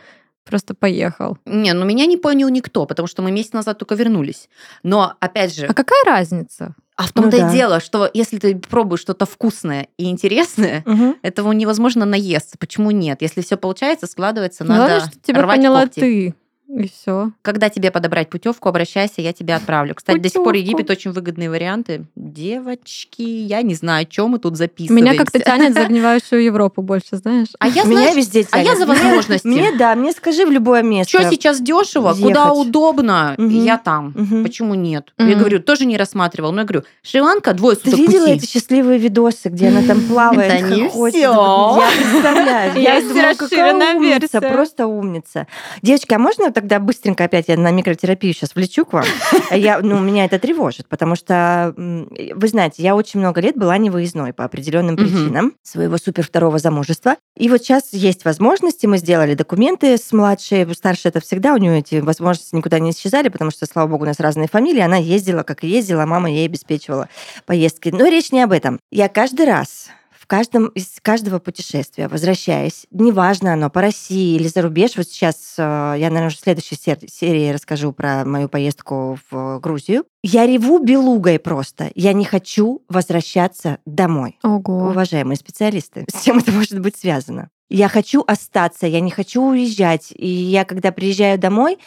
просто 0.44 0.74
поехал. 0.74 1.38
Не, 1.46 1.72
ну 1.74 1.85
меня 1.85 2.07
не 2.07 2.16
понял 2.16 2.48
никто, 2.48 2.85
потому 2.87 3.07
что 3.07 3.22
мы 3.22 3.31
месяц 3.31 3.53
назад 3.53 3.79
только 3.79 3.94
вернулись. 3.94 4.48
Но, 4.83 5.14
опять 5.20 5.55
же, 5.55 5.66
А 5.66 5.74
какая 5.74 6.05
разница? 6.05 6.74
а 6.96 7.05
в 7.05 7.12
том-то 7.12 7.37
Ну 7.37 7.42
да. 7.44 7.48
и 7.48 7.53
дело, 7.55 7.81
что 7.81 8.11
если 8.12 8.37
ты 8.38 8.57
пробуешь 8.59 9.00
что-то 9.00 9.24
вкусное 9.24 9.87
и 9.96 10.11
интересное, 10.11 10.83
Мгм. 10.85 11.16
этого 11.22 11.53
невозможно 11.53 12.05
наесться. 12.05 12.57
Почему 12.59 12.90
нет? 12.90 13.22
Если 13.22 13.40
все 13.40 13.57
получается, 13.57 14.07
складывается, 14.07 14.64
Главное, 14.64 14.98
надо 14.98 15.07
что 15.11 15.18
тебя 15.22 15.40
рвать 15.42 15.57
поняла 15.57 15.83
когти. 15.83 16.00
ты. 16.00 16.35
И 16.72 16.88
все. 16.88 17.33
Когда 17.42 17.68
тебе 17.68 17.90
подобрать 17.90 18.30
путевку, 18.30 18.68
обращайся, 18.68 19.20
я 19.20 19.33
тебя 19.33 19.56
отправлю. 19.56 19.94
Кстати, 19.94 20.18
до 20.18 20.28
сих 20.28 20.42
пор. 20.44 20.54
Египет 20.54 20.88
очень 20.90 21.11
выгодные 21.11 21.50
варианты. 21.50 22.04
Девочки, 22.14 23.22
я 23.22 23.62
не 23.62 23.74
знаю, 23.74 24.06
чем 24.06 24.30
мы 24.30 24.38
тут 24.38 24.56
записываемся. 24.56 25.04
Меня 25.04 25.18
как-то 25.18 25.40
тянет 25.40 25.75
за 25.75 25.81
огневающую 25.83 26.42
Европу 26.42 26.83
больше, 26.83 27.16
знаешь? 27.16 27.48
А 27.58 27.66
я, 27.66 27.83
Меня 27.85 28.02
знаешь, 28.02 28.16
везде 28.16 28.46
а 28.52 28.58
я 28.58 28.64
тянет. 28.64 28.79
за 28.79 28.87
возможности. 28.87 29.46
Мне, 29.46 29.73
да, 29.77 29.94
мне 29.96 30.12
скажи 30.12 30.46
в 30.46 30.50
любое 30.50 30.83
место. 30.83 31.18
Что 31.18 31.31
сейчас 31.31 31.60
дешево, 31.60 32.14
куда 32.14 32.52
удобно, 32.52 33.35
я 33.38 33.79
там. 33.79 34.14
Почему 34.44 34.75
нет? 34.75 35.12
Я 35.18 35.35
говорю, 35.35 35.60
тоже 35.60 35.87
не 35.87 35.96
рассматривал. 35.96 36.52
Но 36.52 36.60
я 36.60 36.66
говорю, 36.66 36.85
Шри-Ланка 37.02 37.52
двое 37.54 37.77
Ты 37.77 37.90
суток 37.90 37.98
видела 37.98 38.27
пути. 38.27 38.37
эти 38.37 38.46
счастливые 38.46 38.98
видосы, 38.98 39.48
где 39.48 39.68
она 39.68 39.83
там 39.83 40.00
плавает, 40.02 40.52
Это 40.52 40.68
не 40.75 40.88
всё. 40.88 41.10
Я 41.12 41.90
представляю. 41.98 42.81
Я 42.81 43.00
думаю, 43.00 43.37
какая 43.37 43.94
умница, 43.96 44.40
просто 44.40 44.87
умница. 44.87 45.46
Девочки, 45.83 46.14
а 46.14 46.18
можно 46.18 46.52
тогда 46.61 46.79
быстренько 46.79 47.25
опять 47.25 47.48
я 47.48 47.56
на 47.56 47.71
микротерапию 47.71 48.35
сейчас 48.35 48.54
влечу 48.54 48.85
к 48.85 48.92
вам? 48.92 49.06
Я, 49.50 49.81
ну, 49.81 49.98
меня 49.98 50.27
это 50.27 50.38
тревожит, 50.38 50.87
потому 50.88 51.17
что, 51.17 51.75
вы 51.77 52.48
знаете, 52.48 52.83
я 52.83 52.94
очень 52.94 53.19
много 53.21 53.40
лет 53.40 53.56
была 53.56 53.79
невыездной 53.79 54.35
по 54.35 54.44
определенным 54.44 54.96
причинам 54.96 55.54
своего 55.63 55.96
супер 55.96 56.25
второго 56.25 56.58
замужества. 56.58 57.17
И 57.37 57.48
вот 57.48 57.63
сейчас 57.63 57.92
есть 57.92 58.27
возможности, 58.27 58.85
мы 58.85 58.98
сделали 58.98 59.35
документы 59.35 59.96
с 59.96 60.13
младшей, 60.13 60.73
старшей 60.75 61.08
это 61.08 61.21
всегда, 61.21 61.54
у 61.54 61.56
нее 61.56 61.79
эти 61.79 61.96
возможности 61.96 62.54
никуда 62.54 62.79
не 62.79 62.90
исчезали, 62.90 63.31
потому 63.31 63.50
что, 63.50 63.65
слава 63.65 63.88
богу, 63.88 64.04
у 64.04 64.06
нас 64.06 64.21
разные 64.21 64.48
фамилии, 64.48 64.81
она 64.81 64.96
ездила, 64.96 65.42
как 65.42 65.65
и 65.65 65.69
ездила, 65.69 66.04
мама 66.04 66.31
ей 66.31 66.44
обеспечивала 66.44 67.08
поездки. 67.46 67.88
Но 67.88 68.06
речь 68.06 68.33
не 68.33 68.42
об 68.42 68.52
этом. 68.52 68.79
Я 68.90 69.08
каждый 69.08 69.46
раз 69.46 69.88
каждом 70.31 70.68
из 70.68 71.00
каждого 71.02 71.40
путешествия, 71.40 72.06
возвращаясь, 72.06 72.87
неважно 72.92 73.52
оно 73.52 73.68
по 73.68 73.81
России 73.81 74.37
или 74.37 74.46
за 74.46 74.62
рубеж, 74.62 74.92
вот 74.96 75.08
сейчас 75.08 75.56
э, 75.58 75.62
я, 75.62 76.08
наверное, 76.08 76.28
уже 76.28 76.37
в 76.37 76.40
следующей 76.40 76.76
сер- 76.76 77.10
серии 77.10 77.50
расскажу 77.50 77.92
про 77.92 78.24
мою 78.24 78.48
поездку 78.48 79.18
в 79.28 79.58
Грузию, 79.58 80.04
я 80.22 80.46
реву 80.46 80.78
белугой 80.78 81.40
просто. 81.40 81.90
Я 81.96 82.12
не 82.12 82.24
хочу 82.24 82.85
возвращаться 82.88 83.78
домой. 83.87 84.38
Ого. 84.44 84.90
Уважаемые 84.90 85.37
специалисты, 85.37 86.06
с 86.08 86.22
чем 86.22 86.38
это 86.38 86.52
может 86.52 86.78
быть 86.78 86.96
связано? 86.96 87.50
Я 87.68 87.88
хочу 87.88 88.22
остаться, 88.24 88.87
я 88.87 89.00
не 89.00 89.10
хочу 89.10 89.42
уезжать. 89.42 90.12
И 90.14 90.28
я, 90.28 90.64
когда 90.64 90.92
приезжаю 90.92 91.40
домой, 91.40 91.78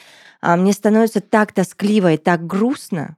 а, 0.42 0.58
мне 0.58 0.74
становится 0.74 1.22
так 1.22 1.54
тоскливо 1.54 2.14
и 2.14 2.18
так 2.18 2.46
грустно. 2.46 3.16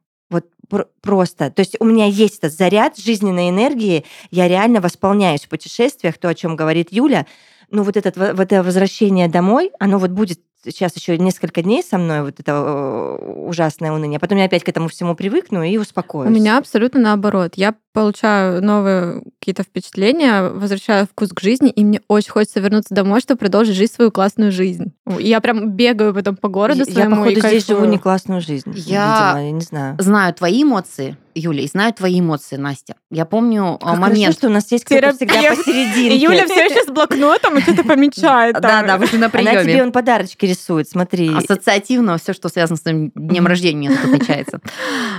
Просто. 1.02 1.52
То 1.52 1.62
есть 1.62 1.76
у 1.80 1.86
меня 1.86 2.06
есть 2.06 2.40
этот 2.40 2.54
заряд 2.54 2.98
жизненной 2.98 3.50
энергии, 3.50 4.06
я 4.32 4.48
реально 4.48 4.82
восполняюсь 4.82 5.46
в 5.46 5.50
путешествиях, 5.50 6.18
то, 6.18 6.30
о 6.30 6.36
чем 6.36 6.56
говорит 6.56 6.88
Юля. 6.92 7.26
Ну 7.72 7.84
вот, 7.84 7.98
этот, 7.98 8.18
во- 8.18 8.34
вот 8.34 8.52
это 8.52 8.64
возвращение 8.64 9.28
домой, 9.28 9.72
оно 9.80 9.98
вот 9.98 10.12
будет 10.12 10.40
сейчас 10.64 10.96
еще 10.96 11.18
несколько 11.18 11.62
дней 11.62 11.84
со 11.84 11.98
мной, 11.98 12.24
вот 12.24 12.40
это 12.40 12.52
э, 12.52 13.34
ужасное 13.48 13.92
уныние. 13.92 14.20
Потом 14.20 14.38
я 14.38 14.46
опять 14.46 14.64
к 14.64 14.70
этому 14.70 14.88
всему 14.88 15.16
привыкну 15.16 15.64
и 15.64 15.78
успокоюсь. 15.78 16.30
У 16.30 16.34
меня 16.34 16.58
абсолютно 16.58 17.00
наоборот. 17.00 17.54
Я 17.56 17.76
получаю 17.96 18.62
новые 18.62 19.24
какие-то 19.40 19.64
впечатления, 19.64 20.50
возвращаю 20.50 21.06
вкус 21.08 21.30
к 21.30 21.40
жизни, 21.40 21.70
и 21.70 21.84
мне 21.86 22.02
очень 22.10 22.30
хочется 22.30 22.60
вернуться 22.60 22.94
домой, 22.94 23.22
чтобы 23.22 23.40
продолжить 23.40 23.76
жить 23.76 23.92
свою 23.92 24.12
классную 24.12 24.52
жизнь. 24.52 24.94
И 25.18 25.28
я 25.28 25.40
прям 25.40 25.72
бегаю 25.72 26.14
потом 26.14 26.36
по 26.36 26.50
городу 26.50 26.80
я, 26.80 26.86
своему 26.86 27.16
походу, 27.16 27.40
здесь 27.40 27.66
живу 27.66 27.86
не 27.86 27.98
классную 27.98 28.42
жизнь. 28.42 28.72
Я- 28.76 29.32
Видимо, 29.34 29.46
я 29.46 29.52
не 29.52 29.62
знаю. 29.62 29.96
Знаю 29.98 30.34
твои 30.34 30.64
эмоции, 30.64 31.16
Юля, 31.36 31.64
и 31.64 31.68
знаю 31.68 31.94
твои 31.94 32.20
эмоции, 32.20 32.58
Настя. 32.58 32.96
Я 33.12 33.26
помню 33.26 33.78
а, 33.82 33.92
Как 33.92 34.00
момент... 34.00 34.20
хорошо, 34.20 34.32
что 34.40 34.48
у 34.48 34.52
нас 34.52 34.72
есть 34.72 34.84
кто-то 34.86 35.14
всегда 35.14 35.36
посерединке. 35.56 36.16
И 36.16 36.20
Юля 36.22 36.46
все 36.46 36.66
еще 36.66 36.84
с 36.84 36.88
блокнотом 36.88 37.58
и 37.58 37.62
что-то 37.62 37.84
помечает. 37.84 38.60
Да, 38.60 38.84
да, 38.84 38.98
вы 38.98 39.08
же 39.08 39.18
на 39.18 39.28
Она 39.28 39.52
тебе 39.52 39.64
приеме. 39.64 39.84
он 39.84 39.92
подарочки 39.92 40.46
рисует, 40.46 40.90
смотри. 40.90 41.34
Ассоциативно 41.34 42.18
все, 42.18 42.34
что 42.34 42.50
связано 42.50 42.78
с 42.78 42.82
днем 42.84 43.48
рождения, 43.48 43.90
отмечается. 43.92 44.60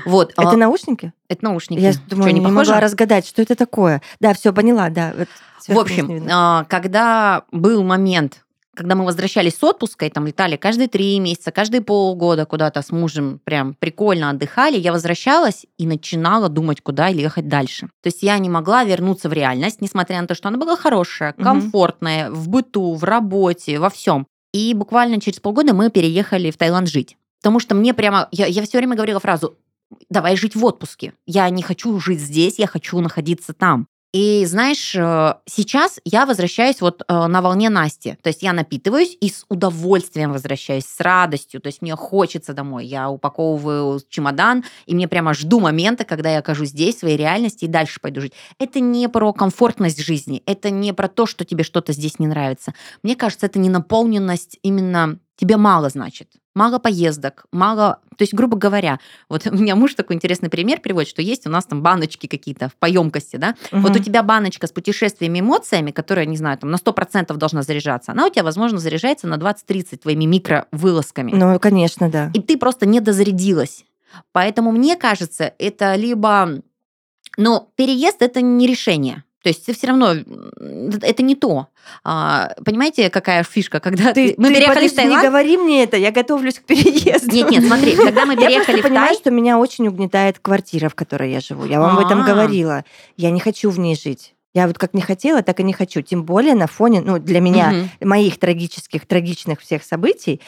Вот. 0.04 0.32
а, 0.36 0.42
Это 0.48 0.56
наушники? 0.56 1.12
Это 1.28 1.44
наушники. 1.44 1.80
Я 1.80 1.92
думаю, 2.08 2.32
не, 2.32 2.40
не 2.40 2.46
могла 2.66 2.80
разгадать, 2.80 3.26
что 3.26 3.42
это 3.42 3.54
такое. 3.54 4.02
Да, 4.20 4.34
все 4.34 4.52
поняла, 4.52 4.88
да. 4.90 5.12
вот 5.16 5.28
В 5.68 5.78
общем, 5.78 6.26
а, 6.30 6.64
когда 6.64 7.44
был 7.50 7.82
момент, 7.82 8.42
когда 8.76 8.94
мы 8.94 9.06
возвращались 9.06 9.56
с 9.56 9.64
отпуска 9.64 10.04
и 10.04 10.10
там 10.10 10.26
летали 10.26 10.56
каждые 10.56 10.88
три 10.88 11.18
месяца, 11.18 11.50
каждые 11.50 11.80
полгода 11.80 12.44
куда-то 12.44 12.82
с 12.82 12.90
мужем 12.90 13.40
прям 13.42 13.74
прикольно 13.74 14.30
отдыхали, 14.30 14.76
я 14.78 14.92
возвращалась 14.92 15.66
и 15.78 15.86
начинала 15.86 16.48
думать, 16.48 16.82
куда 16.82 17.08
ехать 17.08 17.48
дальше. 17.48 17.86
То 18.02 18.08
есть 18.08 18.22
я 18.22 18.38
не 18.38 18.50
могла 18.50 18.84
вернуться 18.84 19.28
в 19.28 19.32
реальность, 19.32 19.80
несмотря 19.80 20.20
на 20.20 20.26
то, 20.26 20.34
что 20.34 20.48
она 20.48 20.58
была 20.58 20.76
хорошая, 20.76 21.32
комфортная, 21.32 22.30
в 22.30 22.48
быту, 22.48 22.94
в 22.94 23.04
работе, 23.04 23.78
во 23.78 23.88
всем. 23.88 24.26
И 24.52 24.74
буквально 24.74 25.20
через 25.20 25.40
полгода 25.40 25.74
мы 25.74 25.90
переехали 25.90 26.50
в 26.50 26.56
Таиланд 26.56 26.88
жить. 26.88 27.16
Потому 27.40 27.60
что 27.60 27.74
мне 27.74 27.94
прямо... 27.94 28.28
Я, 28.30 28.46
я 28.46 28.62
все 28.62 28.78
время 28.78 28.94
говорила 28.94 29.20
фразу 29.20 29.56
«давай 30.10 30.36
жить 30.36 30.56
в 30.56 30.64
отпуске». 30.64 31.12
Я 31.26 31.48
не 31.50 31.62
хочу 31.62 31.98
жить 32.00 32.20
здесь, 32.20 32.58
я 32.58 32.66
хочу 32.66 32.98
находиться 33.00 33.52
там. 33.52 33.88
И 34.16 34.46
знаешь, 34.46 34.94
э, 34.94 35.34
сейчас 35.44 36.00
я 36.06 36.24
возвращаюсь 36.24 36.80
вот 36.80 37.02
э, 37.06 37.26
на 37.26 37.42
волне 37.42 37.68
Насти. 37.68 38.16
То 38.22 38.28
есть 38.28 38.42
я 38.42 38.54
напитываюсь 38.54 39.14
и 39.20 39.28
с 39.28 39.44
удовольствием 39.50 40.32
возвращаюсь, 40.32 40.86
с 40.86 41.00
радостью. 41.00 41.60
То 41.60 41.66
есть 41.66 41.82
мне 41.82 41.94
хочется 41.96 42.54
домой. 42.54 42.86
Я 42.86 43.10
упаковываю 43.10 44.00
чемодан, 44.08 44.64
и 44.86 44.94
мне 44.94 45.06
прямо 45.06 45.34
жду 45.34 45.60
момента, 45.60 46.04
когда 46.04 46.30
я 46.30 46.38
окажусь 46.38 46.70
здесь, 46.70 46.96
в 46.96 47.00
своей 47.00 47.18
реальности, 47.18 47.66
и 47.66 47.68
дальше 47.68 48.00
пойду 48.00 48.22
жить. 48.22 48.32
Это 48.58 48.80
не 48.80 49.06
про 49.10 49.34
комфортность 49.34 50.00
жизни, 50.00 50.42
это 50.46 50.70
не 50.70 50.94
про 50.94 51.08
то, 51.08 51.26
что 51.26 51.44
тебе 51.44 51.62
что-то 51.62 51.92
здесь 51.92 52.18
не 52.18 52.26
нравится. 52.26 52.72
Мне 53.02 53.16
кажется, 53.16 53.44
это 53.44 53.58
не 53.58 53.68
наполненность 53.68 54.58
именно 54.62 55.18
тебе 55.36 55.58
мало, 55.58 55.90
значит. 55.90 56.30
Мало 56.56 56.78
поездок, 56.78 57.44
мало... 57.52 58.00
То 58.16 58.22
есть, 58.22 58.32
грубо 58.32 58.56
говоря, 58.56 58.98
вот 59.28 59.46
у 59.50 59.54
меня 59.54 59.76
муж 59.76 59.92
такой 59.92 60.16
интересный 60.16 60.48
пример 60.48 60.80
приводит, 60.80 61.10
что 61.10 61.20
есть 61.20 61.46
у 61.46 61.50
нас 61.50 61.66
там 61.66 61.82
баночки 61.82 62.26
какие-то 62.26 62.70
в 62.70 62.76
поемкости, 62.76 63.36
да, 63.36 63.54
вот 63.72 63.94
у 63.94 63.98
тебя 63.98 64.22
баночка 64.22 64.66
с 64.66 64.72
путешествиями, 64.72 65.40
эмоциями, 65.40 65.90
которая, 65.90 66.24
не 66.24 66.38
знаю, 66.38 66.56
там 66.56 66.70
на 66.70 66.76
100% 66.76 67.36
должна 67.36 67.60
заряжаться, 67.60 68.12
она 68.12 68.26
у 68.26 68.30
тебя, 68.30 68.42
возможно, 68.42 68.78
заряжается 68.78 69.26
на 69.26 69.34
20-30 69.34 69.98
твоими 69.98 70.24
микровылазками. 70.24 71.32
Ну, 71.32 71.60
конечно, 71.60 72.10
да. 72.10 72.30
И 72.32 72.40
ты 72.40 72.56
просто 72.56 72.86
не 72.86 73.00
дозарядилась. 73.00 73.84
Поэтому 74.32 74.72
мне 74.72 74.96
кажется, 74.96 75.52
это 75.58 75.94
либо... 75.94 76.62
Но 77.36 77.68
переезд– 77.76 78.16
это 78.22 78.40
не 78.40 78.66
решение. 78.66 79.24
То 79.46 79.50
есть 79.50 79.78
все 79.78 79.86
равно 79.86 80.12
это 81.02 81.22
не 81.22 81.36
то. 81.36 81.68
А, 82.02 82.50
понимаете, 82.64 83.10
какая 83.10 83.44
фишка, 83.44 83.78
когда 83.78 84.12
Ты, 84.12 84.30
ты- 84.30 84.34
мы 84.38 84.48
ты 84.48 84.54
переехали 84.54 84.88
в 84.88 84.90
подожди, 84.90 84.96
не 84.96 85.02
Таиланд? 85.14 85.22
говори 85.22 85.56
мне 85.56 85.84
это, 85.84 85.96
я 85.96 86.10
готовлюсь 86.10 86.58
к 86.58 86.64
переезду. 86.64 87.32
Нет, 87.32 87.48
нет, 87.50 87.64
смотри, 87.64 87.94
когда 87.94 88.26
мы 88.26 88.32
Я 88.34 88.40
переехали 88.40 88.64
просто 88.64 88.78
в 88.80 88.82
понимаю, 88.90 89.08
Тай, 89.10 89.16
что 89.18 89.30
меня 89.30 89.58
очень 89.60 89.86
угнетает 89.86 90.40
квартира, 90.40 90.88
в 90.88 90.96
которой 90.96 91.30
я 91.30 91.38
живу. 91.38 91.64
Я 91.64 91.78
вам 91.78 91.96
об 91.96 92.04
этом 92.04 92.22
А. 92.22 92.26
говорила. 92.26 92.84
Я 93.16 93.30
не 93.30 93.38
хочу 93.38 93.70
в 93.70 93.78
ней 93.78 93.94
жить. 93.94 94.34
Я 94.56 94.66
вот 94.66 94.78
как 94.78 94.94
не 94.94 95.02
хотела, 95.02 95.42
так 95.42 95.60
и 95.60 95.62
не 95.62 95.74
хочу. 95.74 96.00
Тем 96.00 96.24
более 96.24 96.54
на 96.54 96.66
фоне, 96.66 97.02
ну, 97.02 97.18
для 97.18 97.40
меня, 97.42 97.72
Мгм. 97.72 98.08
моих 98.08 98.38
трагических, 98.38 99.04
трагичных 99.06 99.60
всех 99.60 99.84
событий, 99.84 100.40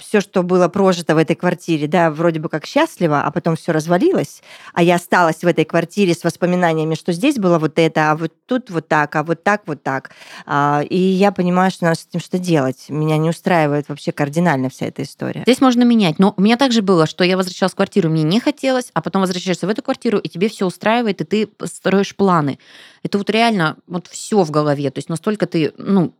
все, 0.00 0.20
что 0.20 0.42
было 0.42 0.66
прожито 0.66 1.14
в 1.14 1.18
этой 1.18 1.36
квартире, 1.36 1.86
да, 1.86 2.10
вроде 2.10 2.40
бы 2.40 2.48
как 2.48 2.66
счастливо, 2.66 3.22
а 3.22 3.30
потом 3.30 3.54
все 3.54 3.70
развалилось, 3.70 4.42
а 4.74 4.82
я 4.82 4.96
осталась 4.96 5.44
в 5.44 5.46
этой 5.46 5.64
квартире 5.64 6.12
с 6.12 6.24
воспоминаниями, 6.24 6.96
что 6.96 7.12
здесь 7.12 7.36
было 7.36 7.60
вот 7.60 7.78
это, 7.78 8.10
а 8.10 8.16
вот 8.16 8.32
тут 8.46 8.68
вот 8.70 8.88
так, 8.88 9.14
а 9.14 9.22
вот 9.22 9.44
так, 9.44 9.62
вот 9.66 9.80
так. 9.84 10.10
А, 10.44 10.82
И 10.90 10.98
я 10.98 11.30
понимаю, 11.30 11.70
что 11.70 11.84
надо 11.84 12.00
с 12.00 12.06
этим 12.10 12.18
что 12.18 12.40
делать. 12.40 12.86
Меня 12.88 13.16
не 13.16 13.28
устраивает 13.28 13.88
вообще 13.88 14.10
кардинально 14.10 14.70
вся 14.70 14.86
эта 14.86 15.04
история. 15.04 15.42
Здесь 15.42 15.60
можно 15.60 15.84
менять. 15.84 16.18
Но 16.18 16.34
у 16.36 16.42
меня 16.42 16.56
также 16.56 16.82
было, 16.82 17.06
что 17.06 17.22
я 17.22 17.36
возвращалась 17.36 17.74
в 17.74 17.76
квартиру, 17.76 18.10
мне 18.10 18.24
не 18.24 18.40
хотелось, 18.40 18.90
а 18.92 19.00
потом 19.02 19.22
возвращаешься 19.22 19.68
в 19.68 19.70
эту 19.70 19.82
квартиру, 19.82 20.18
и 20.18 20.28
тебе 20.28 20.48
все 20.48 20.66
устраивает, 20.66 21.20
и 21.20 21.24
ты 21.24 21.48
строишь 21.64 22.16
планы. 22.16 22.58
Это 23.04 23.18
вот 23.18 23.30
реально 23.30 23.51
вот 23.86 24.06
все 24.08 24.42
в 24.42 24.50
голове. 24.50 24.90
То 24.90 24.98
есть 24.98 25.08
настолько 25.08 25.46
ты, 25.46 25.72
ну, 25.78 26.14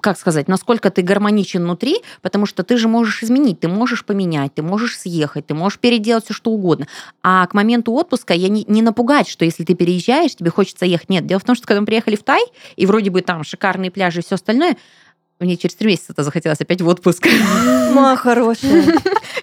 как 0.00 0.18
сказать, 0.18 0.48
насколько 0.48 0.90
ты 0.90 1.02
гармоничен 1.02 1.62
внутри, 1.62 1.98
потому 2.22 2.46
что 2.46 2.62
ты 2.62 2.76
же 2.76 2.88
можешь 2.88 3.22
изменить, 3.22 3.60
ты 3.60 3.68
можешь 3.68 4.04
поменять, 4.04 4.54
ты 4.54 4.62
можешь 4.62 4.98
съехать, 4.98 5.46
ты 5.46 5.54
можешь 5.54 5.78
переделать 5.78 6.24
все 6.24 6.34
что 6.34 6.50
угодно. 6.50 6.86
А 7.22 7.46
к 7.46 7.54
моменту 7.54 7.92
отпуска 7.92 8.34
я 8.34 8.48
не, 8.48 8.64
не 8.68 8.82
напугать, 8.82 9.28
что 9.28 9.44
если 9.44 9.64
ты 9.64 9.74
переезжаешь, 9.74 10.34
тебе 10.34 10.50
хочется 10.50 10.86
ехать. 10.86 11.08
Нет, 11.08 11.26
дело 11.26 11.40
в 11.40 11.44
том, 11.44 11.54
что 11.54 11.66
когда 11.66 11.80
мы 11.80 11.86
приехали 11.86 12.16
в 12.16 12.22
Тай, 12.22 12.42
и 12.76 12.86
вроде 12.86 13.10
бы 13.10 13.20
там 13.22 13.44
шикарные 13.44 13.90
пляжи 13.90 14.20
и 14.20 14.22
все 14.22 14.34
остальное, 14.34 14.76
мне 15.40 15.56
через 15.56 15.74
три 15.74 15.88
месяца 15.88 16.22
захотелось 16.22 16.60
опять 16.60 16.82
в 16.82 16.88
отпуск. 16.88 17.26
Моя 17.92 18.16
хорошая. 18.16 18.84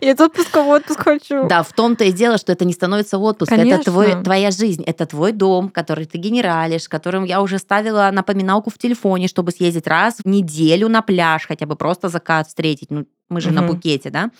Я 0.01 0.11
из 0.11 0.19
отпуска 0.19 0.63
в 0.63 0.67
отпуск 0.69 0.99
хочу. 0.99 1.47
Да, 1.47 1.63
в 1.63 1.73
том-то 1.73 2.03
и 2.03 2.11
дело, 2.11 2.37
что 2.37 2.51
это 2.51 2.65
не 2.65 2.73
становится 2.73 3.17
отпуск. 3.17 3.51
Это 3.51 3.61
Конечно. 3.61 3.91
твой, 3.91 4.23
твоя 4.23 4.51
жизнь, 4.51 4.83
это 4.83 5.05
твой 5.05 5.31
дом, 5.31 5.69
который 5.69 6.05
ты 6.05 6.17
генералишь, 6.17 6.87
которым 6.87 7.23
я 7.23 7.41
уже 7.41 7.57
ставила 7.57 8.09
напоминалку 8.11 8.69
в 8.69 8.77
телефоне, 8.77 9.27
чтобы 9.27 9.51
съездить 9.51 9.87
раз 9.87 10.17
в 10.23 10.27
неделю 10.27 10.89
на 10.89 11.01
пляж, 11.01 11.47
хотя 11.47 11.65
бы 11.65 11.75
просто 11.75 12.09
закат 12.09 12.47
встретить. 12.47 12.91
Ну, 12.91 13.05
мы 13.29 13.41
же 13.41 13.51
на 13.51 13.61
Мгм. 13.61 13.75
Пукете, 13.75 14.09
да? 14.09 14.31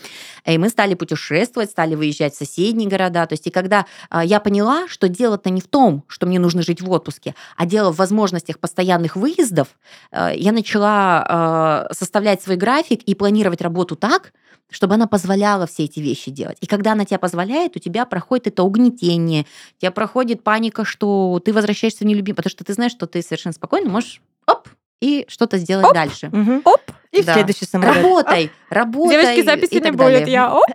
И 0.46 0.58
мы 0.58 0.70
стали 0.70 0.94
путешествовать, 0.94 1.72
стали 1.72 1.96
выезжать 1.96 2.34
в 2.34 2.38
соседние 2.38 2.88
города. 2.88 3.26
То 3.26 3.34
есть 3.34 3.46
и 3.48 3.50
когда 3.50 3.86
а, 4.10 4.24
я 4.24 4.40
поняла, 4.40 4.88
что 4.88 5.10
дело-то 5.10 5.50
не 5.50 5.60
в 5.60 5.68
том, 5.68 6.04
что 6.08 6.26
мне 6.26 6.40
нужно 6.40 6.62
жить 6.62 6.82
в 6.82 6.90
отпуске, 6.90 7.36
а 7.58 7.66
дело 7.66 7.92
в 7.92 7.98
возможностях 7.98 8.60
постоянных 8.60 9.16
выездов, 9.16 9.68
э, 10.12 10.32
я 10.36 10.52
начала 10.52 11.88
э, 11.90 11.94
составлять 11.94 12.42
свой 12.42 12.56
график 12.56 13.02
и 13.04 13.14
планировать 13.14 13.62
работу 13.62 13.96
так, 13.96 14.32
чтобы 14.70 14.96
она 14.96 15.08
позволяла 15.08 15.66
все 15.68 15.86
эти 15.86 16.00
вещи 16.00 16.30
делать. 16.32 16.58
И 16.62 16.66
когда 16.68 16.92
она 16.92 17.06
тебя 17.06 17.20
позволяет, 17.20 17.76
у 17.76 17.80
тебя 17.80 18.06
проходит 18.06 18.48
это 18.48 18.64
угнетение, 18.64 19.46
у 19.78 19.82
тебя 19.82 19.92
проходит 19.92 20.44
паника, 20.44 20.84
что 20.86 21.42
ты 21.44 21.54
возвращаешься 21.54 22.04
в 22.04 22.08
нелюбимый, 22.08 22.36
потому 22.36 22.52
что 22.52 22.64
ты 22.64 22.74
знаешь, 22.74 22.92
что 22.92 23.08
ты 23.08 23.22
совершенно 23.22 23.54
спокойно 23.54 23.90
можешь 23.90 24.22
оп, 24.46 24.68
и 25.02 25.26
что-то 25.30 25.58
сделать 25.58 25.86
Оп. 25.86 25.94
дальше. 25.94 26.30
Мгм. 26.32 26.62
Оп. 26.66 26.82
И 27.12 27.22
в 27.22 27.26
Да. 27.26 27.34
следующий 27.36 27.66
самолет. 27.66 27.96
Работай, 27.96 28.52
работай. 28.70 29.22
Девочки, 29.22 29.44
записи 29.46 29.74
и 29.76 29.82
не 29.82 29.92
будет. 29.92 30.28
Я, 30.28 30.54
оп, 30.54 30.66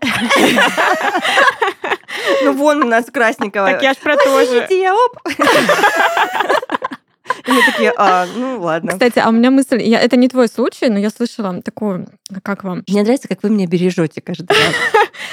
Ну 2.45 2.53
вон 2.55 2.82
у 2.82 2.86
нас 2.86 3.07
Красникова. 3.07 3.66
так 3.72 3.82
я 3.82 3.93
ж 3.95 3.97
про 3.99 4.16
то 4.16 4.45
же. 4.47 4.66
Я 4.70 4.95
оп. 4.95 5.18
И 7.47 7.53
мы 7.53 7.62
такие, 7.64 7.93
а, 7.97 8.27
ну 8.37 8.61
ладно. 8.61 8.93
Кстати, 8.93 9.18
а 9.18 9.29
у 9.29 9.33
меня 9.33 9.51
мысль, 9.51 9.81
я, 9.83 10.01
это 10.01 10.16
не 10.16 10.29
твой 10.29 10.49
случай, 10.49 10.89
но 10.89 10.99
я 10.99 11.11
слышала 11.11 11.62
такую, 11.62 12.09
как 12.43 12.64
вам? 12.64 12.83
Мне 12.89 13.03
нравится, 13.03 13.29
как 13.29 13.43
вы 13.43 13.51
меня 13.51 13.66
бережете 13.66 14.20
каждый 14.20 14.49
раз. 14.49 14.75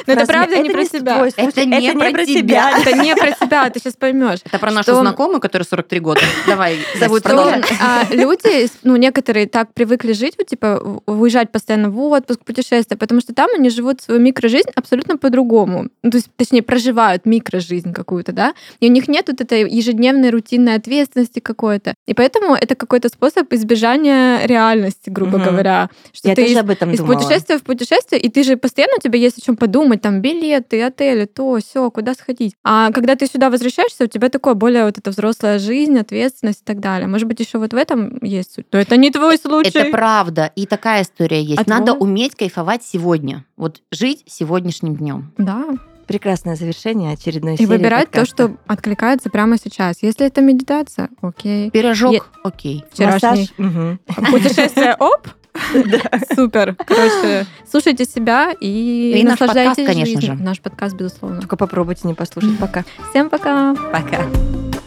Но 0.08 0.14
это 0.14 0.26
правда 0.26 0.58
не 0.58 0.70
про 0.70 0.86
себя. 0.86 1.28
Это 1.36 1.66
не 1.66 1.94
про 1.94 2.26
тебя. 2.26 2.80
Это 2.80 2.98
не 2.98 3.16
про 3.16 3.32
тебя, 3.32 3.70
ты 3.70 3.80
сейчас 3.80 3.94
поймешь. 3.94 4.40
Это 4.46 4.60
про 4.60 4.72
нашу 4.72 4.96
знакомую, 4.96 5.40
которая 5.40 5.66
43 5.66 6.00
года. 6.00 6.22
Давай, 6.48 6.78
Зовут 7.00 7.26
а, 7.26 8.06
люди, 8.10 8.70
ну, 8.84 8.96
некоторые 8.96 9.48
так 9.48 9.74
привыкли 9.74 10.14
жить, 10.14 10.36
вот, 10.38 10.48
типа, 10.48 11.02
уезжать 11.06 11.52
постоянно 11.52 11.90
в 11.90 12.00
отпуск, 12.00 12.44
путешествия, 12.44 12.98
потому 12.98 13.22
что 13.22 13.34
там 13.34 13.50
они 13.56 13.70
живут 13.70 14.02
свою 14.02 14.20
микрожизнь 14.20 14.70
абсолютно 14.76 15.18
по-другому. 15.18 15.88
Ну, 16.04 16.12
то 16.12 16.18
есть, 16.18 16.30
точнее, 16.36 16.62
проживают 16.62 17.26
микрожизнь 17.26 17.94
какую-то, 17.94 18.32
да, 18.32 18.54
и 18.80 18.90
у 18.90 18.92
них 18.92 19.08
нет 19.08 19.26
вот 19.28 19.42
этой 19.42 19.70
ежедневной 19.70 20.30
рутинной 20.30 20.76
ответственности 20.76 21.40
какой-то. 21.40 21.94
И 22.08 22.14
поэтому 22.14 22.56
это 22.56 22.76
какой-то 22.76 23.10
способ 23.10 23.52
избежания 23.54 24.46
реальности, 24.46 25.10
грубо 25.10 25.38
говоря. 25.38 25.90
Что 26.14 26.30
Я 26.30 26.36
ты 26.36 26.44
тоже 26.44 26.54
из- 26.54 26.58
об 26.58 26.70
этом 26.70 26.92
из 26.92 27.00
думала. 27.00 27.16
путешествия 27.16 27.58
в 27.58 27.64
путешествие, 27.64 28.22
и 28.22 28.30
ты 28.30 28.44
же 28.44 28.58
постоянно 28.58 28.94
у 28.98 29.02
тебя 29.02 29.20
есть 29.20 29.38
о 29.38 29.42
чем 29.42 29.56
подумать, 29.58 29.89
там 29.98 30.22
билеты, 30.22 30.82
отели, 30.84 31.26
то, 31.26 31.58
все, 31.60 31.90
куда 31.92 32.14
сходить. 32.14 32.54
А 32.64 32.92
когда 32.92 33.16
ты 33.16 33.28
сюда 33.28 33.50
возвращаешься, 33.50 34.04
у 34.06 34.08
тебя 34.08 34.30
такое 34.30 34.54
более 34.54 34.86
вот 34.86 34.98
эта 34.98 35.10
взрослая 35.12 35.60
жизнь, 35.60 35.98
ответственность 35.98 36.62
и 36.62 36.66
так 36.66 36.80
далее. 36.80 37.08
Может 37.08 37.28
быть, 37.28 37.40
еще 37.40 37.58
вот 37.58 37.74
в 37.74 37.76
этом 37.76 38.18
есть 38.22 38.54
суть. 38.54 38.66
Но 38.72 38.80
это 38.80 38.98
не 38.98 39.12
твой 39.12 39.38
случай. 39.38 39.70
Это 39.78 39.90
правда. 39.92 40.52
И 40.56 40.66
такая 40.66 41.04
история 41.04 41.42
есть. 41.42 41.62
А 41.66 41.70
Надо 41.70 41.94
твой? 41.94 42.08
уметь 42.10 42.36
кайфовать 42.36 42.84
сегодня. 42.84 43.46
Вот 43.58 43.82
жить 43.92 44.24
сегодняшним 44.28 44.96
днем. 44.96 45.34
Да. 45.38 45.66
Прекрасное 46.08 46.56
завершение 46.56 47.14
очередной 47.14 47.54
И 47.54 47.58
серии 47.58 47.68
выбирать 47.68 48.10
то, 48.10 48.22
подкаста. 48.22 48.36
что 48.48 48.58
откликается 48.66 49.30
прямо 49.30 49.58
сейчас. 49.58 49.98
Если 50.02 50.26
это 50.26 50.42
медитация, 50.42 51.10
окей. 51.22 51.70
Пирожок, 51.70 52.14
Е- 52.14 52.22
окей. 52.44 52.84
Вчерашний 52.92 53.30
Массаж, 53.30 53.54
мгм. 53.60 54.00
путешествие, 54.32 54.96
оп, 55.00 55.28
супер. 56.36 56.76
Короче, 56.76 57.46
слушайте 57.70 58.06
себя 58.06 58.54
и, 58.60 59.14
И 59.18 59.24
наш 59.24 59.40
подкаст, 59.40 59.78
наслаждайтесь 59.78 59.86
конечно 59.86 60.22
же. 60.22 60.34
Наш 60.42 60.60
подкаст, 60.60 60.96
безусловно. 60.96 61.40
Только 61.40 61.58
попробуйте 61.58 62.08
не 62.08 62.14
послушать. 62.14 62.58
Пока. 62.58 62.84
Всем 63.12 63.30
пока. 63.30 63.76
Пока. 63.92 64.79